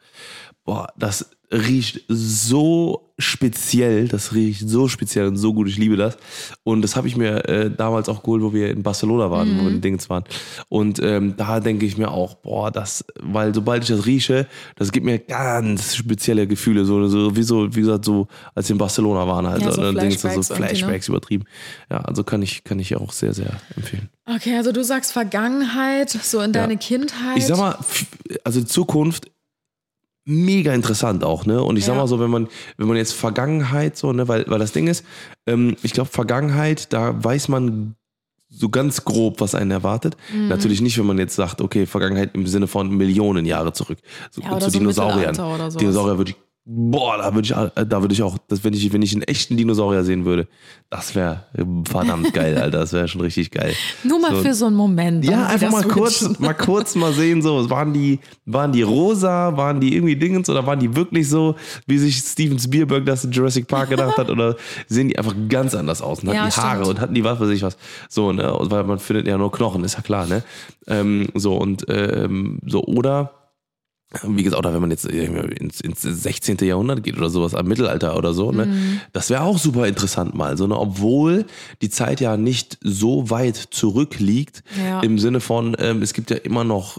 Boah, 0.64 0.88
das 0.96 1.28
riecht 1.50 2.02
so 2.08 3.12
speziell, 3.18 4.06
das 4.06 4.32
riecht 4.32 4.68
so 4.68 4.86
speziell 4.86 5.26
und 5.26 5.36
so 5.36 5.52
gut, 5.52 5.68
ich 5.68 5.76
liebe 5.76 5.96
das. 5.96 6.16
Und 6.62 6.82
das 6.82 6.94
habe 6.94 7.08
ich 7.08 7.16
mir 7.16 7.48
äh, 7.48 7.70
damals 7.70 8.08
auch 8.08 8.22
geholt, 8.22 8.42
wo 8.42 8.52
wir 8.52 8.70
in 8.70 8.82
Barcelona 8.82 9.30
waren, 9.30 9.58
wo 9.58 9.62
wir 9.62 9.70
in 9.70 9.80
Dings 9.80 10.08
waren. 10.08 10.22
Und 10.68 11.00
ähm, 11.02 11.34
da 11.36 11.58
denke 11.58 11.84
ich 11.84 11.98
mir 11.98 12.10
auch, 12.10 12.34
boah, 12.34 12.70
das, 12.70 13.04
weil 13.20 13.54
sobald 13.54 13.82
ich 13.82 13.88
das 13.88 14.06
rieche, 14.06 14.46
das 14.76 14.92
gibt 14.92 15.04
mir 15.04 15.18
ganz 15.18 15.96
spezielle 15.96 16.46
Gefühle, 16.46 16.84
so, 16.84 17.08
so 17.08 17.34
wie 17.34 17.42
so, 17.42 17.74
wie 17.74 17.80
gesagt, 17.80 18.04
so, 18.04 18.28
als 18.54 18.68
wir 18.68 18.74
in 18.74 18.78
Barcelona 18.78 19.26
waren 19.26 19.48
halt, 19.48 19.62
Ja, 19.62 19.72
so, 19.72 19.82
so 19.82 19.92
dann 19.92 20.10
so 20.10 20.18
Flashbacks 20.18 20.50
irgendwie, 20.50 20.62
ne? 20.62 20.68
Flashbacks 20.68 21.08
übertrieben. 21.08 21.44
Ja, 21.90 21.98
also 21.98 22.22
kann 22.22 22.42
ich, 22.42 22.62
kann 22.62 22.78
ich 22.78 22.94
auch 22.94 23.12
sehr, 23.12 23.34
sehr 23.34 23.60
empfehlen. 23.74 24.10
Okay, 24.26 24.56
also 24.56 24.70
du 24.70 24.84
sagst 24.84 25.12
Vergangenheit, 25.12 26.10
so 26.10 26.40
in 26.40 26.52
deine 26.52 26.76
Kindheit. 26.76 27.38
Ich 27.38 27.46
sag 27.46 27.56
mal, 27.56 27.76
also 28.44 28.62
Zukunft 28.62 29.30
mega 30.28 30.74
interessant 30.74 31.24
auch, 31.24 31.46
ne? 31.46 31.62
Und 31.62 31.76
ich 31.78 31.84
sag 31.86 31.94
Ja. 31.94 32.00
mal 32.02 32.06
so, 32.06 32.20
wenn 32.20 32.30
man, 32.30 32.48
wenn 32.76 32.86
man 32.86 32.96
jetzt 32.98 33.14
Vergangenheit 33.14 33.96
so, 33.96 34.12
ne, 34.12 34.28
weil, 34.28 34.44
weil 34.48 34.58
das 34.58 34.72
Ding 34.72 34.86
ist, 34.86 35.04
ähm, 35.46 35.74
ich 35.82 35.92
glaube, 35.94 36.10
Vergangenheit, 36.10 36.92
da 36.92 37.22
weiß 37.24 37.48
man 37.48 37.94
so 38.50 38.68
ganz 38.68 39.04
grob, 39.04 39.40
was 39.40 39.54
einen 39.54 39.70
erwartet. 39.70 40.16
Mhm. 40.32 40.48
Natürlich 40.48 40.80
nicht, 40.80 40.98
wenn 40.98 41.06
man 41.06 41.18
jetzt 41.18 41.34
sagt, 41.34 41.60
okay, 41.60 41.86
Vergangenheit 41.86 42.34
im 42.34 42.46
Sinne 42.46 42.66
von 42.66 42.90
Millionen 42.90 43.44
Jahre 43.46 43.72
zurück. 43.72 43.98
So, 44.30 44.42
Ja, 44.42 44.58
zu 44.58 44.70
so 44.70 44.78
Dinosauriern. 44.78 45.34
Dinosaurier 45.78 46.18
würde 46.18 46.30
ich, 46.32 46.36
boah, 46.70 47.16
da 47.16 47.34
würde 47.34 47.46
ich, 47.46 47.52
äh, 47.56 47.86
da 47.86 48.02
würde 48.02 48.12
ich 48.12 48.22
auch, 48.22 48.36
das, 48.46 48.62
wenn 48.62 48.74
ich, 48.74 48.92
wenn 48.92 49.00
ich 49.00 49.14
einen 49.14 49.22
echten 49.22 49.56
Dinosaurier 49.56 50.04
sehen 50.04 50.26
würde, 50.26 50.46
das 50.90 51.14
wäre 51.14 51.44
verdammt 51.88 52.32
geil, 52.34 52.58
Alter. 52.58 52.80
Das 52.80 52.92
wäre 52.92 53.08
schon 53.08 53.22
richtig 53.22 53.50
geil. 53.50 53.72
Nur 54.04 54.20
mal 54.20 54.34
so- 54.34 54.42
für 54.42 54.52
so 54.52 54.66
einen 54.66 54.76
Moment. 54.76 55.24
Ja, 55.24 55.46
einfach 55.46 55.70
mal 55.72 55.82
kurz, 55.84 56.22
wünschen. 56.22 56.42
mal 56.44 56.52
kurz 56.52 56.94
mal 56.94 57.12
sehen, 57.14 57.40
so, 57.40 57.70
waren 57.70 57.94
die, 57.94 58.18
waren 58.44 58.70
die 58.72 58.82
rosa, 58.82 59.56
waren 59.56 59.80
die 59.80 59.94
irgendwie 59.94 60.16
Dingens 60.16 60.50
oder 60.50 60.66
waren 60.66 60.78
die 60.78 60.94
wirklich 60.94 61.28
so, 61.30 61.54
wie 61.86 61.96
sich 61.96 62.18
Steven 62.18 62.58
Spielberg 62.58 63.06
das 63.06 63.24
in 63.24 63.30
Jurassic 63.32 63.66
Park 63.66 63.88
gedacht 63.88 64.18
hat 64.18 64.28
oder 64.30 64.56
sehen 64.88 65.08
die 65.08 65.18
einfach 65.18 65.34
ganz 65.48 65.74
anders 65.74 66.02
aus 66.02 66.20
und 66.20 66.28
hatten 66.28 66.36
Ja, 66.36 66.48
die 66.48 66.52
Haare 66.54 66.76
stimmt. 66.84 66.88
und 66.96 67.00
hatten 67.00 67.14
die 67.14 67.24
was 67.24 67.40
weiß 67.40 67.48
ich 67.48 67.62
was. 67.62 67.78
So, 68.10 68.30
ne, 68.32 68.54
weil 68.60 68.84
man 68.84 68.98
findet 68.98 69.26
ja 69.26 69.38
nur 69.38 69.50
Knochen, 69.50 69.84
ist 69.84 69.94
ja 69.96 70.02
klar, 70.02 70.26
ne. 70.26 70.42
Ähm, 70.86 71.28
so 71.34 71.56
und, 71.56 71.86
ähm, 71.88 72.60
so, 72.66 72.82
oder, 72.84 73.32
wie 74.22 74.42
gesagt, 74.42 74.58
oder 74.58 74.72
wenn 74.72 74.80
man 74.80 74.90
jetzt 74.90 75.04
irgendwie 75.04 75.54
ins, 75.56 75.80
ins 75.82 76.00
16. 76.00 76.56
Jahrhundert 76.62 77.02
geht 77.02 77.18
oder 77.18 77.28
sowas, 77.28 77.54
am 77.54 77.66
Mittelalter 77.66 78.16
oder 78.16 78.32
so, 78.32 78.52
ne? 78.52 78.64
Mhm. 78.66 79.00
Das 79.12 79.28
wäre 79.28 79.42
auch 79.42 79.58
super 79.58 79.86
interessant 79.86 80.34
mal, 80.34 80.56
so, 80.56 80.66
ne? 80.66 80.78
Obwohl 80.78 81.44
die 81.82 81.90
Zeit 81.90 82.20
ja 82.22 82.38
nicht 82.38 82.78
so 82.82 83.28
weit 83.28 83.56
zurückliegt, 83.56 84.62
Ja. 84.82 85.00
im 85.00 85.18
Sinne 85.18 85.40
von, 85.40 85.76
ähm, 85.78 86.00
es 86.00 86.14
gibt 86.14 86.30
ja 86.30 86.36
immer 86.38 86.64
noch 86.64 86.98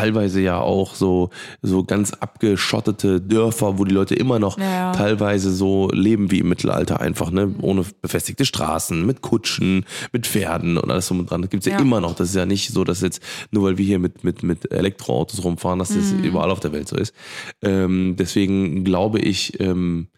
teilweise 0.00 0.40
ja 0.40 0.58
auch 0.60 0.94
so, 0.94 1.28
so 1.60 1.84
ganz 1.84 2.12
abgeschottete 2.14 3.20
Dörfer, 3.20 3.78
wo 3.78 3.84
die 3.84 3.92
Leute 3.94 4.14
immer 4.14 4.38
noch 4.38 4.58
Ja, 4.58 4.92
teilweise 4.92 5.52
so 5.52 5.88
leben 5.92 6.30
wie 6.30 6.38
im 6.40 6.48
Mittelalter 6.48 7.00
einfach, 7.00 7.30
ne? 7.30 7.54
Ohne 7.60 7.84
befestigte 8.00 8.44
Straßen, 8.46 9.04
mit 9.04 9.20
Kutschen, 9.20 9.84
mit 10.12 10.26
Pferden 10.26 10.78
und 10.78 10.90
alles 10.90 11.08
drum 11.08 11.20
und 11.20 11.30
dran. 11.30 11.42
Das 11.42 11.50
gibt's 11.50 11.66
ja, 11.66 11.74
Ja. 11.74 11.80
immer 11.80 12.00
noch. 12.00 12.14
Das 12.14 12.30
ist 12.30 12.34
ja 12.34 12.46
nicht 12.46 12.70
so, 12.72 12.84
dass 12.84 13.02
jetzt, 13.02 13.22
nur 13.50 13.64
weil 13.64 13.76
wir 13.78 13.84
hier 13.84 13.98
mit, 13.98 14.24
mit, 14.24 14.42
mit 14.42 14.72
Elektroautos 14.72 15.44
rumfahren, 15.44 15.78
dass 15.78 15.92
das 15.94 16.12
Mhm. 16.12 16.20
überall 16.20 16.50
auf 16.50 16.60
der 16.60 16.72
Welt 16.72 16.88
so 16.88 16.96
ist. 16.96 17.14
Ähm, 17.62 18.16
deswegen 18.18 18.84
glaube 18.84 19.18
ich, 19.18 19.60
ähm, 19.60 20.08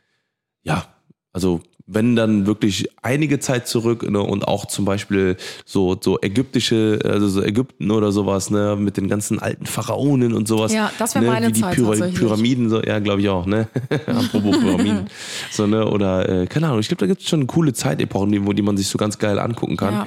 ja, 0.63 0.85
also 1.33 1.61
wenn 1.87 2.17
dann 2.17 2.47
wirklich 2.47 2.89
einige 3.03 3.41
Zeit 3.41 3.67
zurück 3.67 4.09
ne, 4.09 4.21
und 4.21 4.47
auch 4.47 4.67
zum 4.67 4.85
Beispiel 4.85 5.37
so, 5.65 5.97
so 6.01 6.19
ägyptische, 6.21 7.01
also 7.05 7.29
so 7.29 7.43
Ägypten 7.43 7.91
oder 7.91 8.13
sowas, 8.13 8.51
ne, 8.51 8.77
mit 8.79 8.97
den 8.97 9.09
ganzen 9.09 9.41
alten 9.41 9.67
Pharaonen 9.67 10.33
und 10.33 10.47
sowas. 10.49 10.73
Ja, 10.73 10.91
das 10.99 11.15
wär 11.15 11.23
ne, 11.23 11.29
meine 11.29 11.49
wie 11.49 11.53
die 11.53 11.61
Zeit 11.61 11.77
Pyra. 11.77 12.07
Pyramiden, 12.09 12.69
so, 12.71 12.83
ja, 12.83 12.99
glaube 12.99 13.21
ich 13.21 13.29
auch, 13.29 13.47
ne? 13.47 13.69
Apropos 14.07 14.59
Pyramiden. 14.59 15.07
so, 15.51 15.67
ne, 15.67 15.89
oder, 15.89 16.29
äh, 16.29 16.47
keine 16.47 16.69
Ahnung, 16.69 16.81
ich 16.81 16.89
glaube, 16.89 17.01
da 17.01 17.07
gibt 17.07 17.23
es 17.23 17.29
schon 17.29 17.47
coole 17.47 17.73
Zeitepochen, 17.73 18.31
die, 18.31 18.47
wo 18.47 18.53
die 18.53 18.63
man 18.63 18.77
sich 18.77 18.89
so 18.89 18.99
ganz 18.99 19.19
geil 19.19 19.39
angucken 19.39 19.77
kann. 19.77 19.95
Ja. 19.95 20.07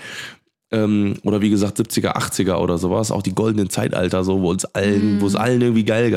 Ähm, 0.72 1.18
oder 1.24 1.42
wie 1.42 1.50
gesagt, 1.50 1.80
70er, 1.80 2.16
80er 2.16 2.56
oder 2.56 2.78
sowas, 2.78 3.12
auch 3.12 3.22
die 3.22 3.36
goldenen 3.36 3.70
Zeitalter, 3.70 4.24
so, 4.24 4.42
wo 4.42 4.50
uns 4.50 4.66
allen, 4.66 5.22
wo 5.22 5.28
es 5.28 5.36
allen 5.36 5.62
irgendwie 5.62 5.86
geil 5.86 6.12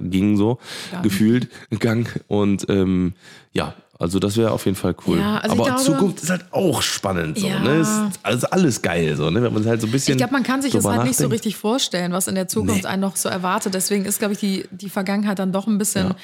ging, 0.00 0.36
so. 0.36 0.58
Gang. 0.90 1.02
gefühlt, 1.02 1.48
Gang. 1.78 2.20
Und 2.28 2.66
ähm, 2.68 3.14
ja, 3.52 3.74
also 4.00 4.18
das 4.20 4.36
wäre 4.36 4.52
auf 4.52 4.64
jeden 4.64 4.76
Fall 4.76 4.94
cool. 5.06 5.18
Ja, 5.18 5.38
also 5.38 5.54
Aber 5.56 5.64
glaube- 5.64 5.82
Zukunft 5.82 6.22
ist 6.22 6.30
halt 6.30 6.44
auch 6.52 6.82
spannend, 6.82 7.38
so, 7.38 7.46
Ja. 7.48 7.58
ne? 7.60 7.80
Ist 7.80 7.90
also 8.22 8.46
alles 8.50 8.80
geil, 8.82 9.16
so, 9.16 9.28
ne? 9.30 9.42
Wenn 9.42 9.52
man 9.52 9.66
halt 9.66 9.80
so 9.80 9.86
ein 9.88 9.90
bisschen. 9.90 10.12
Ich 10.12 10.18
glaube, 10.18 10.32
man 10.32 10.42
kann 10.44 10.62
sich 10.62 10.72
das 10.72 10.84
halt 10.84 11.02
nicht 11.04 11.16
so 11.16 11.24
nachdenkt. 11.24 11.32
richtig 11.34 11.56
vorstellen, 11.56 12.12
was 12.12 12.28
in 12.28 12.34
der 12.36 12.46
Zukunft 12.48 12.82
Nee. 12.84 12.88
einen 12.88 13.02
noch 13.02 13.16
so 13.16 13.28
erwartet. 13.28 13.74
Deswegen 13.74 14.04
ist, 14.04 14.18
glaube 14.20 14.34
ich, 14.34 14.40
die, 14.40 14.64
die 14.70 14.88
Vergangenheit 14.88 15.38
dann 15.40 15.50
doch 15.52 15.66
ein 15.66 15.78
bisschen 15.78 16.14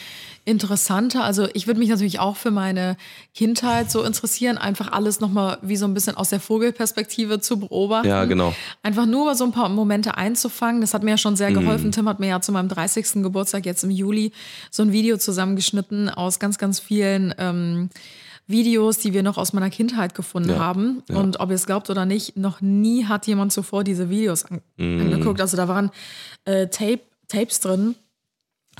interessanter. 0.44 1.24
Also 1.24 1.48
ich 1.54 1.66
würde 1.66 1.80
mich 1.80 1.88
natürlich 1.88 2.20
auch 2.20 2.36
für 2.36 2.50
meine 2.50 2.96
Kindheit 3.34 3.90
so 3.90 4.02
interessieren, 4.02 4.58
einfach 4.58 4.92
alles 4.92 5.20
nochmal 5.20 5.58
wie 5.62 5.76
so 5.76 5.86
ein 5.86 5.94
bisschen 5.94 6.16
aus 6.16 6.28
der 6.30 6.40
Vogelperspektive 6.40 7.40
zu 7.40 7.58
beobachten. 7.58 8.08
Ja, 8.08 8.24
genau. 8.26 8.54
Einfach 8.82 9.06
nur 9.06 9.24
mal 9.24 9.34
so 9.34 9.44
ein 9.44 9.52
paar 9.52 9.68
Momente 9.68 10.16
einzufangen. 10.16 10.80
Das 10.80 10.92
hat 10.94 11.02
mir 11.02 11.12
ja 11.12 11.18
schon 11.18 11.36
sehr 11.36 11.52
geholfen. 11.52 11.92
Tim 11.92 12.08
hat 12.08 12.20
mir 12.20 12.28
ja 12.28 12.40
zu 12.40 12.52
meinem 12.52 12.68
30. 12.68 13.22
Geburtstag 13.22 13.64
jetzt 13.66 13.84
im 13.84 13.90
Juli 13.90 14.32
so 14.70 14.82
ein 14.82 14.92
Video 14.92 15.16
zusammengeschnitten 15.16 16.10
aus 16.10 16.38
ganz, 16.38 16.58
ganz 16.58 16.78
vielen 16.78 17.34
ähm, 17.38 17.88
Videos, 18.46 18.98
die 18.98 19.14
wir 19.14 19.22
noch 19.22 19.38
aus 19.38 19.54
meiner 19.54 19.70
Kindheit 19.70 20.14
gefunden 20.14 20.50
Ja, 20.50 20.58
haben. 20.58 21.02
ja. 21.08 21.16
Und 21.16 21.40
ob 21.40 21.48
ihr 21.48 21.54
es 21.56 21.64
glaubt 21.64 21.88
oder 21.88 22.04
nicht, 22.04 22.36
noch 22.36 22.60
nie 22.60 23.06
hat 23.06 23.26
jemand 23.26 23.52
zuvor 23.54 23.84
diese 23.84 24.10
Videos 24.10 24.44
an 24.44 24.60
Mhm. 24.76 25.00
angeguckt. 25.00 25.40
Also 25.40 25.56
da 25.56 25.66
waren 25.68 25.90
äh, 26.44 26.66
Tape, 26.66 27.00
Tapes 27.28 27.60
drin 27.60 27.94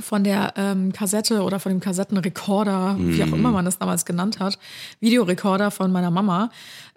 von 0.01 0.25
der 0.25 0.55
ähm, 0.57 0.93
Kassette 0.93 1.43
oder 1.43 1.61
von 1.61 1.71
dem 1.71 1.81
Kassettenrekorder, 1.81 2.97
wie 2.99 3.23
auch 3.23 3.33
immer 3.33 3.51
man 3.51 3.65
das 3.65 3.79
damals 3.79 4.05
genannt 4.05 4.41
hat, 4.41 4.59
Videorekorder 5.01 5.71
von 5.71 5.93
meiner 5.93 6.11
Mama, 6.11 6.51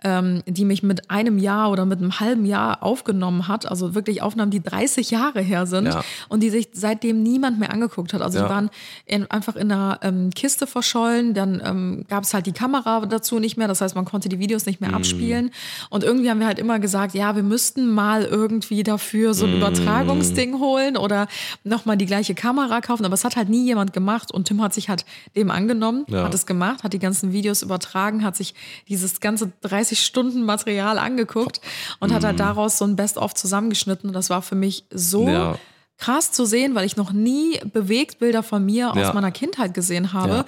ähm, 0.04 0.44
die 0.46 0.64
mich 0.66 0.84
mit 0.84 1.10
einem 1.10 1.40
Jahr 1.40 1.72
oder 1.72 1.86
mit 1.86 2.00
einem 2.00 2.20
halben 2.20 2.46
Jahr 2.46 2.84
aufgenommen 2.84 3.48
hat. 3.48 3.66
Also 3.68 3.96
wirklich 3.96 4.22
Aufnahmen, 4.22 4.52
die 4.52 4.62
30 4.62 5.10
Jahre 5.12 5.42
her 5.42 5.66
sind 5.66 5.88
Ja. 5.88 6.04
und 6.30 6.42
die 6.44 6.50
sich 6.52 6.70
seitdem 6.74 7.24
niemand 7.24 7.60
mehr 7.60 7.72
angeguckt 7.72 8.14
hat. 8.14 8.22
Also 8.22 8.38
Ja. 8.38 8.44
die 8.46 8.50
waren 8.50 8.70
in, 9.06 9.30
einfach 9.32 9.56
in 9.56 9.72
einer 9.72 10.00
ähm, 10.04 10.30
Kiste 10.30 10.68
verschollen. 10.68 11.34
Dann 11.34 11.62
ähm, 11.66 12.06
gab 12.10 12.24
es 12.26 12.34
halt 12.34 12.46
die 12.46 12.52
Kamera 12.52 13.06
dazu 13.08 13.40
nicht 13.40 13.58
mehr. 13.58 13.68
Das 13.68 13.82
heißt, 13.82 13.96
man 13.96 14.06
konnte 14.06 14.30
die 14.30 14.38
Videos 14.40 14.66
nicht 14.68 14.82
mehr 14.82 14.94
abspielen. 14.94 15.50
Und 15.90 16.04
irgendwie 16.04 16.30
haben 16.30 16.40
wir 16.40 16.48
halt 16.48 16.60
immer 16.60 16.78
gesagt, 16.80 17.16
ja, 17.16 17.36
wir 17.36 17.44
müssten 17.44 17.90
mal 17.92 18.24
irgendwie 18.24 18.84
dafür 18.84 19.34
so 19.34 19.46
ein 19.48 19.56
Übertragungsding 19.58 20.60
holen 20.60 20.96
oder 20.98 21.28
nochmal 21.64 21.98
die 21.98 22.06
gleiche 22.06 22.36
Kamera 22.36 22.82
kaufen. 22.82 23.04
Aber 23.06 23.14
es 23.16 23.24
hat 23.24 23.36
halt 23.36 23.50
nie 23.50 23.66
jemand 23.66 23.94
gemacht. 23.94 24.32
Und 24.32 24.46
Tim 24.48 24.62
hat 24.62 24.74
sich 24.74 24.90
halt 24.90 25.06
dem 25.36 25.50
angenommen, 25.50 26.06
Ja. 26.08 26.24
hat 26.24 26.34
es 26.34 26.46
gemacht, 26.46 26.84
hat 26.84 26.94
die 26.94 27.00
ganzen 27.00 27.32
Videos 27.34 27.62
übertragen, 27.64 28.24
hat 28.24 28.36
sich 28.36 28.54
dieses 28.88 29.20
ganze 29.22 29.52
30 29.62 29.87
Stunden 29.96 30.44
Material 30.44 30.98
angeguckt 31.00 31.62
und 32.00 32.14
hat 32.14 32.24
halt 32.24 32.40
daraus 32.40 32.78
so 32.78 32.86
ein 32.86 32.96
Best-of 32.96 33.34
zusammengeschnitten. 33.34 34.10
Und 34.10 34.14
das 34.14 34.30
war 34.30 34.42
für 34.42 34.56
mich 34.56 34.84
so 34.92 35.28
Ja. 35.28 35.58
krass 35.98 36.32
zu 36.32 36.46
sehen, 36.46 36.76
weil 36.76 36.86
ich 36.86 36.98
noch 36.98 37.12
nie 37.12 37.60
Bewegtbilder 37.74 38.44
von 38.44 38.66
mir 38.66 38.92
aus 38.92 38.98
Ja. 38.98 39.14
meiner 39.14 39.32
Kindheit 39.32 39.74
gesehen 39.74 40.14
habe. 40.14 40.30
Ja. 40.34 40.46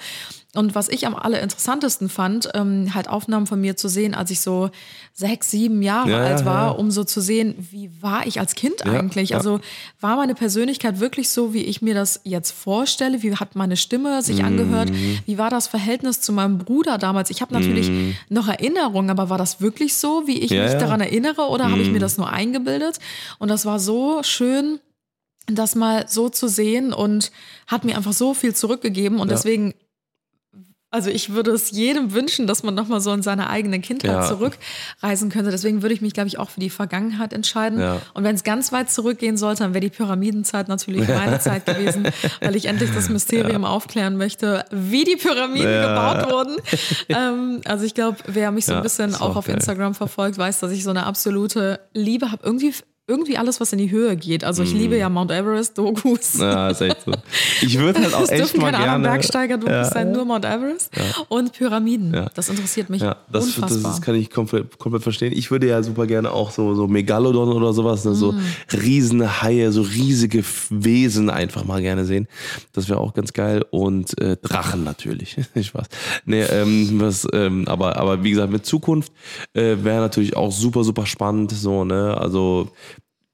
Und 0.56 0.74
was 0.74 0.88
ich 0.88 1.06
am 1.06 1.14
allerinteressantesten 1.14 2.08
fand, 2.08 2.48
ähm, 2.54 2.92
halt 2.92 3.08
Aufnahmen 3.08 3.46
von 3.46 3.60
mir 3.60 3.76
zu 3.76 3.86
sehen, 3.88 4.14
als 4.14 4.32
ich 4.32 4.40
so 4.40 4.70
sechs, 5.12 5.48
sieben 5.52 5.80
Jahre 5.80 6.10
Ja, 6.10 6.18
alt 6.24 6.44
war, 6.44 6.66
ja. 6.66 6.70
um 6.70 6.90
so 6.90 7.04
zu 7.04 7.20
sehen, 7.20 7.54
wie 7.70 7.88
war 8.02 8.26
ich 8.26 8.40
als 8.40 8.56
Kind 8.56 8.80
Ja, 8.84 8.90
eigentlich? 8.92 9.36
Also 9.36 9.60
war 10.00 10.16
meine 10.16 10.34
Persönlichkeit 10.34 10.98
wirklich 10.98 11.28
so, 11.28 11.54
wie 11.54 11.62
ich 11.62 11.82
mir 11.82 11.94
das 11.94 12.20
jetzt 12.24 12.50
vorstelle? 12.50 13.22
Wie 13.22 13.32
hat 13.36 13.54
meine 13.54 13.76
Stimme 13.76 14.16
Mhm. 14.16 14.22
sich 14.22 14.42
angehört? 14.42 14.90
Wie 15.24 15.38
war 15.38 15.50
das 15.50 15.68
Verhältnis 15.68 16.20
zu 16.20 16.32
meinem 16.32 16.58
Bruder 16.58 16.98
damals? 16.98 17.30
Ich 17.30 17.42
habe 17.42 17.54
natürlich 17.54 17.88
noch 18.28 18.48
Erinnerungen, 18.48 19.10
aber 19.10 19.30
war 19.30 19.38
das 19.38 19.60
wirklich 19.60 19.94
so, 19.94 20.26
wie 20.26 20.40
ich 20.40 20.50
Mhm. 20.50 20.58
Mich. 20.64 20.74
Mhm. 20.74 20.78
daran 20.80 21.00
erinnere 21.00 21.42
oder 21.48 21.70
habe 21.70 21.82
ich 21.82 21.90
mir 21.90 22.00
das 22.00 22.18
nur 22.18 22.28
eingebildet? 22.28 22.98
Und 23.38 23.48
das 23.52 23.66
war 23.66 23.78
so 23.78 24.24
schön, 24.24 24.80
das 25.46 25.76
mal 25.76 26.06
so 26.08 26.28
zu 26.28 26.48
sehen 26.48 26.92
und 26.92 27.30
hat 27.68 27.84
mir 27.84 27.96
einfach 27.96 28.12
so 28.12 28.34
viel 28.34 28.52
zurückgegeben. 28.54 29.20
Und 29.20 29.30
deswegen, 29.30 29.74
also 30.90 31.08
ich 31.10 31.30
würde 31.32 31.52
es 31.52 31.70
jedem 31.70 32.12
wünschen, 32.12 32.46
dass 32.46 32.62
man 32.62 32.74
nochmal 32.74 33.00
so 33.00 33.12
in 33.12 33.22
seine 33.22 33.48
eigene 33.48 33.80
Kindheit 33.80 34.10
Ja. 34.10 34.22
zurückreisen 34.26 35.30
könnte. 35.30 35.50
Deswegen 35.50 35.82
würde 35.82 35.94
ich 35.94 36.00
mich, 36.00 36.12
glaube 36.14 36.28
ich, 36.28 36.38
auch 36.38 36.50
für 36.50 36.60
die 36.60 36.70
Vergangenheit 36.70 37.32
entscheiden. 37.32 37.78
Ja. 37.80 38.00
Und 38.14 38.24
wenn 38.24 38.34
es 38.34 38.42
ganz 38.44 38.72
weit 38.72 38.90
zurückgehen 38.90 39.36
sollte, 39.36 39.62
dann 39.62 39.72
wäre 39.74 39.80
die 39.82 39.90
Pyramidenzeit 39.90 40.68
natürlich 40.68 41.06
meine 41.08 41.38
Zeit 41.40 41.66
gewesen, 41.66 42.08
weil 42.40 42.56
ich 42.56 42.66
endlich 42.66 42.90
das 42.94 43.08
Mysterium 43.08 43.64
aufklären 43.64 44.16
möchte, 44.16 44.64
wie 44.70 45.04
die 45.04 45.16
Pyramiden 45.16 45.70
Ja. 45.70 46.14
gebaut 46.14 46.32
wurden. 46.32 46.56
ähm, 47.08 47.60
also 47.64 47.84
ich 47.84 47.94
glaube, 47.94 48.18
wer 48.26 48.50
mich 48.50 48.66
so 48.66 48.72
Ja, 48.72 48.78
ein 48.78 48.82
bisschen 48.82 49.14
auch 49.14 49.30
auch 49.30 49.36
auf. 49.36 49.48
Instagram 49.48 49.94
verfolgt, 49.94 50.38
weiß, 50.38 50.60
dass 50.60 50.72
ich 50.72 50.82
so 50.82 50.90
eine 50.90 51.06
absolute 51.06 51.80
Liebe 51.94 52.30
habe. 52.32 52.42
Irgendwie, 52.44 52.72
irgendwie 53.10 53.36
alles, 53.36 53.60
was 53.60 53.72
in 53.72 53.78
die 53.78 53.90
Höhe 53.90 54.16
geht. 54.16 54.44
Also 54.44 54.62
ich 54.62 54.72
liebe 54.72 54.96
ja 54.96 55.08
Mount 55.08 55.30
Everest, 55.32 55.76
Dokus. 55.76 56.34
Mhm. 56.36 56.40
Ja, 56.42 56.68
ist 56.70 56.80
echt 56.80 56.98
so. 57.04 57.12
Ich 57.60 57.76
würde 57.78 58.00
halt 58.02 58.14
auch 58.14 58.22
Es 58.22 58.30
echt 58.30 58.40
dürfen 58.40 58.60
mal 58.60 58.70
keine 58.72 58.84
anderen 58.84 59.02
gerne. 59.02 59.16
Bergsteiger-Dokus 59.18 59.70
Ja. 59.72 59.84
sein, 59.84 60.12
nur 60.12 60.24
Mount 60.24 60.44
Everest 60.44 60.90
und 61.28 61.52
Pyramiden. 61.52 62.14
Ja. 62.14 62.30
Das 62.34 62.48
interessiert 62.48 62.88
mich 62.88 63.02
Ja, 63.02 63.16
das, 63.30 63.46
unfassbar. 63.46 63.90
das 63.90 64.00
kann 64.00 64.14
ich 64.14 64.30
komplett, 64.30 64.78
komplett 64.78 65.02
verstehen. 65.02 65.32
Ich 65.34 65.50
würde 65.50 65.66
ja 65.68 65.82
super 65.82 66.06
gerne 66.06 66.30
auch 66.30 66.50
so, 66.52 66.74
so 66.74 66.86
Megalodon 66.86 67.48
oder 67.52 67.72
sowas, 67.72 68.04
ne, 68.04 68.12
Mm. 68.12 68.14
so 68.14 68.34
riesige 68.72 69.42
Haie, 69.42 69.72
so 69.72 69.82
riesige 69.82 70.44
Wesen 70.70 71.30
einfach 71.30 71.64
mal 71.64 71.82
gerne 71.82 72.04
sehen. 72.04 72.28
Das 72.72 72.88
wäre 72.88 73.00
auch 73.00 73.12
ganz 73.14 73.32
geil. 73.32 73.64
Und 73.70 74.18
äh, 74.20 74.36
Drachen 74.36 74.84
natürlich. 74.84 75.36
Spaß. 75.60 75.86
Nee, 76.24 76.42
ähm, 76.42 77.00
was, 77.00 77.26
ähm, 77.32 77.66
aber, 77.66 77.96
aber 77.96 78.22
wie 78.22 78.30
gesagt, 78.30 78.52
mit 78.52 78.64
Zukunft 78.66 79.12
äh, 79.54 79.76
wäre 79.82 80.00
natürlich 80.00 80.36
auch 80.36 80.52
super, 80.52 80.84
super 80.84 81.06
spannend. 81.06 81.50
So, 81.52 81.84
ne? 81.84 82.16
Also 82.16 82.68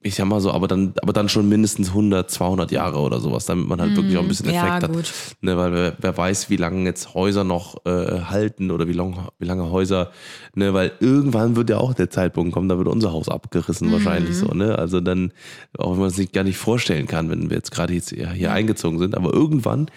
ich 0.07 0.15
sag 0.15 0.27
mal 0.27 0.41
so, 0.41 0.53
aber 0.53 0.69
dann, 0.69 0.95
aber 1.03 1.13
dann 1.13 1.29
schon 1.29 1.49
mindestens 1.49 1.89
100, 1.89 2.31
200 2.31 2.71
Jahre 2.71 2.99
oder 2.99 3.21
sowas, 3.21 3.45
damit 3.47 3.67
man 3.69 3.81
halt 3.81 3.97
wirklich 3.97 4.17
auch 4.17 4.23
ein 4.23 4.29
bisschen 4.29 4.47
Mm, 4.49 4.55
ja, 4.55 4.77
Effekt 4.79 4.93
gut. 4.93 5.07
hat. 5.07 5.37
Ne, 5.41 5.57
weil 5.57 5.73
wer, 5.73 5.97
wer 5.99 6.17
weiß, 6.17 6.49
wie 6.51 6.57
lange 6.57 6.85
jetzt 6.85 7.15
Häuser 7.15 7.45
noch 7.45 7.85
äh, 7.85 8.21
halten 8.23 8.71
oder 8.71 8.87
wie, 8.89 8.93
lang, 8.93 9.29
wie 9.39 9.47
lange 9.47 9.71
Häuser, 9.71 10.11
ne, 10.55 10.73
weil 10.73 10.93
irgendwann 11.01 11.57
wird 11.57 11.71
ja 11.71 11.79
auch 11.79 11.95
der 11.95 12.11
Zeitpunkt 12.11 12.53
kommen, 12.53 12.69
da 12.69 12.79
wird 12.79 12.89
unser 12.89 13.13
Haus 13.13 13.29
abgerissen 13.29 13.91
wahrscheinlich 13.93 14.37
so, 14.37 14.47
ne? 14.49 14.79
Also 14.79 15.01
dann, 15.01 15.33
auch 15.79 15.93
wenn 15.93 16.01
man 16.01 16.09
es 16.09 16.17
sich 16.17 16.33
gar 16.33 16.45
nicht 16.45 16.57
vorstellen 16.59 17.07
kann, 17.07 17.29
wenn 17.31 17.51
wir 17.51 17.57
jetzt 17.57 17.71
gerade 17.73 17.93
jetzt 17.93 18.11
hier, 18.11 18.31
hier 18.31 18.53
eingezogen 18.53 18.99
sind, 18.99 19.17
aber 19.17 19.33
irgendwann 19.33 19.91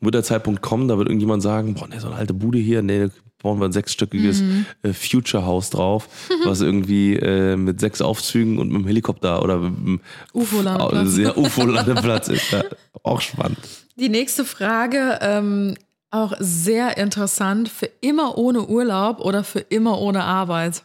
wird 0.00 0.14
der 0.14 0.24
Zeitpunkt 0.24 0.62
kommen, 0.62 0.88
da 0.88 0.98
wird 0.98 1.08
irgendjemand 1.08 1.42
sagen, 1.42 1.74
boah, 1.74 1.86
ne, 1.88 2.00
so 2.00 2.08
eine 2.08 2.16
alte 2.16 2.34
Bude 2.34 2.58
hier, 2.58 2.82
ne, 2.82 3.10
bauen 3.42 3.58
wir 3.60 3.66
ein 3.66 3.72
sechsstöckiges 3.72 4.42
äh, 4.82 4.92
Future 4.92 5.44
House 5.44 5.70
drauf, 5.70 6.08
was 6.44 6.60
irgendwie 6.60 7.16
äh, 7.16 7.56
mit 7.56 7.80
sechs 7.80 8.00
Aufzügen 8.00 8.58
und 8.58 8.68
mit 8.70 8.82
dem 8.82 8.86
Helikopter 8.86 9.42
oder 9.42 9.58
mit 9.58 9.76
dem 9.76 10.00
UFO-Landeplatz. 10.32 11.18
Ja, 11.18 11.36
UFO-Landeplatz 11.36 12.28
ist. 12.28 12.50
Ja, 12.52 12.64
auch 13.02 13.20
spannend. 13.20 13.58
Die 13.96 14.08
nächste 14.08 14.44
Frage, 14.44 15.18
ähm, 15.20 15.74
auch 16.10 16.34
sehr 16.38 16.98
interessant, 16.98 17.68
für 17.68 17.90
immer 18.00 18.38
ohne 18.38 18.66
Urlaub 18.66 19.20
oder 19.20 19.44
für 19.44 19.60
immer 19.60 19.98
ohne 19.98 20.24
Arbeit? 20.24 20.84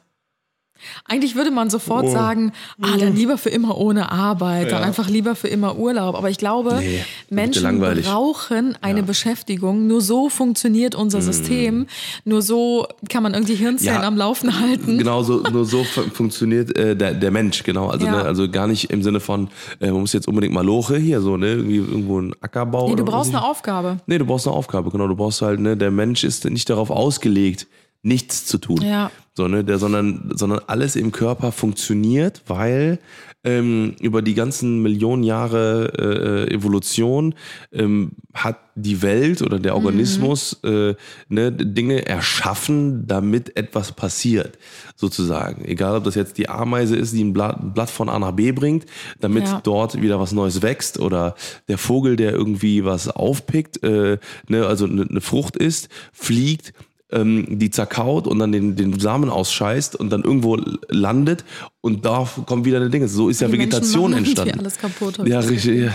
Eigentlich 1.06 1.36
würde 1.36 1.52
man 1.52 1.70
sofort 1.70 2.06
Oh. 2.06 2.12
sagen, 2.12 2.52
ah, 2.82 2.98
dann 2.98 3.16
lieber 3.16 3.38
für 3.38 3.50
immer 3.50 3.78
ohne 3.78 4.12
Arbeit, 4.12 4.72
dann 4.72 4.82
Ja. 4.82 4.86
einfach 4.88 5.10
lieber 5.10 5.36
für 5.36 5.48
immer 5.48 5.78
Urlaub. 5.78 6.16
Aber 6.16 6.30
ich 6.30 6.38
glaube, 6.38 6.76
Nee, 6.80 7.04
Menschen 7.30 7.80
brauchen 7.80 8.78
eine 8.82 9.04
Beschäftigung. 9.04 9.88
Nur 9.88 10.02
so 10.02 10.30
funktioniert 10.30 10.96
unser 10.96 11.22
System. 11.22 11.88
Nur 12.26 12.42
so 12.42 12.86
kann 13.10 13.24
man 13.24 13.34
irgendwie 13.34 13.56
Hirnzellen. 13.56 14.02
Ja. 14.02 14.08
am 14.08 14.18
Laufen 14.18 14.60
halten. 14.60 14.98
Genau 14.98 15.24
so, 15.24 15.42
nur 15.52 15.66
so 15.66 15.84
fu- 15.84 16.04
funktioniert 16.14 16.76
äh, 16.78 16.96
der, 16.96 17.14
der 17.14 17.32
Mensch, 17.32 17.64
genau. 17.64 17.88
Also, 17.88 18.06
Ja. 18.06 18.12
ne, 18.12 18.22
also 18.24 18.50
gar 18.50 18.68
nicht 18.68 18.90
im 18.92 19.02
Sinne 19.04 19.20
von, 19.20 19.50
äh, 19.80 19.92
man 19.92 20.02
muss 20.02 20.14
jetzt 20.14 20.28
unbedingt 20.28 20.54
mal 20.54 20.66
Loche 20.66 20.98
hier, 20.98 21.22
so, 21.22 21.38
ne, 21.38 21.48
irgendwie 21.54 21.78
irgendwo 21.78 22.20
ein 22.20 22.34
Ackerbau. 22.42 22.90
Nee, 22.90 22.96
du 22.96 23.04
brauchst 23.06 23.30
eine 23.34 23.44
Aufgabe. 23.44 23.98
Nee, 24.08 24.18
du 24.18 24.26
brauchst 24.26 24.48
eine 24.48 24.56
Aufgabe, 24.56 24.92
genau. 24.92 25.08
Du 25.08 25.16
brauchst 25.16 25.42
halt, 25.42 25.60
ne, 25.60 25.76
der 25.76 25.92
Mensch 25.92 26.24
ist 26.24 26.46
nicht 26.46 26.70
darauf 26.70 26.90
ausgelegt, 26.90 27.68
nichts 28.02 28.46
zu 28.46 28.58
tun. 28.58 28.82
Ja. 28.82 29.12
So, 29.34 29.48
ne, 29.48 29.64
der, 29.64 29.78
sondern, 29.78 30.32
sondern 30.34 30.62
alles 30.66 30.96
im 30.96 31.12
Körper 31.12 31.52
funktioniert, 31.52 32.42
weil 32.48 32.98
ähm, 33.44 33.96
über 34.02 34.24
die 34.24 34.34
ganzen 34.34 34.82
Millionen 34.82 35.22
Jahre 35.22 36.48
äh, 36.50 36.54
Evolution 36.54 37.36
ähm, 37.72 38.14
hat 38.34 38.58
die 38.74 39.04
Welt 39.04 39.44
oder 39.44 39.60
der 39.60 39.76
Organismus 39.76 40.60
äh, 40.64 40.96
ne, 41.30 41.52
Dinge 41.52 42.08
erschaffen, 42.08 43.06
damit 43.06 43.56
etwas 43.56 43.92
passiert, 43.92 44.58
sozusagen. 44.96 45.66
Egal, 45.66 45.98
ob 45.98 46.04
das 46.04 46.16
jetzt 46.16 46.40
die 46.40 46.50
Ameise 46.50 46.96
ist, 46.96 47.14
die 47.14 47.24
ein 47.24 47.34
Blatt, 47.34 47.62
ein 47.62 47.74
Blatt 47.74 47.92
von 47.92 48.10
A 48.10 48.18
nach 48.18 48.32
B 48.32 48.52
bringt, 48.52 48.86
damit 49.20 49.46
Ja. 49.46 49.62
dort 49.64 50.02
wieder 50.02 50.20
was 50.20 50.32
Neues 50.32 50.64
wächst 50.64 51.00
oder 51.00 51.36
der 51.68 51.78
Vogel, 51.78 52.16
der 52.16 52.32
irgendwie 52.34 52.86
was 52.86 53.08
aufpickt, 53.08 53.84
äh, 53.84 54.18
ne, 54.48 54.66
also 54.66 54.86
eine 54.86 55.06
ne 55.06 55.22
Frucht 55.22 55.58
isst, 55.58 55.90
fliegt, 56.12 56.74
ähm, 57.12 57.60
die 57.60 57.70
zerkaut 57.70 58.28
und 58.28 58.40
dann 58.40 58.52
den, 58.52 58.76
den 58.76 59.00
Samen 59.00 59.30
ausscheißt 59.30 59.96
und 59.96 60.10
dann 60.10 60.24
irgendwo 60.24 60.58
landet 60.90 61.46
und 61.82 62.06
da 62.06 62.28
kommt 62.46 62.66
wieder 62.66 62.78
eine 62.78 62.90
Dinge. 62.90 63.08
So 63.08 63.30
ist 63.30 63.40
ja 63.40 63.48
Die 63.48 63.58
Menschen 63.58 63.72
Vegetation 63.72 64.14
entstanden. 64.18 64.60
alles 64.60 64.78
kaputt, 64.78 65.20
Ja, 65.26 65.40
richtig. 65.40 65.86
Ja. 65.86 65.92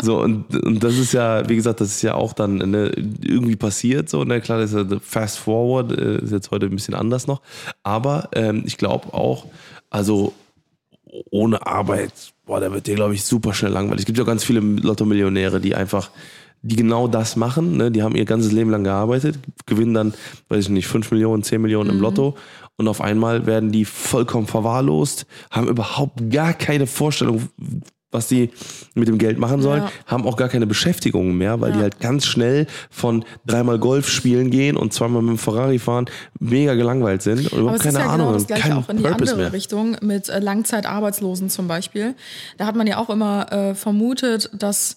So, 0.00 0.20
und, 0.20 0.54
und 0.64 0.84
das 0.84 0.96
ist 0.98 1.12
ja, 1.12 1.48
wie 1.48 1.56
gesagt, 1.56 1.80
das 1.80 1.88
ist 1.88 2.02
ja 2.02 2.14
auch 2.14 2.32
dann 2.32 2.58
ne, 2.58 2.92
irgendwie 3.22 3.56
passiert. 3.56 4.08
So, 4.08 4.24
ne, 4.24 4.40
klar, 4.40 4.58
das 4.60 4.72
ist 4.72 4.90
ja 4.90 4.98
fast 5.00 5.38
forward, 5.38 5.90
äh, 5.92 6.22
ist 6.22 6.32
jetzt 6.32 6.50
heute 6.50 6.66
ein 6.66 6.76
bisschen 6.76 6.94
anders 6.94 7.26
noch. 7.26 7.42
Aber 7.82 8.28
ähm, 8.32 8.62
ich 8.66 8.76
glaube 8.76 9.12
auch, 9.14 9.46
also 9.90 10.32
ohne 11.30 11.66
Arbeit, 11.66 12.12
boah, 12.44 12.60
da 12.60 12.72
wird 12.72 12.86
dir, 12.86 12.94
glaube 12.94 13.14
ich, 13.14 13.24
super 13.24 13.54
schnell 13.54 13.72
langweilig. 13.72 14.00
Es 14.00 14.06
gibt 14.06 14.18
ja 14.18 14.24
ganz 14.24 14.44
viele 14.44 14.60
Lotto-Millionäre, 14.60 15.60
die 15.60 15.74
einfach, 15.74 16.10
die 16.62 16.76
genau 16.76 17.06
das 17.08 17.36
machen. 17.36 17.76
Ne? 17.76 17.90
Die 17.90 18.02
haben 18.02 18.16
ihr 18.16 18.24
ganzes 18.24 18.52
Leben 18.52 18.70
lang 18.70 18.84
gearbeitet, 18.84 19.38
gewinnen 19.66 19.94
dann, 19.94 20.14
weiß 20.48 20.64
ich 20.64 20.70
nicht, 20.70 20.86
5 20.88 21.10
Millionen, 21.12 21.42
10 21.42 21.60
Millionen 21.62 21.90
im 21.90 22.00
Lotto 22.00 22.36
und 22.76 22.88
auf 22.88 23.00
einmal 23.00 23.46
werden 23.46 23.70
die 23.72 23.84
vollkommen 23.84 24.46
verwahrlost, 24.46 25.26
haben 25.50 25.68
überhaupt 25.68 26.30
gar 26.30 26.52
keine 26.54 26.86
Vorstellung, 26.86 27.48
was 28.12 28.28
die 28.28 28.50
mit 28.94 29.08
dem 29.08 29.18
Geld 29.18 29.38
machen 29.38 29.60
sollen, 29.60 29.82
Ja. 29.82 29.90
haben 30.06 30.26
auch 30.26 30.36
gar 30.36 30.48
keine 30.48 30.66
Beschäftigung 30.66 31.36
mehr, 31.36 31.60
weil 31.60 31.72
die 31.72 31.78
Ja. 31.78 31.82
halt 31.84 32.00
ganz 32.00 32.24
schnell 32.26 32.66
von 32.90 33.24
dreimal 33.46 33.78
Golf 33.78 34.08
spielen 34.08 34.50
gehen 34.50 34.76
und 34.76 34.92
zweimal 34.92 35.22
mit 35.22 35.30
dem 35.32 35.38
Ferrari 35.38 35.78
fahren, 35.78 36.06
mega 36.38 36.74
gelangweilt 36.74 37.22
sind 37.22 37.52
und 37.52 37.60
überhaupt 37.60 37.80
keine 37.82 37.98
ja 37.98 38.06
Ahnung 38.06 38.26
genau 38.28 38.32
das 38.38 38.46
gleiche 38.46 38.76
auch 38.76 38.88
in 38.88 38.96
die 38.98 39.02
Purpose 39.02 39.32
andere 39.32 39.36
mehr. 39.44 39.52
Richtung 39.52 39.96
mit 40.02 40.28
äh, 40.28 40.38
Langzeitarbeitslosen 40.38 41.50
zum 41.50 41.68
Beispiel. 41.68 42.14
Da 42.58 42.66
hat 42.66 42.76
man 42.76 42.86
ja 42.86 42.98
auch 42.98 43.10
immer 43.10 43.52
äh, 43.52 43.74
vermutet, 43.74 44.50
dass 44.56 44.96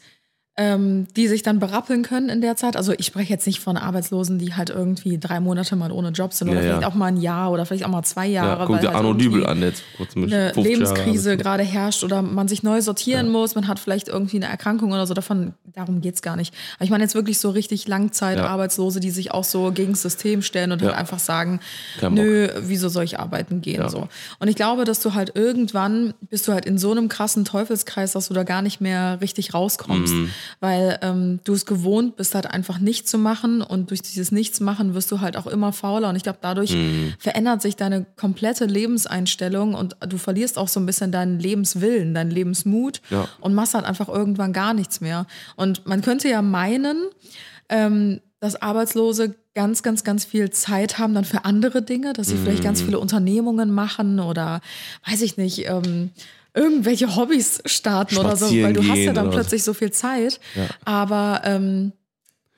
ähm, 0.61 1.07
die 1.15 1.29
sich 1.29 1.41
dann 1.41 1.59
berappeln 1.59 2.03
können 2.03 2.27
in 2.27 2.41
der 2.41 2.57
Zeit. 2.57 2.75
Also 2.75 2.91
ich 2.97 3.05
spreche 3.05 3.31
jetzt 3.31 3.47
nicht 3.47 3.61
von 3.61 3.77
Arbeitslosen, 3.77 4.39
die 4.39 4.55
halt 4.55 4.69
irgendwie 4.69 5.17
drei 5.17 5.39
Monate 5.39 5.77
mal 5.77 5.89
ohne 5.89 6.09
Job 6.09 6.33
sind 6.33 6.49
oder 6.49 6.59
Ja, 6.59 6.65
ja. 6.65 6.71
vielleicht 6.73 6.87
auch 6.91 6.95
mal 6.95 7.05
ein 7.05 7.15
Jahr 7.17 7.49
oder 7.51 7.65
vielleicht 7.65 7.85
auch 7.85 7.89
mal 7.89 8.03
zwei 8.03 8.27
Jahre. 8.27 8.59
Ja, 8.59 8.65
guck 8.65 8.81
dir 8.81 8.87
halt 8.87 8.97
Arno 8.97 9.13
Dübel 9.13 9.45
an, 9.45 9.61
jetzt 9.61 9.83
eine 9.97 10.27
50 10.27 10.29
Jahre 10.31 10.61
Lebenskrise 10.61 11.37
gerade 11.37 11.63
herrscht 11.63 12.03
oder 12.03 12.21
man 12.21 12.49
sich 12.49 12.61
neu 12.61 12.81
sortieren 12.81 13.29
muss, 13.31 13.55
man 13.55 13.69
hat 13.69 13.79
vielleicht 13.79 14.09
irgendwie 14.09 14.35
eine 14.35 14.47
Erkrankung 14.47 14.91
oder 14.91 15.07
so, 15.07 15.13
davon, 15.13 15.53
darum 15.73 16.01
geht's 16.01 16.21
gar 16.21 16.35
nicht. 16.35 16.53
Aber 16.75 16.83
ich 16.83 16.89
meine 16.91 17.03
jetzt 17.05 17.15
wirklich 17.15 17.39
so 17.39 17.51
richtig 17.51 17.87
Langzeitarbeitslose, 17.87 18.99
die 18.99 19.11
sich 19.11 19.31
auch 19.31 19.43
so 19.45 19.71
gegen 19.71 19.91
das 19.93 20.01
System 20.01 20.41
stellen 20.41 20.71
und 20.73 20.81
halt 20.81 20.91
Ja. 20.91 20.97
einfach 20.97 21.19
sagen, 21.19 21.61
Kein 21.99 22.15
Bock. 22.15 22.25
nö, 22.25 22.49
wieso 22.61 22.89
soll 22.89 23.03
ich 23.05 23.17
arbeiten 23.19 23.61
gehen? 23.61 23.79
Ja. 23.81 23.89
So. 23.89 24.07
Und 24.39 24.47
ich 24.49 24.55
glaube, 24.55 24.83
dass 24.83 24.99
du 25.01 25.13
halt 25.13 25.31
irgendwann 25.35 26.13
bist 26.29 26.47
du 26.47 26.51
halt 26.53 26.65
in 26.65 26.77
so 26.77 26.91
einem 26.91 27.07
krassen 27.09 27.45
Teufelskreis, 27.45 28.11
dass 28.11 28.27
du 28.27 28.33
da 28.33 28.43
gar 28.43 28.61
nicht 28.61 28.81
mehr 28.81 29.19
richtig 29.21 29.53
rauskommst. 29.53 30.13
Mhm. 30.13 30.29
Weil 30.59 30.99
ähm, 31.01 31.39
du 31.43 31.53
es 31.53 31.65
gewohnt 31.65 32.15
bist, 32.15 32.35
halt 32.35 32.45
einfach 32.47 32.79
nichts 32.79 33.09
zu 33.11 33.17
machen 33.17 33.61
und 33.61 33.89
durch 33.89 34.01
dieses 34.01 34.31
Nichtsmachen 34.31 34.93
wirst 34.93 35.11
du 35.11 35.21
halt 35.21 35.37
auch 35.37 35.47
immer 35.47 35.71
fauler. 35.73 36.09
Und 36.09 36.15
ich 36.15 36.23
glaube, 36.23 36.39
dadurch 36.41 36.71
Mhm. 36.73 37.13
verändert 37.19 37.61
sich 37.61 37.75
deine 37.75 38.05
komplette 38.15 38.65
Lebenseinstellung 38.65 39.73
und 39.73 39.95
du 40.07 40.17
verlierst 40.17 40.57
auch 40.57 40.67
so 40.67 40.79
ein 40.79 40.85
bisschen 40.85 41.11
deinen 41.11 41.39
Lebenswillen, 41.39 42.13
deinen 42.13 42.31
Lebensmut 42.31 43.01
Ja. 43.09 43.27
und 43.39 43.53
machst 43.53 43.73
halt 43.73 43.85
einfach 43.85 44.09
irgendwann 44.09 44.53
gar 44.53 44.73
nichts 44.73 45.01
mehr. 45.01 45.25
Und 45.55 45.85
man 45.85 46.01
könnte 46.01 46.29
ja 46.29 46.41
meinen, 46.41 46.97
ähm, 47.69 48.21
dass 48.39 48.61
Arbeitslose 48.61 49.35
ganz, 49.53 49.83
ganz, 49.83 50.03
ganz 50.05 50.23
viel 50.23 50.49
Zeit 50.51 50.97
haben 50.97 51.13
dann 51.13 51.25
für 51.25 51.43
andere 51.43 51.81
Dinge, 51.81 52.13
dass 52.13 52.27
sie 52.29 52.37
vielleicht 52.37 52.59
Mhm. 52.59 52.63
ganz 52.63 52.81
viele 52.81 52.99
Unternehmungen 52.99 53.71
machen 53.71 54.19
oder 54.19 54.61
weiß 55.09 55.21
ich 55.23 55.35
nicht, 55.37 55.67
ähm, 55.67 56.11
irgendwelche 56.53 57.15
Hobbys 57.15 57.61
starten 57.65 58.17
oder 58.17 58.35
so, 58.35 58.45
weil 58.61 58.73
du 58.73 58.87
hast 58.87 58.97
ja 58.99 59.13
dann 59.13 59.29
plötzlich 59.29 59.63
so 59.63 59.73
viel 59.73 59.91
Zeit. 59.91 60.39
Ja. 60.55 60.67
Aber 60.85 61.41
ähm, 61.43 61.91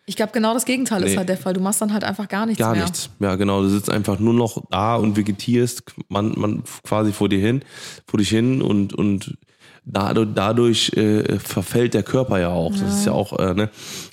ich 0.05 0.15
glaube, 0.15 0.31
genau 0.33 0.53
das 0.53 0.65
Gegenteil 0.65 1.03
ist 1.03 1.11
Nee. 1.11 1.17
halt 1.17 1.29
der 1.29 1.37
Fall. 1.37 1.53
Du 1.53 1.61
machst 1.61 1.81
dann 1.81 1.93
halt 1.93 2.03
einfach 2.03 2.27
gar 2.27 2.45
nichts 2.45 2.59
Gar 2.59 2.73
mehr. 2.73 2.83
nichts. 2.83 3.09
Ja, 3.19 3.35
genau. 3.35 3.61
Du 3.61 3.69
sitzt 3.69 3.89
einfach 3.89 4.19
nur 4.19 4.33
noch 4.33 4.63
da 4.69 4.95
und 4.95 5.15
vegetierst 5.15 5.83
man, 6.09 6.33
man 6.37 6.63
quasi 6.83 7.11
vor 7.13 7.29
dir 7.29 7.39
hin, 7.39 7.63
vor 8.07 8.17
dich 8.17 8.29
hin 8.29 8.61
und, 8.61 8.93
und 8.93 9.37
dadurch, 9.85 10.29
dadurch 10.33 10.93
äh, 10.93 11.39
verfällt 11.39 11.93
der 11.93 12.03
Körper 12.03 12.39
ja 12.39 12.49
auch. 12.49 12.71
Das 12.71 12.97
ist 12.99 13.05
ja 13.05 13.11
auch, 13.13 13.37
äh, 13.39 13.53
ne, 13.53 13.69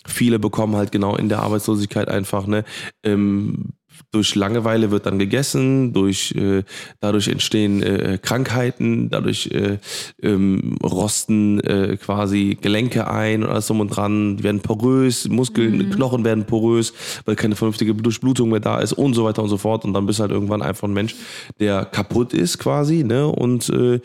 viele 0.07 0.39
bekommen 0.39 0.77
halt 0.77 0.93
genau 0.93 1.17
in 1.17 1.29
der 1.29 1.41
Arbeitslosigkeit 1.41 2.09
einfach, 2.09 2.47
ne, 2.47 2.65
ähm, 3.03 3.71
durch 4.11 4.35
Langeweile 4.35 4.91
wird 4.91 5.07
dann 5.07 5.19
gegessen, 5.19 5.93
durch 5.93 6.33
äh, 6.33 6.65
dadurch 7.01 7.29
entstehen 7.29 7.83
äh, 7.83 8.19
Krankheiten, 8.21 9.11
dadurch 9.11 9.49
äh, 9.49 9.79
ähm, 10.23 10.77
rosten 10.83 11.61
äh, 11.61 11.97
quasi 11.97 12.59
Gelenke 12.61 13.09
ein 13.09 13.43
und 13.43 13.51
alles 13.51 13.67
drum 13.67 13.81
und 13.81 13.89
dran, 13.89 14.37
die 14.37 14.45
werden 14.45 14.61
porös, 14.61 15.29
Muskeln, 15.29 15.91
Knochen 15.91 16.25
werden 16.25 16.45
porös, 16.45 16.93
weil 17.25 17.37
keine 17.37 17.57
vernünftige 17.57 17.95
Durchblutung 17.95 18.51
mehr 18.51 18.61
da 18.61 18.81
ist 18.81 18.93
und 18.93 19.15
so 19.15 19.25
weiter 19.25 19.43
und 19.43 19.49
so 19.49 19.59
fort. 19.59 19.85
Und 19.85 19.93
dann 19.95 20.07
bist 20.07 20.19
du 20.19 20.23
halt 20.23 20.33
irgendwann 20.33 20.63
einfach 20.63 20.89
ein 20.89 20.95
Mensch, 20.95 21.15
der 21.61 21.85
kaputt 21.85 22.35
ist 22.35 22.59
quasi, 22.59 23.05
ne? 23.05 23.27
Und 23.27 23.69
äh, 23.71 24.01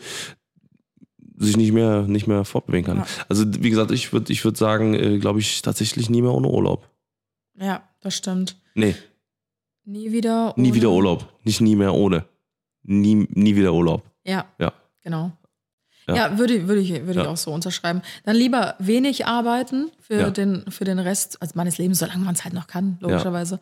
sich 1.36 1.56
nicht 1.56 1.72
mehr 1.72 2.02
nicht 2.02 2.26
mehr 2.26 2.44
fortbewegen 2.44 2.86
kann. 2.86 2.96
Ja. 2.98 3.06
Also 3.28 3.44
wie 3.46 3.70
gesagt, 3.70 3.90
ich 3.90 4.12
würde 4.12 4.32
ich 4.32 4.44
würde 4.44 4.58
sagen, 4.58 4.94
äh, 4.94 5.18
glaube 5.18 5.40
ich 5.40 5.62
tatsächlich 5.62 6.08
nie 6.10 6.22
mehr 6.22 6.32
ohne 6.32 6.48
Urlaub. 6.48 6.88
Ja, 7.60 7.82
das 8.00 8.16
stimmt. 8.16 8.56
Nee, 8.74 8.94
Nie 9.84 10.12
wieder. 10.12 10.54
nie 10.56 10.68
ohne- 10.68 10.74
wieder 10.76 10.90
Urlaub, 10.90 11.28
nicht 11.44 11.60
nie 11.60 11.76
mehr 11.76 11.92
ohne. 11.94 12.24
Nie 12.82 13.26
nie 13.30 13.56
wieder 13.56 13.72
Urlaub. 13.72 14.02
Ja, 14.24 14.46
Ja. 14.58 14.72
genau. 15.02 15.32
Ja. 16.06 16.14
Ja, 16.16 16.38
würde, 16.38 16.68
würde, 16.68 16.80
ich, 16.82 16.90
würde 16.90 17.10
ich 17.12 17.16
Ja. 17.16 17.28
auch 17.28 17.36
so 17.38 17.50
unterschreiben. 17.50 18.02
Dann 18.24 18.36
lieber 18.36 18.74
wenig 18.78 19.24
arbeiten 19.26 19.90
für, 20.00 20.14
Ja. 20.20 20.30
den, 20.30 20.64
für 20.70 20.84
den 20.84 20.98
Rest 20.98 21.40
also 21.40 21.52
meines 21.56 21.78
Lebens, 21.78 21.98
solange 21.98 22.22
man 22.24 22.34
es 22.34 22.44
halt 22.44 22.52
noch 22.54 22.66
kann, 22.66 22.98
logischerweise. 23.00 23.58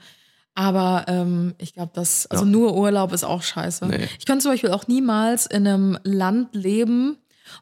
Aber 0.55 1.05
ähm, 1.09 1.55
ich 1.59 1.73
glaube, 1.73 1.93
dass, 1.95 2.27
also 2.27 2.45
nur 2.45 2.77
Urlaub 2.77 3.13
ist 3.13 3.23
auch 3.25 3.43
scheiße. 3.43 3.87
Nee. 3.87 4.09
Ich 4.19 4.27
könnte 4.27 4.43
zum 4.43 4.51
Beispiel 4.53 4.71
auch 4.71 4.87
niemals 4.89 5.47
in 5.47 5.67
einem 5.67 5.99
Land 6.03 6.55
leben, 6.55 7.17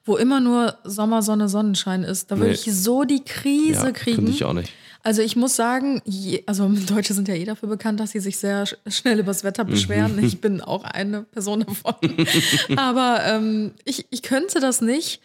wo 0.04 0.16
immer 0.16 0.40
nur 0.40 0.76
Sommer, 0.84 1.22
Sonne, 1.22 1.48
Sonnenschein 1.50 2.02
ist. 2.02 2.30
Da 2.30 2.36
würde 2.36 2.48
Nee. 2.48 2.54
ich 2.54 2.64
so 2.74 3.04
die 3.04 3.22
Krise 3.24 3.86
Ja, 3.86 3.92
kriegen. 3.92 4.16
könnte 4.16 4.32
ich 4.32 4.44
auch 4.44 4.54
nicht. 4.54 4.72
Also 5.02 5.22
ich 5.22 5.34
muss 5.36 5.56
sagen, 5.56 6.02
je, 6.04 6.42
also 6.46 6.68
Deutsche 6.88 7.14
sind 7.14 7.26
ja 7.28 7.34
eh 7.34 7.44
dafür 7.44 7.68
bekannt, 7.68 8.00
dass 8.00 8.10
sie 8.10 8.20
sich 8.20 8.36
sehr 8.38 8.64
sch- 8.66 8.76
schnell 8.88 9.18
übers 9.20 9.44
Wetter 9.44 9.64
beschweren. 9.64 10.16
Mhm. 10.16 10.24
Ich 10.24 10.40
bin 10.40 10.60
auch 10.60 10.84
eine 10.84 11.22
Person 11.22 11.64
davon. 11.66 11.94
Aber 12.76 13.24
ähm, 13.26 13.72
ich, 13.84 14.06
ich 14.10 14.22
könnte 14.22 14.60
das 14.60 14.80
nicht. 14.80 15.20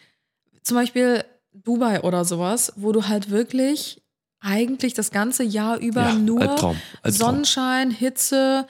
Zum 0.62 0.76
Beispiel 0.76 1.24
Dubai 1.52 2.02
oder 2.02 2.24
sowas, 2.24 2.72
wo 2.76 2.92
du 2.92 3.06
halt 3.08 3.30
wirklich 3.30 4.02
eigentlich 4.40 4.94
das 4.94 5.10
ganze 5.10 5.42
Jahr 5.42 5.78
über 5.78 6.02
Ja, 6.02 6.12
nur 6.14 6.40
Albtraum, 6.40 6.76
Albtraum. 7.02 7.12
Sonnenschein, 7.34 7.90
Hitze. 7.90 8.66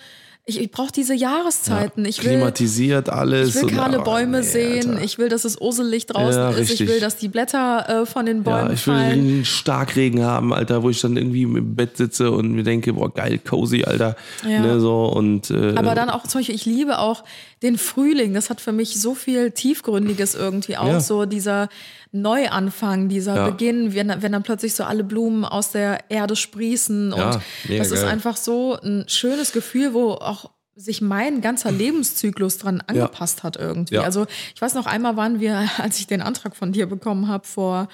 Ich, 0.49 0.61
ich 0.61 0.70
brauche 0.70 0.92
diese 0.92 1.12
Jahreszeiten. 1.12 2.05
Ich 2.05 2.22
will, 2.22 2.34
Klimatisiert 2.34 3.09
alles. 3.09 3.49
ich 3.49 3.62
will 3.62 3.68
kahle 3.68 3.99
ah, 3.99 4.03
Bäume 4.03 4.38
nee, 4.38 4.44
sehen. 4.44 4.90
Alter. 4.90 5.03
Ich 5.03 5.18
will, 5.18 5.28
dass 5.28 5.44
es 5.44 5.61
uselig 5.61 6.07
draußen 6.07 6.40
Ja, 6.40 6.51
ist. 6.51 6.61
Ich 6.61 6.70
richtig. 6.70 6.88
will, 6.88 7.01
dass 7.01 7.16
die 7.16 7.26
Blätter 7.26 8.03
äh, 8.03 8.07
von 8.07 8.26
den 8.26 8.44
Bäumen 8.44 8.68
ja, 8.68 8.72
ich 8.74 8.86
will 8.86 8.94
fallen. 8.94 9.11
einen 9.11 9.44
Starkregen 9.44 10.22
haben, 10.22 10.55
Alter, 10.55 10.84
wo 10.84 10.90
ich 10.90 11.01
dann 11.01 11.16
irgendwie 11.16 11.42
im 11.42 11.74
Bett 11.74 11.97
sitze 11.97 12.30
und 12.30 12.53
mir 12.53 12.62
denke, 12.62 12.92
boah, 12.92 13.12
geil, 13.12 13.40
cozy, 13.44 13.82
Alter. 13.82 14.14
Ja. 14.49 14.61
Ne, 14.61 14.78
so, 14.78 15.07
und, 15.07 15.51
äh, 15.51 15.74
Aber 15.74 15.97
dann 15.97 16.11
auch 16.11 16.22
zum 16.28 16.38
Beispiel, 16.38 16.55
ich 16.55 16.64
liebe 16.64 17.01
auch 17.01 17.24
den 17.62 17.78
Frühling. 17.78 18.34
Das 18.34 18.50
hat 18.50 18.61
für 18.61 18.72
mich 18.72 19.00
so 19.00 19.14
viel 19.14 19.50
Tiefgründiges 19.50 20.34
irgendwie 20.34 20.76
auch. 20.76 20.86
Ja. 20.88 21.00
So 21.00 21.24
dieser 21.24 21.68
Neuanfang, 22.12 23.09
dieser 23.09 23.34
Ja. 23.36 23.50
Beginn, 23.50 23.94
wenn, 23.94 24.22
wenn 24.22 24.32
dann 24.32 24.42
plötzlich 24.42 24.74
so 24.74 24.84
alle 24.84 25.04
Blumen 25.04 25.44
aus 25.44 25.70
der 25.72 26.11
Erde 26.11 26.36
sprießen. 26.36 27.14
Ja, 27.16 27.30
und 27.34 27.40
mega 27.68 27.82
das 27.82 27.92
ist 27.92 28.02
geil. 28.02 28.11
einfach 28.11 28.36
so 28.36 28.78
ein 28.82 29.04
schönes 29.09 29.52
Gefühl, 29.52 29.94
wo 29.94 30.12
auch 30.12 30.50
sich 30.74 31.00
mein 31.00 31.40
ganzer 31.40 31.72
Lebenszyklus 31.72 32.59
dran 32.59 32.82
angepasst 32.86 33.42
hat 33.42 33.57
irgendwie. 33.57 33.94
Ja. 33.94 34.02
Also 34.02 34.26
ich 34.54 34.61
weiß 34.61 34.74
noch 34.74 34.84
einmal 34.86 35.16
waren 35.16 35.40
wir, 35.40 35.68
als 35.78 35.98
ich 35.98 36.07
den 36.07 36.20
Antrag 36.20 36.54
von 36.54 36.72
dir 36.72 36.86
bekommen 36.86 37.28
habe 37.28 37.46
vor 37.46 37.88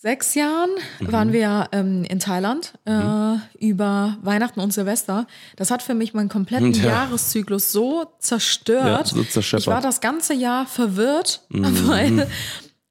sechs 0.00 0.34
Jahren, 0.34 0.70
Mhm. 1.00 1.12
waren 1.12 1.32
wir 1.32 1.68
ähm, 1.72 2.04
in 2.04 2.20
Thailand 2.20 2.72
äh, 2.86 3.34
über 3.58 4.16
Weihnachten 4.22 4.60
und 4.60 4.72
Silvester. 4.72 5.26
Das 5.56 5.70
hat 5.70 5.82
für 5.82 5.92
mich 5.94 6.14
meinen 6.14 6.30
kompletten 6.30 6.72
Ja. 6.72 6.84
Jahreszyklus 6.84 7.70
so 7.70 8.06
zerstört. 8.18 9.12
Ja, 9.14 9.22
so 9.24 9.40
ich 9.58 9.66
war 9.66 9.82
das 9.82 10.00
ganze 10.00 10.32
Jahr 10.32 10.66
verwirrt, 10.66 11.42
Mhm. 11.50 11.64
weil 11.88 12.28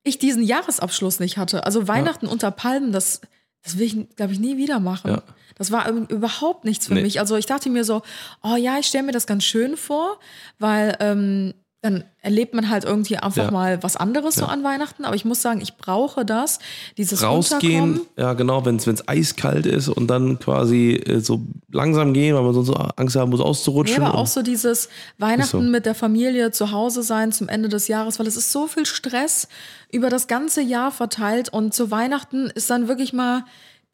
ich 0.04 0.20
diesen 0.20 0.44
Jahresabschluss 0.44 1.20
nicht 1.20 1.38
hatte. 1.38 1.66
Also 1.66 1.88
Weihnachten 1.88 2.28
unter 2.28 2.52
Palmen, 2.52 2.92
das, 2.92 3.22
das 3.64 3.78
will 3.80 3.88
ich, 3.88 4.16
glaube 4.16 4.34
ich, 4.34 4.40
nie 4.40 4.58
wieder 4.58 4.80
machen. 4.80 5.10
Ja. 5.12 5.24
Das 5.56 5.72
war 5.72 5.90
überhaupt 5.90 6.64
nichts 6.64 6.88
für 6.88 6.94
Nee. 6.94 7.02
mich. 7.02 7.20
Also 7.20 7.36
ich 7.38 7.46
dachte 7.48 7.70
mir 7.72 7.84
so, 7.84 8.02
oh 8.44 8.56
ja, 8.56 8.78
ich 8.80 8.86
stelle 8.86 9.04
mir 9.06 9.12
das 9.14 9.26
ganz 9.28 9.44
schön 9.44 9.76
vor, 9.78 10.20
weil 10.60 10.96
ähm, 11.00 11.54
dann 11.82 12.04
erlebt 12.22 12.54
man 12.54 12.70
halt 12.70 12.84
irgendwie 12.84 13.16
einfach 13.18 13.46
Ja. 13.46 13.52
mal 13.52 13.82
was 13.82 13.96
anderes 13.96 14.36
so 14.36 14.46
an 14.46 14.64
Weihnachten. 14.66 15.06
Aber 15.06 15.16
ich 15.16 15.24
muss 15.24 15.42
sagen, 15.42 15.62
ich 15.62 15.78
brauche 15.78 16.26
das, 16.26 16.60
dieses 16.98 17.24
rausgehen, 17.24 18.02
ja 18.18 18.34
genau, 18.34 18.66
wenn 18.66 18.76
es 18.76 19.08
eiskalt 19.08 19.66
ist 19.66 19.88
und 19.88 20.08
dann 20.08 20.40
quasi 20.40 20.96
äh, 20.96 21.22
so 21.22 21.42
langsam 21.72 22.14
gehen, 22.14 22.36
weil 22.36 22.44
man 22.44 22.54
sonst 22.54 22.68
so 22.68 22.74
Angst 22.74 23.16
haben 23.16 23.30
muss 23.30 23.40
Ja, 23.40 23.46
auszurutschen. 23.46 24.04
aber 24.04 24.16
auch 24.18 24.28
so 24.28 24.42
dieses 24.42 24.90
Weihnachten 25.20 25.48
so. 25.66 25.72
mit 25.72 25.86
der 25.86 25.96
Familie 25.96 26.52
zu 26.52 26.72
Hause 26.72 27.02
sein 27.02 27.32
zum 27.32 27.48
Ende 27.48 27.70
des 27.70 27.88
Jahres, 27.88 28.20
weil 28.20 28.28
es 28.28 28.36
ist 28.36 28.52
so 28.52 28.68
viel 28.68 28.86
Stress 28.86 29.48
über 29.90 30.10
das 30.10 30.28
ganze 30.28 30.62
Jahr 30.62 30.92
verteilt 30.92 31.48
und 31.50 31.74
zu 31.74 31.92
Weihnachten 31.92 32.48
ist 32.48 32.70
dann 32.70 32.90
wirklich 32.90 33.14
mal 33.14 33.46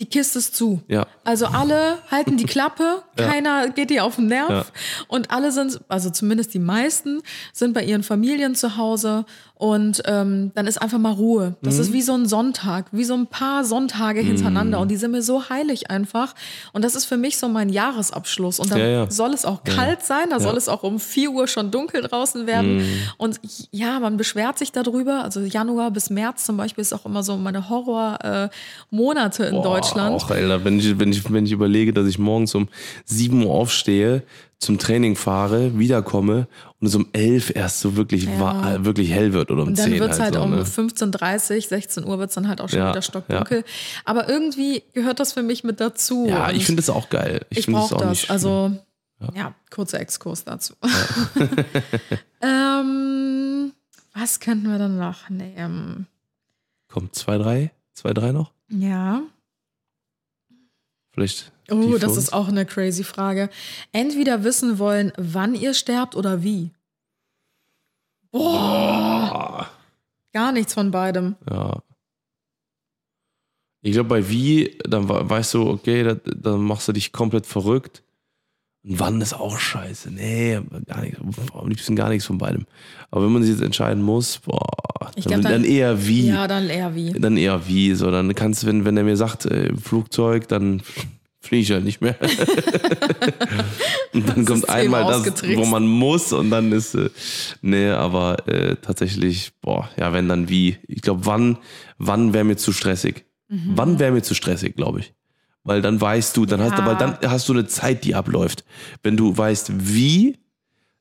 die 0.01 0.05
Kiste 0.07 0.39
ist 0.39 0.55
zu. 0.55 0.81
Ja. 0.89 1.07
Also 1.23 1.45
alle 1.45 1.99
halten 2.11 2.35
die 2.37 2.43
Klappe, 2.45 3.03
keiner 3.15 3.69
geht 3.69 3.89
dir 3.89 4.03
auf 4.03 4.17
den 4.17 4.27
Nerv 4.27 4.49
Ja. 4.49 4.65
und 5.07 5.31
alle 5.31 5.51
sind, 5.53 5.79
also 5.87 6.09
zumindest 6.09 6.53
die 6.53 6.59
meisten, 6.59 7.21
sind 7.53 7.73
bei 7.73 7.83
ihren 7.83 8.03
Familien 8.03 8.55
zu 8.55 8.75
Hause 8.75 9.25
und 9.57 10.03
ähm, 10.05 10.51
dann 10.53 10.67
ist 10.67 10.81
einfach 10.81 10.97
mal 10.97 11.13
Ruhe. 11.13 11.51
Mhm. 11.51 11.55
Das 11.65 11.77
ist 11.79 11.93
wie 11.93 12.01
so 12.01 12.13
ein 12.13 12.25
Sonntag, 12.27 12.87
wie 12.91 13.05
so 13.05 13.13
ein 13.13 13.27
paar 13.27 13.63
Sonntage 13.63 14.19
hintereinander 14.19 14.81
und 14.81 14.89
die 14.89 14.97
sind 14.97 15.11
mir 15.11 15.21
so 15.21 15.47
heilig 15.49 15.89
einfach 15.89 16.35
und 16.73 16.83
das 16.83 16.93
ist 16.95 17.05
für 17.05 17.15
mich 17.15 17.37
so 17.37 17.47
mein 17.47 17.69
Jahresabschluss 17.69 18.59
und 18.59 18.69
dann 18.71 18.79
Ja, 18.79 18.87
ja. 18.87 19.09
soll 19.11 19.33
es 19.33 19.45
auch 19.45 19.63
kalt 19.63 20.03
sein, 20.03 20.29
da 20.29 20.41
soll 20.41 20.57
es 20.57 20.67
auch 20.67 20.83
um 20.83 20.99
4 20.99 21.31
Uhr 21.31 21.47
schon 21.47 21.71
dunkel 21.71 22.01
draußen 22.01 22.47
werden. 22.47 22.77
Mhm. 22.79 22.99
Und 23.17 23.39
ja, 23.71 24.01
man 24.01 24.17
beschwert 24.17 24.57
sich 24.59 24.73
darüber. 24.73 25.23
Also 25.23 25.39
Januar 25.39 25.89
bis 25.91 26.09
März 26.09 26.43
zum 26.43 26.57
Beispiel 26.57 26.81
ist 26.81 26.91
auch 26.91 27.05
immer 27.05 27.23
so 27.23 27.37
meine 27.37 27.69
Horror-Monate 27.69 29.45
in 29.45 29.51
Boah, 29.55 29.63
Deutschland. 29.63 29.84
Auch, 29.93 30.29
Alter, 30.31 30.63
wenn 30.65 30.79
ich, 30.79 30.97
wenn, 30.99 31.11
ich, 31.11 31.31
wenn 31.31 31.45
ich 31.45 31.51
überlege, 31.51 31.93
dass 31.93 32.07
ich 32.07 32.17
morgens 32.19 32.55
um 32.55 32.67
7 33.05 33.43
Uhr 33.45 33.51
aufstehe, 33.53 34.23
zum 34.57 34.79
Training 34.79 35.15
fahre, 35.17 35.77
wiederkomme 35.77 36.47
und 36.79 36.88
es 36.88 36.95
um 36.95 37.07
11 37.11 37.53
erst 37.55 37.81
so 37.81 37.97
wirklich, 37.97 38.27
wa- 38.39 38.75
äh, 38.75 38.86
wirklich 38.86 39.11
hell 39.11 39.33
wird 39.33 39.51
oder 39.51 39.63
um 39.63 39.67
Und 39.69 39.77
dann 39.77 39.91
10 39.91 39.99
wird 39.99 40.11
es 40.11 40.19
halt, 40.19 40.36
so, 40.36 40.41
um 40.41 40.51
ne? 40.51 40.63
15.30 40.63 41.67
16 41.67 42.05
Uhr 42.05 42.17
wird 42.19 42.29
es 42.29 42.36
dann 42.36 42.47
halt 42.47 42.61
auch 42.61 42.69
schon 42.69 42.79
Ja, 42.79 42.89
wieder 42.91 43.01
stockdunkel. 43.01 43.63
Aber 44.05 44.29
irgendwie 44.29 44.83
gehört 44.93 45.19
das 45.19 45.33
für 45.33 45.43
mich 45.43 45.63
mit 45.65 45.81
dazu. 45.81 46.25
Ja, 46.29 46.47
Und 46.49 46.55
ich 46.55 46.65
finde 46.65 46.81
das 46.81 46.89
auch 46.89 47.09
geil. 47.09 47.45
ich 47.49 47.65
finde 47.65 47.79
brauche 47.81 47.95
auch 47.95 47.99
das. 48.01 48.09
nicht- 48.09 48.31
Also, 48.31 48.71
ja. 49.33 49.53
kurzer 49.69 49.99
Exkurs 49.99 50.45
dazu. 50.45 50.73
ähm, 52.41 53.71
was 54.13 54.39
könnten 54.39 54.69
wir 54.69 54.77
dann 54.79 54.97
noch 54.97 55.29
nehmen? 55.29 56.07
Kommt 56.88 57.15
zwei, 57.15 57.38
drei? 57.38 57.71
Zwei, 57.93 58.13
drei 58.13 58.31
noch? 58.31 58.51
Ja. 58.69 59.21
Vielleicht. 61.16 61.51
Oh, 61.72 61.97
das 61.97 62.11
uns? 62.11 62.18
ist 62.26 62.34
auch 62.34 62.47
eine 62.49 62.66
crazy 62.66 63.03
Frage. 63.03 63.49
Entweder 63.91 64.43
wissen 64.43 64.78
wollen, 64.78 65.11
wann 65.18 65.55
ihr 65.55 65.74
sterbt 65.74 66.16
oder 66.16 66.43
wie. 66.43 66.72
Boah, 68.32 68.51
Ah, 69.34 69.70
gar 70.34 70.51
nichts 70.51 70.74
von 70.74 70.91
beidem. 70.91 71.36
ja. 71.49 71.82
Ich 73.82 73.91
glaube, 73.93 74.09
bei 74.09 74.30
wie, 74.30 74.78
dann 74.84 75.07
we- 75.07 75.30
weißt 75.30 75.53
du, 75.53 75.70
okay, 75.70 76.03
da- 76.03 76.16
dann 76.16 76.61
machst 76.63 76.88
du 76.88 76.91
dich 76.91 77.11
komplett 77.11 77.45
verrückt. 77.45 78.01
Und 78.88 78.99
wann 78.99 79.19
ist 79.21 79.33
auch 79.33 79.57
scheiße. 79.57 80.11
Nee, 80.11 80.59
gar 80.86 81.01
nicht, 81.01 81.17
am 81.53 81.67
liebsten 81.67 81.95
gar 81.95 82.09
nichts 82.09 82.25
von 82.25 82.38
beidem. 82.38 82.65
Aber 83.09 83.25
wenn 83.25 83.31
man 83.31 83.41
sich 83.41 83.51
jetzt 83.53 83.63
entscheiden 83.63 84.03
muss, 84.03 84.38
boah, 84.39 84.61
dann, 84.99 85.11
glaub, 85.15 85.41
dann, 85.41 85.41
dann- 85.41 85.63
eher 85.63 86.07
wie. 86.07 86.27
Ja, 86.27 86.47
dann 86.47 86.69
eher 86.69 86.93
wie. 86.93 87.11
Dann 87.13 87.38
eher 87.38 87.67
wie. 87.67 87.95
So, 87.95 88.11
dann 88.11 88.33
kannst 88.36 88.61
du, 88.63 88.67
wenn, 88.67 88.86
wenn 88.86 88.95
er 88.95 89.03
mir 89.03 89.17
sagt, 89.17 89.45
äh, 89.47 89.75
Flugzeug, 89.75 90.47
dann 90.47 90.83
fliege 91.41 91.63
ich 91.63 91.71
halt 91.71 91.83
nicht 91.83 92.01
mehr. 92.01 92.15
und 94.13 94.29
dann 94.29 94.45
kommt 94.45 94.59
System 94.61 94.69
einmal 94.75 95.05
das, 95.05 95.43
wo 95.55 95.65
man 95.65 95.88
muss 95.88 96.31
und 96.31 96.51
dann 96.51 96.71
ist, 96.71 96.93
äh, 96.93 97.09
nee, 97.61 97.89
aber 97.89 98.47
äh, 98.47 98.75
tatsächlich, 98.81 99.51
boah, 99.61 99.89
ja, 99.97 100.13
wenn 100.13 100.29
dann 100.29 100.47
wie. 100.47 100.77
Ich 100.88 101.01
glaube, 101.01 101.25
wann, 101.25 101.57
wann 101.97 102.33
wäre 102.33 102.43
mir 102.43 102.57
zu 102.57 102.71
stressig? 102.71 103.25
Mhm. 103.47 103.71
Wann 103.75 103.97
wäre 103.99 104.11
mir 104.11 104.21
zu 104.21 104.36
stressig, 104.36 104.75
glaube 104.75 104.99
ich. 104.99 105.13
Weil 105.66 105.82
dann 105.82 105.99
weißt 105.99 106.38
du, 106.38 106.45
dann 106.45 106.61
hast 106.61 106.78
du, 106.78 106.82
Ja. 106.84 106.88
weil 106.88 106.95
dann 106.95 107.18
hast 107.30 107.49
du 107.49 107.53
eine 107.53 107.66
Zeit, 107.66 108.05
die 108.05 108.16
abläuft. 108.16 108.63
Wenn 109.03 109.18
du 109.18 109.36
weißt, 109.36 109.72
wie, 109.91 110.38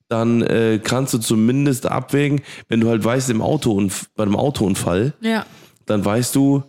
dann 0.08 0.42
äh, 0.42 0.80
kannst 0.82 1.14
du 1.14 1.18
zumindest 1.18 1.86
abwägen, 1.86 2.40
wenn 2.68 2.80
du 2.80 2.88
halt 2.88 3.04
weißt, 3.04 3.30
im 3.30 3.40
Auto 3.42 3.80
bei 4.16 4.22
einem 4.24 4.36
Autounfall, 4.36 5.12
Ja, 5.20 5.44
dann 5.86 6.04
weißt 6.04 6.34
du, 6.34 6.62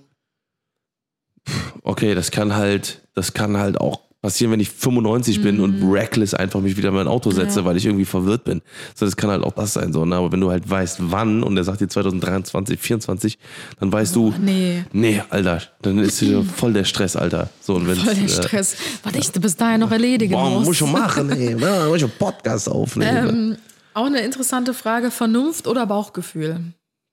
okay, 1.84 2.16
das 2.16 2.32
kann 2.32 2.54
halt, 2.56 3.08
das 3.14 3.34
kann 3.34 3.58
halt 3.58 3.80
auch 3.80 4.02
passieren, 4.26 4.51
wenn 4.51 4.59
ich 4.59 4.69
95 4.71 5.41
bin 5.43 5.59
und 5.59 5.84
reckless 5.91 6.34
einfach 6.34 6.59
mich 6.59 6.76
wieder 6.78 6.89
in 6.89 6.95
mein 6.95 7.07
Auto 7.07 7.30
setze, 7.30 7.59
Mhm. 7.59 7.65
Ja. 7.65 7.69
weil 7.69 7.78
ich 7.78 7.86
irgendwie 7.86 8.05
verwirrt 8.05 8.43
bin. 8.43 8.61
So, 8.95 9.05
das 9.05 9.15
kann 9.15 9.30
halt 9.30 9.43
auch 9.43 9.51
das 9.53 9.73
sein, 9.73 9.93
so, 9.93 10.03
ne? 10.03 10.15
Aber 10.15 10.32
wenn 10.32 10.41
du 10.41 10.49
halt 10.49 10.67
weißt, 10.67 10.97
wann, 11.11 11.43
und 11.43 11.55
er 11.57 11.63
sagt 11.63 11.82
dir 11.82 11.88
2023, 11.88 12.80
24, 12.80 13.38
dann 13.80 13.91
weißt 13.91 14.15
du, 14.15 14.34
nee. 14.41 14.84
nee, 14.93 15.21
Alter, 15.30 15.61
dann 15.84 15.99
ist 15.99 16.19
wieder 16.21 16.43
voll 16.57 16.73
der 16.73 16.86
Stress, 16.86 17.15
Alter. 17.15 17.49
So, 17.61 17.76
und 17.76 17.88
wenn's, 17.88 18.01
Voll 18.01 18.15
der 18.15 18.23
äh, 18.23 18.30
Stress. 18.30 18.76
Was 19.03 19.13
ich 19.15 19.32
bis 19.32 19.55
dahin 19.55 19.82
noch 19.82 19.91
erledigen 19.91 20.34
Boah, 20.34 20.49
muss. 20.49 20.65
muss 20.65 20.73
ich 20.73 20.78
schon 20.80 20.91
machen, 20.91 21.30
ey. 21.32 21.55
Ja, 21.59 21.86
muss 21.88 21.97
ich 21.97 22.03
einen 22.03 22.13
Podcast 22.17 22.67
aufnehmen. 22.67 23.30
Ähm, 23.30 23.57
auch 23.93 24.07
eine 24.07 24.21
interessante 24.21 24.73
Frage: 24.73 25.11
Vernunft 25.11 25.67
oder 25.67 25.86
Bauchgefühl? 25.86 26.59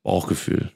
Bauchgefühl. 0.03 0.71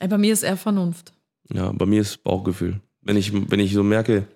Ey, 0.00 0.08
bei 0.08 0.18
mir 0.18 0.32
ist 0.32 0.42
eher 0.42 0.56
Vernunft. 0.56 1.12
Ja, 1.52 1.72
bei 1.72 1.86
mir 1.86 2.00
ist 2.00 2.22
Bauchgefühl. 2.24 2.80
Wenn 3.02 3.16
ich, 3.16 3.32
wenn 3.32 3.60
ich 3.60 3.72
so 3.72 3.82
merke, 3.82 4.26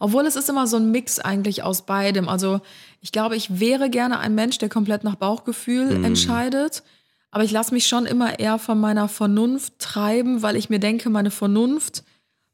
Obwohl 0.00 0.26
es 0.26 0.36
ist 0.36 0.48
immer 0.48 0.66
so 0.66 0.76
ein 0.76 0.90
Mix 0.90 1.18
eigentlich 1.18 1.62
aus 1.62 1.82
beidem. 1.82 2.28
Also 2.28 2.60
ich 3.00 3.12
glaube, 3.12 3.36
ich 3.36 3.60
wäre 3.60 3.90
gerne 3.90 4.18
ein 4.18 4.34
Mensch, 4.34 4.58
der 4.58 4.68
komplett 4.68 5.04
nach 5.04 5.16
Bauchgefühl 5.16 5.98
Mhm. 5.98 6.04
entscheidet. 6.04 6.82
Aber 7.30 7.44
ich 7.44 7.50
lasse 7.52 7.74
mich 7.74 7.86
schon 7.86 8.06
immer 8.06 8.38
eher 8.38 8.58
von 8.58 8.80
meiner 8.80 9.08
Vernunft 9.08 9.78
treiben, 9.78 10.42
weil 10.42 10.56
ich 10.56 10.70
mir 10.70 10.78
denke, 10.78 11.10
meine 11.10 11.30
Vernunft 11.30 12.02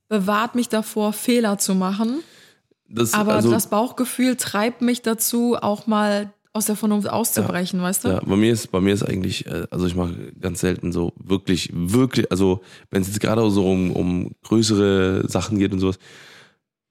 bewahrt 0.08 0.54
mich 0.54 0.68
davor, 0.68 1.12
Fehler 1.12 1.58
zu 1.58 1.74
machen. 1.74 2.20
das, 2.88 3.14
Aber 3.14 3.34
also, 3.34 3.50
das 3.50 3.68
Bauchgefühl 3.70 4.36
treibt 4.36 4.82
mich 4.82 5.02
dazu, 5.02 5.56
auch 5.60 5.86
mal 5.86 6.32
aus 6.52 6.66
der 6.66 6.76
Vernunft 6.76 7.08
auszubrechen, 7.08 7.82
weißt 7.82 8.04
du? 8.04 8.08
Ja, 8.10 8.20
bei 8.24 8.36
mir 8.36 8.52
ist, 8.52 8.70
bei 8.70 8.80
mir 8.80 8.94
ist 8.94 9.02
eigentlich, 9.02 9.46
äh, 9.46 9.66
also 9.70 9.86
ich 9.86 9.96
mache 9.96 10.14
ganz 10.40 10.60
selten 10.60 10.92
so 10.92 11.12
wirklich, 11.16 11.70
wirklich, 11.72 12.30
also 12.30 12.60
wenn 12.90 13.02
es 13.02 13.08
jetzt 13.08 13.20
gerade 13.20 13.50
so 13.50 13.68
um, 13.68 13.90
um 13.90 14.30
größere 14.44 15.28
Sachen 15.28 15.58
geht 15.58 15.72
und 15.72 15.80
sowas, 15.80 15.98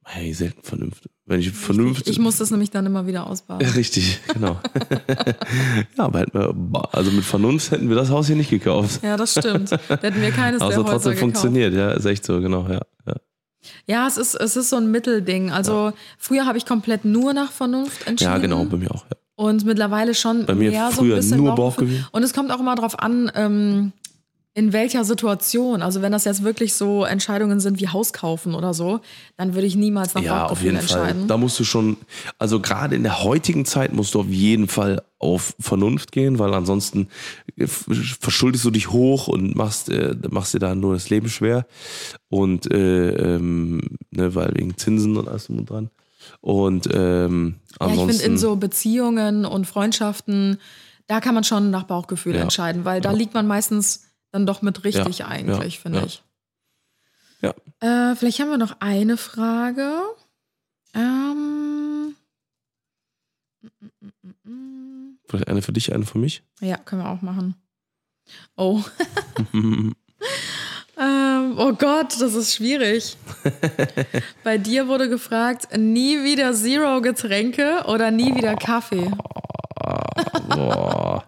hey, 0.05 0.33
selten 0.33 0.63
Vernunft. 0.63 1.09
Wenn 1.25 1.39
ich 1.39 1.51
Vernunft. 1.51 2.07
Ich, 2.09 2.19
muss 2.19 2.37
das 2.37 2.51
nämlich 2.51 2.71
dann 2.71 2.85
immer 2.85 3.07
wieder 3.07 3.27
ausbaden. 3.27 3.67
Richtig, 3.75 4.19
genau. 4.33 4.59
ja, 5.97 6.03
aber 6.03 6.19
hätten 6.19 6.37
wir, 6.37 6.89
also 6.93 7.11
mit 7.11 7.23
Vernunft 7.23 7.71
hätten 7.71 7.89
wir 7.89 7.95
das 7.95 8.09
Haus 8.09 8.27
hier 8.27 8.35
nicht 8.35 8.49
gekauft. 8.49 9.01
Ja, 9.03 9.15
das 9.15 9.31
stimmt. 9.31 9.71
Da 9.71 9.97
hätten 10.01 10.21
wir 10.21 10.31
keines 10.31 10.61
es 10.61 10.67
der 10.67 10.77
Häuser 10.77 10.89
trotzdem 10.89 11.11
gekauft. 11.13 11.19
funktioniert, 11.19 11.73
ja, 11.73 11.91
ist 11.91 12.05
echt 12.05 12.25
so, 12.25 12.41
genau, 12.41 12.67
ja. 12.67 12.81
ja. 13.05 13.15
Ja, 13.85 14.07
es 14.07 14.17
ist, 14.17 14.35
es 14.35 14.57
ist 14.57 14.69
so 14.69 14.75
ein 14.75 14.91
Mittelding. 14.91 15.51
Also 15.51 15.93
früher 16.17 16.45
habe 16.45 16.57
ich 16.57 16.65
komplett 16.65 17.05
nur 17.05 17.33
nach 17.33 17.51
Vernunft 17.51 18.05
entschieden. 18.07 18.31
Ja, 18.31 18.37
genau, 18.37 18.65
bei 18.65 18.77
mir 18.77 18.91
auch. 18.91 19.05
Ja. 19.09 19.17
Und 19.35 19.65
mittlerweile 19.65 20.13
schon 20.13 20.45
Bei 20.45 20.53
mir 20.53 20.69
mehr 20.69 20.89
so 20.91 20.97
früher 21.01 21.15
ein 21.15 21.21
bisschen 21.21 21.37
nur 21.37 21.55
Bauchgefühl. 21.55 21.87
Bauchgefühl. 21.87 22.09
Und 22.11 22.23
es 22.23 22.33
kommt 22.33 22.51
auch 22.51 22.59
immer 22.59 22.75
darauf 22.75 22.99
an, 22.99 23.31
ähm, 23.35 23.93
in 24.55 24.71
welcher 24.71 25.03
Situation. 25.03 25.81
Also 25.81 26.01
wenn 26.03 26.11
das 26.11 26.25
jetzt 26.25 26.43
wirklich 26.43 26.75
so 26.75 27.05
Entscheidungen 27.05 27.59
sind 27.59 27.79
wie 27.79 27.87
Haus 27.87 28.13
kaufen 28.13 28.53
oder 28.53 28.73
so, 28.75 28.99
dann 29.35 29.55
würde 29.55 29.65
ich 29.65 29.75
niemals 29.75 30.13
nach 30.13 30.21
Ja, 30.21 30.45
auf 30.45 30.61
jeden 30.61 30.77
Fall. 30.79 30.99
entscheiden. 30.99 31.27
Da 31.27 31.37
musst 31.37 31.59
du 31.59 31.63
schon, 31.63 31.97
also 32.37 32.59
gerade 32.59 32.95
in 32.95 33.01
der 33.01 33.23
heutigen 33.23 33.65
Zeit 33.65 33.93
musst 33.93 34.13
du 34.13 34.19
auf 34.19 34.27
jeden 34.27 34.67
Fall 34.67 35.01
auf 35.17 35.55
Vernunft 35.59 36.11
gehen, 36.11 36.37
weil 36.37 36.53
ansonsten 36.53 37.07
äh, 37.57 37.65
verschuldest 37.65 38.63
du 38.63 38.69
dich 38.69 38.91
hoch 38.91 39.27
und 39.27 39.55
machst, 39.55 39.89
äh, 39.89 40.15
machst 40.29 40.53
dir 40.53 40.59
da 40.59 40.75
nur 40.75 40.93
das 40.93 41.09
Leben 41.09 41.29
schwer. 41.29 41.65
Und 42.29 42.71
äh, 42.71 43.35
ähm, 43.35 43.81
ne, 44.11 44.35
weil 44.35 44.51
wegen 44.55 44.77
Zinsen 44.77 45.17
und 45.17 45.27
alles 45.27 45.47
drum 45.47 45.59
und 45.59 45.69
dran. 45.69 45.89
Und 46.41 46.87
ähm, 46.93 47.55
ja, 47.81 47.87
ich 47.87 47.91
ansonsten. 47.93 48.19
finde 48.19 48.33
in 48.33 48.37
so 48.37 48.55
Beziehungen 48.55 49.45
und 49.45 49.65
Freundschaften, 49.65 50.59
da 51.07 51.19
kann 51.21 51.33
man 51.33 51.43
schon 51.43 51.71
nach 51.71 51.83
Bauchgefühl 51.83 52.35
Ja. 52.35 52.41
entscheiden, 52.41 52.85
weil 52.85 53.01
da 53.01 53.11
Ja. 53.11 53.17
liegt 53.17 53.33
man 53.33 53.47
meistens 53.47 54.03
dann 54.33 54.45
doch 54.45 54.61
mit 54.61 54.83
richtig 54.83 55.19
Ja, 55.19 55.27
eigentlich, 55.27 55.75
ja, 55.75 55.81
finde 55.81 55.99
ja. 55.99 56.05
ich. 56.05 56.23
Ja. 57.41 57.53
Äh, 58.11 58.15
vielleicht 58.15 58.39
haben 58.39 58.49
wir 58.49 58.57
noch 58.57 58.77
eine 58.79 59.15
Frage. 59.15 60.01
Ähm, 60.95 62.15
Vielleicht 65.27 65.47
eine 65.47 65.61
für 65.61 65.73
dich, 65.73 65.93
eine 65.93 66.05
für 66.05 66.17
mich. 66.17 66.43
ja, 66.61 66.77
können 66.77 67.03
wir 67.03 67.09
auch 67.09 67.21
machen. 67.21 67.55
Oh. 68.55 68.81
ähm, 69.53 69.95
oh 71.57 71.73
Gott, 71.73 72.19
das 72.19 72.33
ist 72.33 72.55
schwierig. 72.55 73.17
Bei 74.43 74.57
dir 74.57 74.87
wurde 74.87 75.09
gefragt, 75.09 75.77
nie 75.77 76.23
wieder 76.23 76.53
Zero 76.53 77.01
Getränke 77.01 77.83
oder 77.87 78.09
nie 78.09 78.35
wieder 78.35 78.55
Kaffee. 78.55 79.11
Boah. 80.49 81.23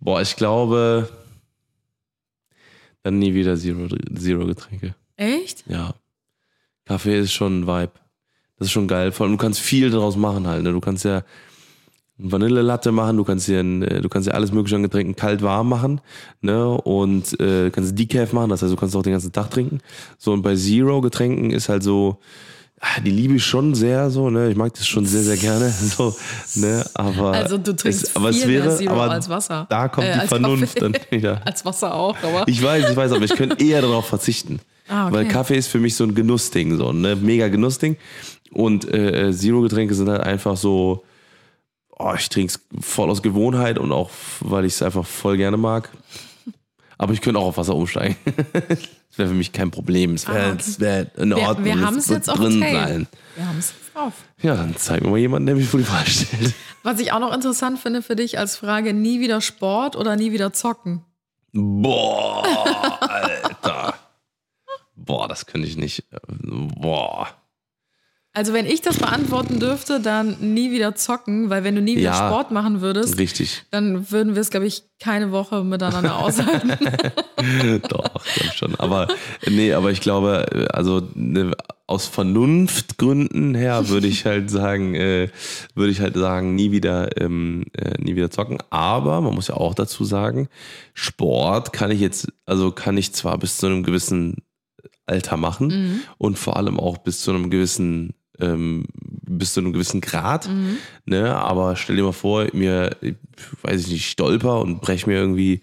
Boah, 0.00 0.20
ich 0.20 0.34
glaube, 0.36 1.23
dann 3.04 3.18
nie 3.18 3.34
wieder 3.34 3.56
Zero, 3.56 3.86
Zero 4.16 4.46
Getränke. 4.46 4.96
Echt? 5.16 5.64
Ja. 5.68 5.94
Kaffee 6.86 7.20
ist 7.20 7.32
schon 7.32 7.60
ein 7.60 7.66
Vibe. 7.66 7.92
Das 8.56 8.66
ist 8.66 8.72
schon 8.72 8.88
geil. 8.88 9.12
Vor 9.12 9.26
allem, 9.26 9.36
du 9.36 9.42
kannst 9.42 9.60
viel 9.60 9.90
daraus 9.90 10.16
machen 10.16 10.46
halt. 10.46 10.62
Ne? 10.62 10.72
Du 10.72 10.80
kannst 10.80 11.04
ja 11.04 11.22
eine 12.18 12.32
Vanillelatte 12.32 12.92
machen, 12.92 13.16
du 13.16 13.24
kannst 13.24 13.46
dir, 13.48 13.60
ein, 13.60 13.82
äh, 13.82 14.00
du 14.00 14.08
kannst 14.08 14.28
ja 14.28 14.34
alles 14.34 14.52
mögliche 14.52 14.76
an 14.76 14.82
Getränken 14.82 15.16
kalt 15.16 15.42
warm 15.42 15.68
machen, 15.68 16.00
ne? 16.42 16.68
Und 16.68 17.38
äh, 17.40 17.70
kannst 17.70 17.98
Decaf 17.98 18.32
machen, 18.32 18.50
das 18.50 18.62
heißt, 18.62 18.72
du 18.72 18.76
kannst 18.76 18.94
auch 18.94 19.02
den 19.02 19.12
ganzen 19.12 19.32
Tag 19.32 19.50
trinken. 19.50 19.80
So, 20.16 20.32
und 20.32 20.42
bei 20.42 20.54
Zero 20.54 21.00
Getränken 21.00 21.50
ist 21.50 21.68
halt 21.68 21.82
so, 21.82 22.20
die 23.04 23.10
liebe 23.10 23.34
ich 23.36 23.44
schon 23.44 23.74
sehr 23.74 24.10
so, 24.10 24.30
ne? 24.30 24.50
Ich 24.50 24.56
mag 24.56 24.72
das 24.74 24.86
schon 24.86 25.06
sehr, 25.06 25.22
sehr 25.22 25.36
gerne. 25.36 25.72
So, 25.96 26.14
ne? 26.56 26.84
Aber 26.94 27.32
Also 27.32 27.58
du 27.58 27.74
trinkst 27.74 28.04
es, 28.04 28.16
aber 28.16 28.30
es 28.30 28.46
wäre, 28.46 28.78
aber 28.88 29.10
als 29.10 29.28
Wasser. 29.28 29.66
Da 29.70 29.88
kommt 29.88 30.06
Äh, 30.06 30.20
die 30.20 30.26
Vernunft 30.28 30.76
Kaffee. 30.76 30.80
dann 30.92 30.96
wieder. 31.10 31.40
Als 31.46 31.64
Wasser 31.64 31.94
auch, 31.94 32.16
aber. 32.22 32.44
Ich 32.46 32.62
weiß, 32.62 32.90
ich 32.90 32.96
weiß, 32.96 33.12
aber 33.12 33.24
ich 33.24 33.34
könnte 33.34 33.62
eher 33.64 33.80
darauf 33.82 34.06
verzichten. 34.06 34.60
Ah, 34.86 35.06
okay. 35.06 35.14
Weil 35.14 35.28
Kaffee 35.28 35.56
ist 35.56 35.68
für 35.68 35.78
mich 35.78 35.96
so 35.96 36.04
ein 36.04 36.14
Genussding, 36.14 36.76
so 36.76 36.90
ein 36.90 37.00
ne? 37.00 37.16
mega 37.16 37.48
Genussding. 37.48 37.96
Und 38.52 38.84
äh, 38.92 39.32
Zero-Getränke 39.32 39.94
sind 39.94 40.10
halt 40.10 40.20
einfach 40.20 40.58
so, 40.58 41.04
oh, 41.98 42.12
ich 42.18 42.28
trinke 42.28 42.52
es 42.52 42.84
voll 42.86 43.08
aus 43.08 43.22
Gewohnheit 43.22 43.78
und 43.78 43.92
auch, 43.92 44.10
weil 44.40 44.66
ich 44.66 44.74
es 44.74 44.82
einfach 44.82 45.06
voll 45.06 45.38
gerne 45.38 45.56
mag. 45.56 45.88
Aber 46.98 47.12
ich 47.12 47.20
könnte 47.20 47.40
auch 47.40 47.46
auf 47.46 47.56
Wasser 47.56 47.74
umsteigen. 47.74 48.16
das 48.52 48.78
wäre 49.16 49.28
für 49.28 49.34
mich 49.34 49.52
kein 49.52 49.70
Problem. 49.70 50.14
Es 50.14 50.28
wäre 50.28 50.50
Ah, 50.50 50.52
okay. 50.52 50.74
wär 50.78 51.18
in 51.18 51.30
wir 51.30 51.38
Ordnung. 51.38 51.64
wir 51.64 51.74
Es 51.76 51.80
haben 51.82 51.96
es 51.96 52.08
jetzt 52.08 52.30
auch 52.30 52.36
drin 52.36 52.60
sein. 52.60 53.06
Wir 53.36 53.46
haben 53.48 53.58
es 53.58 53.72
drauf. 53.92 54.12
Ja, 54.42 54.54
dann 54.56 54.76
zeig 54.76 55.02
mir 55.02 55.10
mal 55.10 55.18
jemanden, 55.18 55.46
der 55.46 55.56
mich 55.56 55.68
vor 55.68 55.80
die 55.80 55.88
Wahl 55.88 56.06
stellt. 56.06 56.54
Was 56.82 57.00
ich 57.00 57.12
auch 57.12 57.18
noch 57.20 57.32
interessant 57.34 57.78
finde 57.78 58.02
für 58.02 58.16
dich 58.16 58.38
als 58.38 58.56
Frage, 58.56 58.92
nie 58.94 59.20
wieder 59.20 59.40
Sport 59.40 59.96
oder 59.96 60.16
nie 60.16 60.32
wieder 60.32 60.52
zocken? 60.52 61.02
Boah, 61.52 62.44
Alter. 63.00 63.94
Boah, 64.96 65.28
das 65.28 65.46
könnte 65.46 65.66
ich 65.68 65.76
nicht. 65.76 66.04
Boah. 66.28 67.28
Also 68.36 68.52
wenn 68.52 68.66
ich 68.66 68.82
das 68.82 68.98
beantworten 68.98 69.60
dürfte, 69.60 70.00
dann 70.00 70.36
nie 70.40 70.72
wieder 70.72 70.96
zocken, 70.96 71.50
weil 71.50 71.62
wenn 71.62 71.76
du 71.76 71.80
nie 71.80 71.92
wieder 71.96 72.10
Ja. 72.10 72.28
Sport 72.28 72.50
machen 72.50 72.80
würdest, 72.80 73.16
Richtig. 73.16 73.62
dann 73.70 74.10
würden 74.10 74.34
wir 74.34 74.40
es, 74.42 74.50
glaube 74.50 74.66
ich, 74.66 74.82
keine 75.00 75.30
Woche 75.30 75.62
miteinander 75.62 76.18
aushalten. 76.18 76.70
Doch, 77.88 78.24
glaube 78.24 78.52
schon. 78.56 78.74
Aber 78.76 79.06
nee, 79.48 79.72
aber 79.72 79.92
ich 79.92 80.00
glaube, 80.00 80.68
also 80.72 81.08
ne, 81.14 81.52
aus 81.86 82.06
Vernunftgründen 82.08 83.54
her 83.54 83.88
würde 83.88 84.06
ich 84.08 84.24
halt 84.26 84.50
sagen, 84.50 84.94
äh, 84.94 85.28
würde 85.74 85.92
ich 85.92 86.00
halt 86.00 86.14
sagen, 86.16 86.54
nie 86.54 86.72
wieder, 86.72 87.20
ähm, 87.20 87.64
äh, 87.76 87.92
nie 88.02 88.16
wieder 88.16 88.30
zocken. 88.30 88.58
Aber 88.70 89.20
man 89.20 89.34
muss 89.34 89.48
ja 89.48 89.54
auch 89.54 89.74
dazu 89.74 90.04
sagen, 90.04 90.48
Sport 90.94 91.72
kann 91.72 91.90
ich 91.90 92.00
jetzt, 92.00 92.32
also 92.46 92.72
kann 92.72 92.96
ich 92.96 93.12
zwar 93.12 93.38
bis 93.38 93.58
zu 93.58 93.66
einem 93.66 93.82
gewissen 93.84 94.38
Alter 95.06 95.36
machen 95.36 95.68
Mhm. 95.68 96.00
und 96.18 96.38
vor 96.38 96.56
allem 96.56 96.80
auch 96.80 96.98
bis 96.98 97.20
zu 97.20 97.30
einem 97.30 97.50
gewissen 97.50 98.14
ähm, 98.40 98.86
bis 99.26 99.54
zu 99.54 99.60
einem 99.60 99.72
gewissen 99.72 100.00
Grad, 100.00 100.48
Mhm. 100.48 100.78
ne? 101.06 101.34
Aber 101.36 101.76
stell 101.76 101.96
dir 101.96 102.02
mal 102.04 102.12
vor, 102.12 102.46
mir, 102.52 102.96
ich 103.00 103.14
weiß 103.62 103.82
ich 103.82 103.88
nicht, 103.92 104.10
stolper 104.10 104.60
und 104.60 104.80
brech 104.80 105.06
mir 105.06 105.14
irgendwie, 105.16 105.60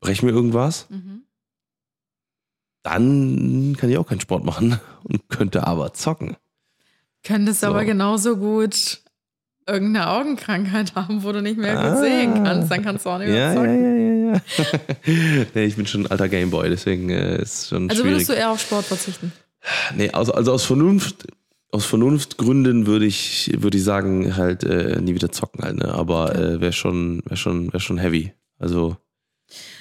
brech 0.00 0.22
mir 0.22 0.30
irgendwas 0.30 0.86
Mhm. 0.90 1.22
dann 2.82 3.76
kann 3.78 3.90
ich 3.90 3.98
auch 3.98 4.06
keinen 4.06 4.20
Sport 4.20 4.44
machen 4.44 4.78
und 5.04 5.28
könnte 5.28 5.66
aber 5.66 5.92
zocken. 5.92 6.36
Könntest 7.22 7.60
So. 7.60 7.66
aber 7.66 7.84
genauso 7.84 8.36
gut 8.36 9.00
irgendeine 9.66 10.08
Augenkrankheit 10.08 10.94
haben, 10.96 11.22
wo 11.22 11.32
du 11.32 11.42
nicht 11.42 11.58
mehr 11.58 11.74
gut 11.76 11.84
Ah. 11.84 12.00
sehen 12.00 12.42
kannst. 12.42 12.70
Dann 12.70 12.82
kannst 12.82 13.04
du 13.04 13.10
auch 13.10 13.18
nicht 13.18 13.28
mehr 13.28 13.38
Ja, 13.38 13.52
ja, 13.52 13.54
zocken. 13.54 13.84
ja, 13.84 14.32
ja, 14.32 14.34
ja. 14.34 15.46
nee, 15.54 15.64
ich 15.64 15.76
bin 15.76 15.86
schon 15.86 16.02
ein 16.02 16.10
alter 16.10 16.28
Gameboy, 16.28 16.68
deswegen 16.70 17.10
äh, 17.10 17.42
ist 17.42 17.68
schon 17.68 17.90
Also 17.90 18.02
schwierig. 18.02 18.14
würdest 18.16 18.30
du 18.30 18.32
eher 18.34 18.50
auf 18.50 18.60
Sport 18.60 18.86
verzichten? 18.86 19.32
nee, 19.94 20.10
also, 20.10 20.32
also 20.32 20.52
aus 20.52 20.64
Vernunft, 20.64 21.26
aus 21.72 21.84
Vernunftgründen 21.86 22.86
würde 22.86 23.06
ich, 23.06 23.52
würde 23.58 23.78
ich 23.78 23.84
sagen, 23.84 24.36
halt 24.36 24.64
äh, 24.64 25.00
nie 25.00 25.14
wieder 25.14 25.30
zocken 25.30 25.62
halt, 25.64 25.76
ne? 25.76 25.92
Aber 25.94 26.34
äh, 26.34 26.60
wäre 26.60 26.72
schon, 26.72 27.22
wäre 27.24 27.36
schon, 27.36 27.68
wäre 27.72 27.80
schon 27.80 27.98
heavy. 27.98 28.32
Also, 28.58 28.96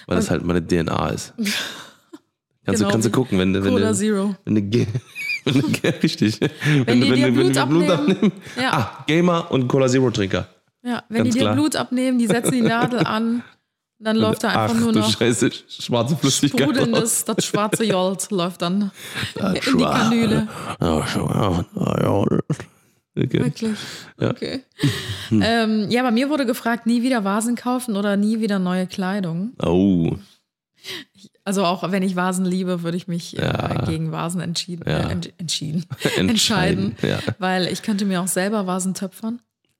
weil 0.07 0.15
das 0.17 0.29
halt 0.29 0.43
meine 0.45 0.65
DNA 0.65 1.09
ist. 1.09 1.33
Kannst, 2.65 2.81
Genau 2.81 2.89
du, 2.89 2.91
kannst 2.93 3.07
du 3.07 3.11
gucken, 3.11 3.39
wenn, 3.39 3.53
wenn, 3.55 3.63
Cola 3.63 3.89
du- 3.89 3.95
Zero. 3.95 4.35
wenn 4.45 4.55
du, 4.55 4.61
wenn 5.45 5.53
du, 5.61 5.67
richtig. 6.03 6.39
Wenn, 6.39 7.01
die 7.01 7.07
du- 7.07 7.09
wenn, 7.09 7.15
dir 7.15 7.25
wenn 7.25 7.33
Blut 7.33 7.45
Blut 7.53 7.57
abnehmen. 7.57 7.91
abnehmen. 7.91 8.31
Ja. 8.61 8.71
Ah, 8.71 9.03
Gamer 9.07 9.51
und 9.51 9.67
Cola 9.67 9.87
Zero 9.87 10.11
Trinker. 10.11 10.47
Ja, 10.83 11.03
wenn 11.09 11.23
Ganz 11.23 11.29
die 11.33 11.39
dir 11.39 11.45
klar. 11.45 11.53
Blut 11.55 11.75
abnehmen, 11.75 12.19
die 12.19 12.27
setzen 12.27 12.51
die 12.51 12.61
Nadel 12.61 12.99
an, 12.99 13.43
dann 13.99 14.15
läuft 14.17 14.43
da 14.43 14.47
einfach 14.49 14.75
Ach, 14.75 14.79
nur 14.79 14.93
du 14.93 14.99
noch 14.99 15.11
Scheiße, 15.11 15.51
schwarze 15.67 16.15
Flüssigkeit. 16.17 16.61
sprudelndes, 16.61 17.25
das 17.25 17.45
schwarze 17.45 17.83
Jolt 17.83 18.31
läuft 18.31 18.61
dann 18.61 18.91
in 19.35 19.53
die 19.53 19.83
Kanüle. 19.83 20.47
Okay. 23.15 23.39
Wirklich? 23.43 23.77
Ja. 24.19 24.29
Okay. 24.31 24.63
Ähm, 25.31 25.91
ja, 25.91 26.01
bei 26.01 26.09
mir 26.09 26.29
wurde 26.31 26.47
gefragt, 26.47 26.87
nie 26.87 27.03
wieder 27.03 27.23
Vasen 27.23 27.55
kaufen 27.55 27.95
oder 27.95 28.17
nie 28.17 28.39
wieder 28.39 28.57
neue 28.57 28.87
Kleidung. 28.87 29.51
Oh, 29.63 30.15
Also 31.43 31.63
auch 31.65 31.91
wenn 31.91 32.01
ich 32.01 32.15
Vasen 32.15 32.45
liebe, 32.45 32.81
würde 32.81 32.97
ich 32.97 33.07
mich 33.07 33.33
Ja. 33.33 33.83
äh, 33.83 33.85
gegen 33.85 34.11
Vasen 34.11 34.41
entschieden, 34.41 34.85
Ja. 34.89 35.07
äh, 35.07 35.11
ent 35.11 35.31
entschieden, 35.37 35.85
entscheiden. 36.17 36.29
entscheiden. 36.29 36.95
Ja. 37.03 37.19
Weil 37.37 37.67
ich 37.67 37.83
könnte 37.83 38.05
mir 38.05 38.21
auch 38.21 38.27
selber 38.27 38.65
Vasen 38.65 38.95
töpfern. 38.95 39.39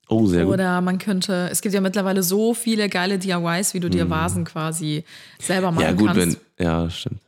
Oh, 0.09 0.25
sehr 0.25 0.45
gut. 0.45 0.55
Oder 0.55 0.81
man 0.81 0.97
könnte, 0.97 1.49
es 1.51 1.61
gibt 1.61 1.73
ja 1.75 1.81
mittlerweile 1.81 2.23
so 2.23 2.53
viele 2.53 2.89
geile 2.89 3.19
DIYs, 3.19 3.73
wie 3.75 3.79
du 3.79 3.89
dir 3.89 4.09
Vasen 4.09 4.43
quasi 4.43 5.03
selber 5.39 5.71
machen 5.71 5.83
Mhm. 5.83 5.89
Ja, 5.89 5.91
gut, 6.13 6.19
kannst. 6.19 6.39
wenn. 6.57 6.65
Ja, 6.65 6.89
stimmt. 6.89 7.19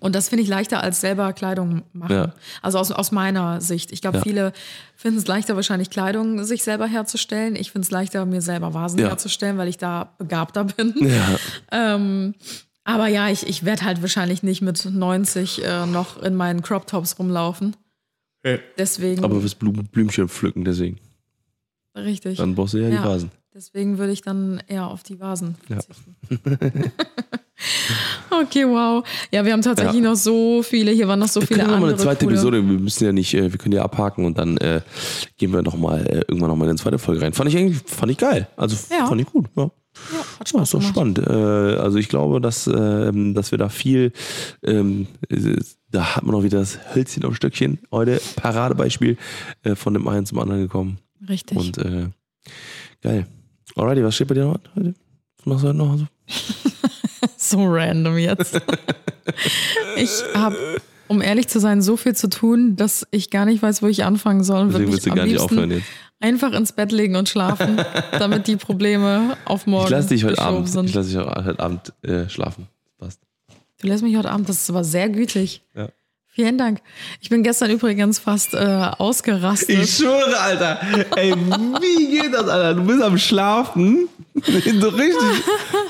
Und 0.00 0.14
das 0.14 0.28
finde 0.28 0.42
ich 0.42 0.48
leichter 0.48 0.82
als 0.82 1.00
selber 1.00 1.32
Kleidung 1.32 1.82
machen. 1.94 2.12
Ja. 2.14 2.32
Also 2.60 2.78
aus, 2.78 2.92
aus 2.92 3.10
meiner 3.10 3.60
Sicht. 3.62 3.90
Ich 3.90 4.02
glaube, 4.02 4.18
Ja. 4.18 4.22
viele 4.22 4.52
finden 4.94 5.18
es 5.18 5.26
leichter, 5.26 5.56
wahrscheinlich 5.56 5.88
Kleidung 5.90 6.44
sich 6.44 6.62
selber 6.62 6.86
herzustellen. 6.86 7.56
Ich 7.56 7.72
finde 7.72 7.86
es 7.86 7.90
leichter, 7.90 8.24
mir 8.26 8.42
selber 8.42 8.74
Vasen 8.74 9.00
Ja. 9.00 9.08
herzustellen, 9.08 9.56
weil 9.56 9.66
ich 9.68 9.78
da 9.78 10.12
begabter 10.18 10.64
bin. 10.64 10.94
Ja, 11.00 11.38
Ähm, 11.72 12.34
aber 12.84 13.08
ja, 13.08 13.28
ich, 13.30 13.46
ich 13.46 13.64
werde 13.64 13.84
halt 13.86 14.02
wahrscheinlich 14.02 14.42
nicht 14.42 14.60
mit 14.60 14.84
90 14.84 15.64
äh, 15.64 15.86
noch 15.86 16.22
in 16.22 16.34
meinen 16.34 16.60
Crop 16.62 16.86
Tops 16.86 17.18
rumlaufen. 17.18 17.74
Deswegen, 18.78 19.24
aber 19.24 19.40
fürs 19.40 19.54
Blümchen 19.56 20.28
pflücken, 20.28 20.64
deswegen. 20.64 20.98
Richtig. 22.04 22.38
Dann 22.38 22.54
brauchst 22.54 22.74
du 22.74 22.78
ja, 22.78 22.88
Ja. 22.88 23.02
die 23.02 23.08
Vasen. 23.08 23.30
Deswegen 23.54 23.98
würde 23.98 24.12
ich 24.12 24.22
dann 24.22 24.62
eher 24.68 24.86
auf 24.88 25.02
die 25.02 25.18
Vasen 25.20 25.56
Ja. 25.68 25.76
verzichten. 25.80 26.14
okay, 28.30 28.64
wow. 28.66 29.04
Ja, 29.32 29.44
wir 29.44 29.52
haben 29.52 29.62
tatsächlich 29.62 30.02
noch 30.02 30.14
so 30.14 30.62
viele, 30.62 30.90
hier 30.92 31.08
waren 31.08 31.18
noch 31.18 31.28
so 31.28 31.40
Wir 31.40 31.46
viele 31.48 31.60
können 31.62 31.74
andere 31.74 31.90
eine 31.90 31.98
zweite 31.98 32.24
coole. 32.24 32.36
Episode, 32.36 32.56
wir 32.68 32.78
müssen 32.78 33.04
ja 33.04 33.12
nicht, 33.12 33.34
äh, 33.34 33.50
wir 33.50 33.58
können 33.58 33.74
ja 33.74 33.82
abhaken 33.82 34.24
und 34.26 34.38
dann 34.38 34.56
äh, 34.58 34.80
gehen 35.36 35.52
wir 35.52 35.62
noch 35.62 35.76
mal 35.76 36.06
äh, 36.06 36.18
irgendwann 36.28 36.50
noch 36.50 36.56
mal 36.56 36.64
in 36.66 36.70
eine 36.70 36.78
zweite 36.78 36.98
Folge 36.98 37.22
rein. 37.22 37.32
Fand 37.32 37.48
ich 37.50 37.56
eigentlich, 37.56 37.78
fand 37.86 38.12
ich 38.12 38.18
geil. 38.18 38.48
Also 38.56 38.76
Ja. 38.96 39.06
fand 39.06 39.20
ich 39.20 39.26
gut. 39.26 39.46
Ja. 39.56 39.64
Ja, 39.64 40.18
hat 40.38 40.40
Ja, 40.40 40.46
Spaß 40.46 40.62
ist 40.62 40.74
doch 40.74 40.82
spannend. 40.82 41.18
Äh, 41.18 41.22
also 41.32 41.98
ich 41.98 42.08
glaube, 42.08 42.40
dass, 42.40 42.68
ähm, 42.68 43.34
dass 43.34 43.50
wir 43.50 43.58
da 43.58 43.68
viel, 43.68 44.12
ähm, 44.62 45.08
äh, 45.28 45.56
da 45.90 46.14
hat 46.14 46.22
man 46.22 46.36
auch 46.36 46.44
wieder 46.44 46.60
das 46.60 46.78
Hölzchen 46.94 47.24
auf 47.24 47.34
Stöckchen. 47.34 47.80
Heute 47.90 48.20
Paradebeispiel 48.36 49.16
äh, 49.64 49.74
von 49.74 49.94
dem 49.94 50.06
einen 50.06 50.24
zum 50.26 50.38
anderen 50.38 50.60
gekommen. 50.62 50.98
Richtig. 51.28 51.58
Und 51.58 51.78
äh, 51.78 52.08
geil. 53.02 53.26
Alrighty, 53.76 54.02
was 54.04 54.14
steht 54.14 54.28
bei 54.28 54.34
dir 54.34 54.44
noch 54.46 54.58
heute? 54.74 54.94
Was 55.38 55.46
machst 55.46 55.64
du 55.64 55.68
heute 55.68 55.78
noch? 55.78 55.92
Also, 55.92 56.06
so 57.36 57.64
random 57.64 58.18
jetzt. 58.18 58.60
ich 59.96 60.10
habe, 60.34 60.56
um 61.06 61.20
ehrlich 61.20 61.48
zu 61.48 61.60
sein, 61.60 61.82
so 61.82 61.96
viel 61.96 62.14
zu 62.14 62.28
tun, 62.28 62.76
dass 62.76 63.06
ich 63.10 63.30
gar 63.30 63.44
nicht 63.44 63.62
weiß, 63.62 63.82
wo 63.82 63.86
ich 63.86 64.04
anfangen 64.04 64.42
soll. 64.42 64.62
Und 64.62 64.72
deswegen 64.72 64.92
willst 64.92 65.06
du 65.06 65.10
gar 65.10 65.26
nicht 65.26 65.38
aufhören 65.38 65.70
jetzt. 65.70 65.86
einfach 66.20 66.52
ins 66.52 66.72
Bett 66.72 66.92
legen 66.92 67.16
und 67.16 67.28
schlafen, 67.28 67.80
damit 68.12 68.46
die 68.46 68.56
Probleme 68.56 69.36
auf 69.44 69.66
morgen 69.66 69.84
Ich 69.84 69.90
lasse 69.90 70.08
dich 70.08 70.24
heute 70.24 70.40
Abend, 70.40 70.68
sind. 70.68 70.86
ich 70.86 70.94
lasse 70.94 71.10
dich 71.10 71.18
heute 71.18 71.60
Abend 71.60 71.92
äh, 72.02 72.28
schlafen. 72.28 72.68
Passt. 72.98 73.20
Du 73.80 73.86
lässt 73.86 74.02
mich 74.02 74.16
heute 74.16 74.30
Abend, 74.30 74.48
das 74.48 74.62
ist 74.62 74.70
aber 74.70 74.82
sehr 74.82 75.08
gütlich. 75.08 75.62
Ja. 75.76 75.88
Vielen 76.38 76.56
Dank. 76.56 76.80
Ich 77.20 77.30
bin 77.30 77.42
gestern 77.42 77.68
übrigens 77.72 78.20
fast 78.20 78.54
äh, 78.54 78.58
ausgerastet. 78.58 79.70
Ich 79.70 79.96
schwöre, 79.96 80.38
Alter. 80.38 80.78
Ey, 81.16 81.34
wie 81.34 82.10
geht 82.20 82.32
das, 82.32 82.46
Alter? 82.48 82.74
Du 82.74 82.84
bist 82.86 83.02
am 83.02 83.18
Schlafen. 83.18 84.08
So 84.34 84.52
richtig. 84.90 85.18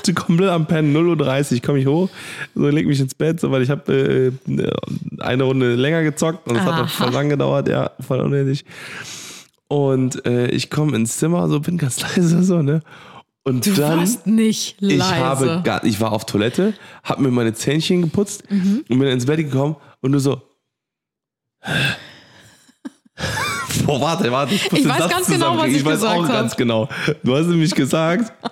Du 0.07 0.13
komplett 0.15 0.49
am 0.49 0.65
Pennen. 0.65 0.95
0.30 0.97 1.53
Uhr 1.53 1.61
komme 1.61 1.77
ich 1.79 1.85
hoch. 1.85 2.09
So, 2.55 2.67
leg 2.67 2.87
mich 2.87 2.99
ins 2.99 3.13
Bett, 3.13 3.39
so, 3.39 3.51
weil 3.51 3.61
ich 3.61 3.69
habe 3.69 4.31
äh, 4.47 5.21
eine 5.21 5.43
Runde 5.43 5.75
länger 5.75 6.01
gezockt 6.01 6.47
und 6.47 6.55
es 6.55 6.63
hat 6.63 6.83
auch 6.83 6.89
voll 6.89 7.11
lang 7.11 7.29
gedauert. 7.29 7.67
Ja, 7.69 7.91
voll 7.99 8.19
unnötig. 8.19 8.65
Und 9.67 10.25
äh, 10.25 10.47
ich 10.47 10.71
komme 10.71 10.95
ins 10.97 11.17
Zimmer, 11.17 11.47
so 11.47 11.59
bin 11.59 11.77
ganz 11.77 12.01
leise, 12.15 12.41
so, 12.41 12.63
ne? 12.63 12.81
Und 13.43 13.67
du 13.67 13.71
dann. 13.73 13.99
warst 13.99 14.25
nicht 14.25 14.77
leise. 14.79 14.95
Ich 14.97 15.03
habe 15.03 15.61
gar, 15.63 15.83
ich 15.83 16.01
war 16.01 16.11
auf 16.11 16.25
Toilette, 16.25 16.73
habe 17.03 17.21
mir 17.21 17.29
meine 17.29 17.53
Zähnchen 17.53 18.01
geputzt 18.01 18.43
Mhm. 18.49 18.83
und 18.89 18.97
bin 18.99 19.07
ins 19.09 19.27
Bett 19.27 19.37
gekommen 19.37 19.75
und 20.01 20.11
nur 20.11 20.19
so. 20.19 20.41
Boah, 23.85 23.99
warte, 24.01 24.31
warte. 24.31 24.55
Ich, 24.55 24.71
muss 24.71 24.79
Ich 24.81 24.87
weiß 24.87 24.97
Satz 24.97 25.11
ganz 25.11 25.27
genau, 25.27 25.57
was 25.57 25.67
ich 25.67 25.77
Ich 25.77 25.85
weiß 25.85 25.93
gesagt 25.99 26.17
auch 26.17 26.23
hab. 26.23 26.31
ganz 26.31 26.55
genau. 26.55 26.87
Du 27.23 27.35
hast 27.35 27.47
nämlich 27.47 27.73
gesagt. 27.75 28.31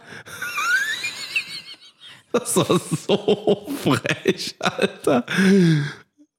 Das 2.34 2.56
war 2.58 2.80
so 3.08 3.68
frech, 3.84 4.56
Alter. 4.60 5.26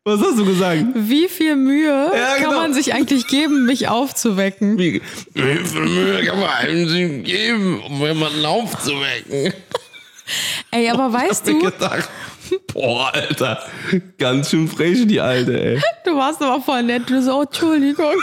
Was 0.05 0.21
hast 0.21 0.39
du 0.39 0.45
gesagt? 0.45 0.85
Wie 0.95 1.27
viel 1.29 1.57
Mühe 1.57 1.89
Ja, 2.15 2.35
kann 2.37 2.45
genau. 2.51 2.61
man 2.61 2.75
sich 2.75 2.95
eigentlich 2.95 3.27
geben, 3.27 3.65
mich 3.67 3.89
aufzuwecken? 3.89 4.79
Wie, 4.79 5.03
wie 5.35 5.57
viel 5.67 5.81
Mühe 5.81 6.25
kann 6.25 6.39
man 6.39 6.51
einem 6.51 6.89
sich 6.89 7.25
geben, 7.25 7.81
um 7.83 8.01
jemanden 8.01 8.45
aufzuwecken? 8.45 9.53
Ey, 10.71 10.89
aber 10.91 11.13
weißt 11.13 11.49
Ich 11.49 11.55
du, 11.59 11.63
gedacht, 11.71 12.09
boah, 12.73 13.11
Alter, 13.15 13.63
ganz 14.19 14.51
schön 14.51 14.69
frech, 14.69 15.07
die 15.07 15.21
Alte, 15.21 15.61
ey. 15.77 15.83
du 16.05 16.17
warst 16.17 16.43
aber 16.43 16.61
voll 16.63 16.83
nett. 16.83 17.09
Du 17.09 17.21
so, 17.23 17.39
oh, 17.39 17.43
Entschuldigung. 17.43 18.15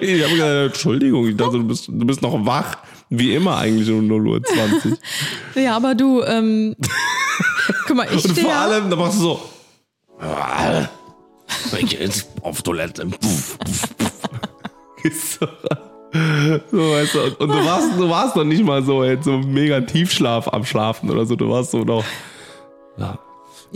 Ich 0.00 0.22
habe 0.22 0.32
gesagt, 0.32 0.66
Entschuldigung, 0.74 1.28
ich 1.28 1.36
dachte, 1.36 1.58
du 1.58 1.64
bist, 1.64 1.88
du 1.88 2.06
bist 2.06 2.22
noch 2.22 2.46
wach. 2.46 2.78
Wie 3.10 3.34
immer 3.34 3.58
eigentlich 3.58 3.90
um 3.90 4.06
0 4.06 4.26
Uhr 4.28 4.42
20. 4.42 4.94
Ja, 5.56 5.76
aber 5.76 5.94
du, 5.94 6.22
ähm, 6.22 6.74
guck 7.86 7.94
mal, 7.98 8.06
ich 8.10 8.24
Und 8.24 8.38
vor 8.38 8.54
allem, 8.54 8.88
da 8.88 8.96
machst 8.96 9.18
du 9.18 9.22
so. 9.22 9.42
"Ah, 10.18 10.88
Ich 11.78 11.90
geh 11.90 11.98
jetzt 12.02 12.28
auf 12.40 12.62
Toilette. 12.62 13.04
Puff, 13.04 13.58
puff, 13.58 13.96
puff. 13.98 14.12
Gehst 15.02 15.38
so 15.40 15.46
weißt 16.78 17.14
du, 17.14 17.20
und, 17.40 17.48
du 17.50 17.64
warst, 17.66 17.88
du 17.98 18.08
warst 18.08 18.36
noch 18.36 18.44
nicht 18.44 18.64
mal 18.64 18.82
so, 18.82 19.02
ey, 19.02 19.18
so 19.20 19.32
mega 19.38 19.80
Tiefschlaf 19.82 20.48
am 20.48 20.64
Schlafen 20.64 21.10
oder 21.10 21.26
so. 21.26 21.36
Du 21.36 21.50
warst 21.50 21.72
so 21.72 21.84
noch. 21.84 22.04
Ja. 22.96 23.23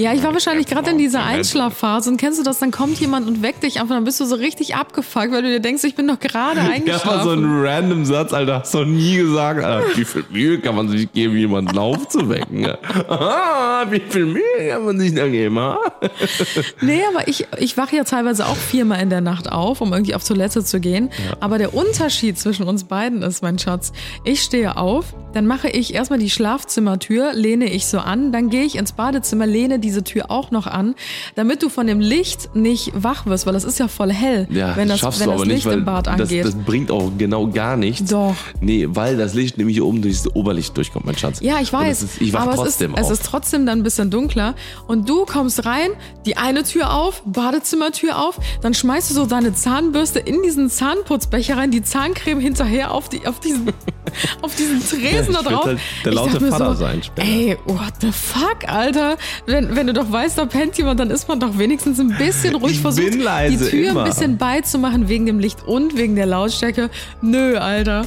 Ja, 0.01 0.13
ich 0.13 0.23
war 0.23 0.33
wahrscheinlich 0.33 0.67
gerade 0.69 0.91
in 0.93 0.99
dieser 0.99 1.25
Einschlafphase 1.25 2.09
und 2.09 2.19
kennst 2.19 2.39
du 2.39 2.45
das, 2.45 2.61
dann 2.61 2.71
kommt 2.71 3.01
jemand 3.01 3.27
und 3.27 3.43
weckt 3.43 3.65
dich 3.65 3.81
einfach, 3.81 3.97
dann 3.97 4.05
bist 4.05 4.21
du 4.21 4.27
so 4.27 4.37
richtig 4.37 4.77
abgefuckt, 4.77 5.33
weil 5.33 5.43
du 5.43 5.49
dir 5.49 5.59
denkst, 5.59 5.83
ich 5.83 5.97
bin 5.97 6.07
doch 6.07 6.21
gerade 6.21 6.61
Ja, 6.65 6.71
eingeschlafen. 6.71 7.09
aber 7.09 7.23
so 7.25 7.31
ein 7.33 7.45
random 7.67 8.05
Satz, 8.05 8.33
Alter, 8.33 8.61
hast 8.61 8.73
du 8.75 8.79
noch 8.79 8.87
nie 8.87 9.17
gesagt. 9.17 9.65
Alter, 9.65 9.97
wie 9.97 10.05
viel 10.05 10.25
Mühe 10.31 10.61
kann 10.61 10.77
man 10.77 10.89
sich 10.89 11.13
geben, 11.13 11.37
jemanden 11.37 11.77
aufzuwecken? 11.77 12.69
Ah, 13.09 13.87
wie 13.91 14.01
viel 14.09 14.27
Mühe 14.27 14.69
kann 14.71 14.85
man 14.85 14.99
sich 15.01 15.15
da 15.15 15.27
geben? 15.27 15.59
Ah? 15.59 15.79
Nee, 16.81 17.03
aber 17.13 17.27
ich, 17.27 17.47
ich 17.59 17.77
wache 17.77 17.97
ja 17.97 18.05
teilweise 18.05 18.47
auch 18.47 18.57
viermal 18.57 19.01
in 19.03 19.11
der 19.11 19.21
Nacht 19.21 19.51
auf, 19.51 19.81
um 19.81 19.93
irgendwie 19.93 20.15
auf 20.15 20.23
Toilette 20.25 20.63
zu 20.65 20.79
gehen. 20.81 21.11
Aber 21.41 21.59
der 21.59 21.75
Unterschied 21.75 22.39
zwischen 22.39 22.63
uns 22.69 22.85
beiden 22.85 23.23
ist, 23.23 23.43
mein 23.43 23.59
Schatz, 23.59 23.93
ich 24.25 24.43
stehe 24.43 24.77
auf, 24.77 25.07
dann 25.33 25.47
mache 25.47 25.69
ich 25.69 25.93
erstmal 25.95 26.19
die 26.21 26.31
Schlafzimmertür, 26.31 27.33
lehne 27.35 27.67
ich 27.73 27.87
so 27.87 27.99
an, 27.99 28.31
dann 28.33 28.49
gehe 28.51 28.65
ich 28.65 28.77
ins 28.77 28.93
Badezimmer, 28.93 29.47
lehne 29.47 29.79
diese 29.89 30.05
Tür 30.05 30.31
auch 30.31 30.51
noch 30.51 30.67
an, 30.67 30.95
damit 31.35 31.63
du 31.63 31.69
von 31.69 31.87
dem 31.87 32.01
Licht 32.01 32.55
nicht 32.55 32.93
wach 32.95 33.25
wirst, 33.27 33.47
weil 33.47 33.55
das 33.55 33.65
ist 33.65 33.79
ja 33.79 33.89
voll 33.89 34.13
hell, 34.13 34.47
Ja, 34.51 34.77
wenn 34.77 34.89
das, 34.89 35.01
schaffst 35.01 35.21
wenn 35.21 35.27
du 35.27 35.33
das 35.33 35.41
aber 35.41 35.47
nicht, 35.47 35.57
Licht 35.57 35.67
weil 35.67 35.79
im 35.79 35.85
Bad 35.85 36.07
das, 36.07 36.21
angeht. 36.21 36.45
das 36.45 36.55
bringt 36.55 36.91
auch 36.91 37.11
genau 37.17 37.47
gar 37.49 37.77
nichts. 37.77 38.11
Doch. 38.11 38.35
Nee, 38.61 38.87
weil 38.91 39.17
das 39.17 39.35
Licht 39.35 39.57
nämlich 39.59 39.81
oben 39.81 40.03
durchs 40.03 40.27
Oberlicht 40.35 40.77
durchkommt, 40.77 41.07
mein 41.07 41.17
Schatz. 41.17 41.41
Ja, 41.41 41.57
ich 41.61 41.73
weiß. 41.73 42.03
ist, 42.03 42.21
ich 42.21 42.33
wach 42.33 42.43
aber 42.43 42.55
trotzdem 42.55 42.93
es 42.95 43.01
ist, 43.01 43.05
auf. 43.07 43.13
es 43.13 43.21
ist 43.21 43.27
trotzdem 43.27 43.67
dann 43.67 43.79
ein 43.81 43.83
bisschen 43.83 44.11
dunkler. 44.11 44.55
Und 44.87 45.09
du 45.09 45.25
kommst 45.25 45.65
rein, 45.65 45.91
die 46.27 46.37
eine 46.37 46.63
Tür 46.65 46.93
auf, 46.93 47.23
Badezimmertür 47.25 48.19
auf, 48.19 48.39
dann 48.61 48.75
schmeißt 48.75 49.11
du 49.11 49.15
so 49.15 49.27
deine 49.27 49.55
Zahnbürste 49.55 50.19
in 50.19 50.43
diesen 50.43 50.69
Zahnputzbecher 50.71 51.57
rein, 51.57 51.71
die 51.71 51.83
Zahncreme 51.83 52.41
hinterher 52.41 52.93
auf, 52.93 53.09
die, 53.09 53.27
auf, 53.27 53.41
diesen, 53.41 53.73
auf 54.43 54.55
diesen 54.55 54.81
Tresen 54.87 55.35
da 55.35 55.43
drauf. 55.43 55.65
halt 55.65 55.79
der 56.05 56.13
laute 56.13 56.41
Vater 56.41 56.75
so, 56.75 56.81
sein 56.81 57.03
später. 57.03 57.27
Ey, 57.27 57.57
what 57.67 57.95
the 58.01 58.13
fuck, 58.13 58.69
Alter? 58.69 59.17
Wenn, 59.47 59.68
wenn 59.71 59.87
du 59.87 59.93
doch 59.93 60.11
weißt, 60.11 60.39
da 60.39 60.47
pennt 60.47 60.77
jemand, 60.79 61.01
dann 61.01 61.11
ist 61.11 61.29
man 61.29 61.41
doch 61.41 61.59
wenigstens 61.59 62.01
ein 62.01 62.17
bisschen 62.17 62.55
ruhig 62.55 62.73
Ich 62.73 62.81
versucht, 62.81 63.11
bin 63.11 63.21
leise, 63.21 63.65
die 63.65 63.71
Tür 63.71 63.91
immer. 63.91 64.05
ein 64.05 64.11
bisschen 64.11 64.39
beizumachen 64.39 65.09
wegen 65.09 65.27
dem 65.27 65.39
Licht 65.39 65.67
und 65.67 65.97
wegen 65.97 66.17
der 66.17 66.27
Lautstärke. 66.27 66.91
Nö, 67.21 67.57
Alter. 67.57 68.05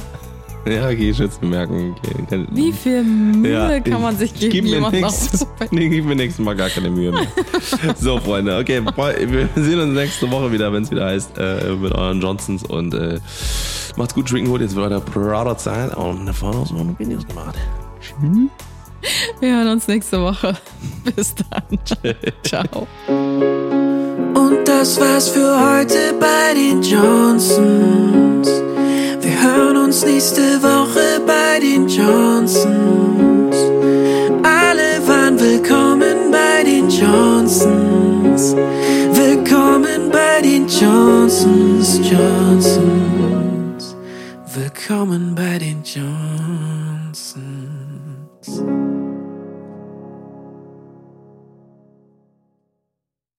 Ja, 0.64 0.86
okay, 0.86 1.10
ich 1.10 1.18
jetzt 1.18 1.40
bemerken. 1.40 1.96
Okay. 1.98 2.46
Wie 2.52 2.72
viel 2.72 3.02
Mühe 3.02 3.52
Ja, 3.52 3.80
kann 3.80 4.00
man 4.00 4.16
sich 4.16 4.32
ich 4.34 4.40
geben, 4.40 4.52
geb 4.52 4.64
mir 4.64 4.70
jemanden 4.74 5.00
nächstes, 5.00 5.46
nee, 5.72 5.88
gib 5.88 6.04
mir 6.04 6.14
nächstes 6.14 6.44
Mal 6.44 6.54
gar 6.54 6.68
keine 6.68 6.88
Mühe 6.88 7.10
mehr. 7.10 7.26
so, 7.98 8.18
Freunde, 8.20 8.56
okay, 8.58 8.80
wir 8.84 9.48
sehen 9.56 9.80
uns 9.80 9.94
nächste 9.94 10.30
Woche 10.30 10.52
wieder, 10.52 10.72
wenn 10.72 10.84
es 10.84 10.90
wieder 10.92 11.06
heißt, 11.06 11.36
äh, 11.36 11.74
mit 11.74 11.92
euren 11.92 12.20
Johnsons 12.20 12.62
und 12.62 12.94
äh, 12.94 13.18
macht's 13.96 14.14
gut, 14.14 14.28
trinken 14.28 14.50
gut, 14.50 14.60
jetzt 14.60 14.76
wird 14.76 14.86
weiter 14.86 15.00
Prada 15.00 15.56
Zeit 15.58 15.96
und 15.96 16.32
von 16.32 16.54
uns 16.54 16.70
noch 16.70 16.86
Videos 16.96 17.26
gemacht. 17.26 17.56
Wir 19.40 19.56
hören 19.56 19.68
uns 19.68 19.88
nächste 19.88 20.20
Woche. 20.20 20.54
Bis 21.16 21.34
dann. 21.34 21.78
Ciao. 22.44 22.86
Und 24.34 24.66
das 24.66 25.00
war's 25.00 25.28
für 25.28 25.58
heute 25.58 26.14
bei 26.18 26.54
den 26.54 26.82
Johnsons. 26.82 28.48
Wir 29.20 29.42
hören 29.42 29.76
uns 29.76 30.04
nächste 30.04 30.62
Woche 30.62 31.20
bei 31.26 31.60
den 31.60 31.88
Johnsons. 31.88 33.56
Alle 34.42 35.06
waren 35.06 35.38
willkommen 35.38 36.30
bei 36.30 36.64
den 36.64 36.88
Johnsons. 36.88 38.54
Willkommen 39.12 40.10
bei 40.10 40.40
den 40.42 40.66
Johnsons, 40.68 42.00
Johnsons. 42.08 43.96
Willkommen 44.54 45.34
bei 45.34 45.58
den 45.58 45.82
Johnsons. 45.84 47.36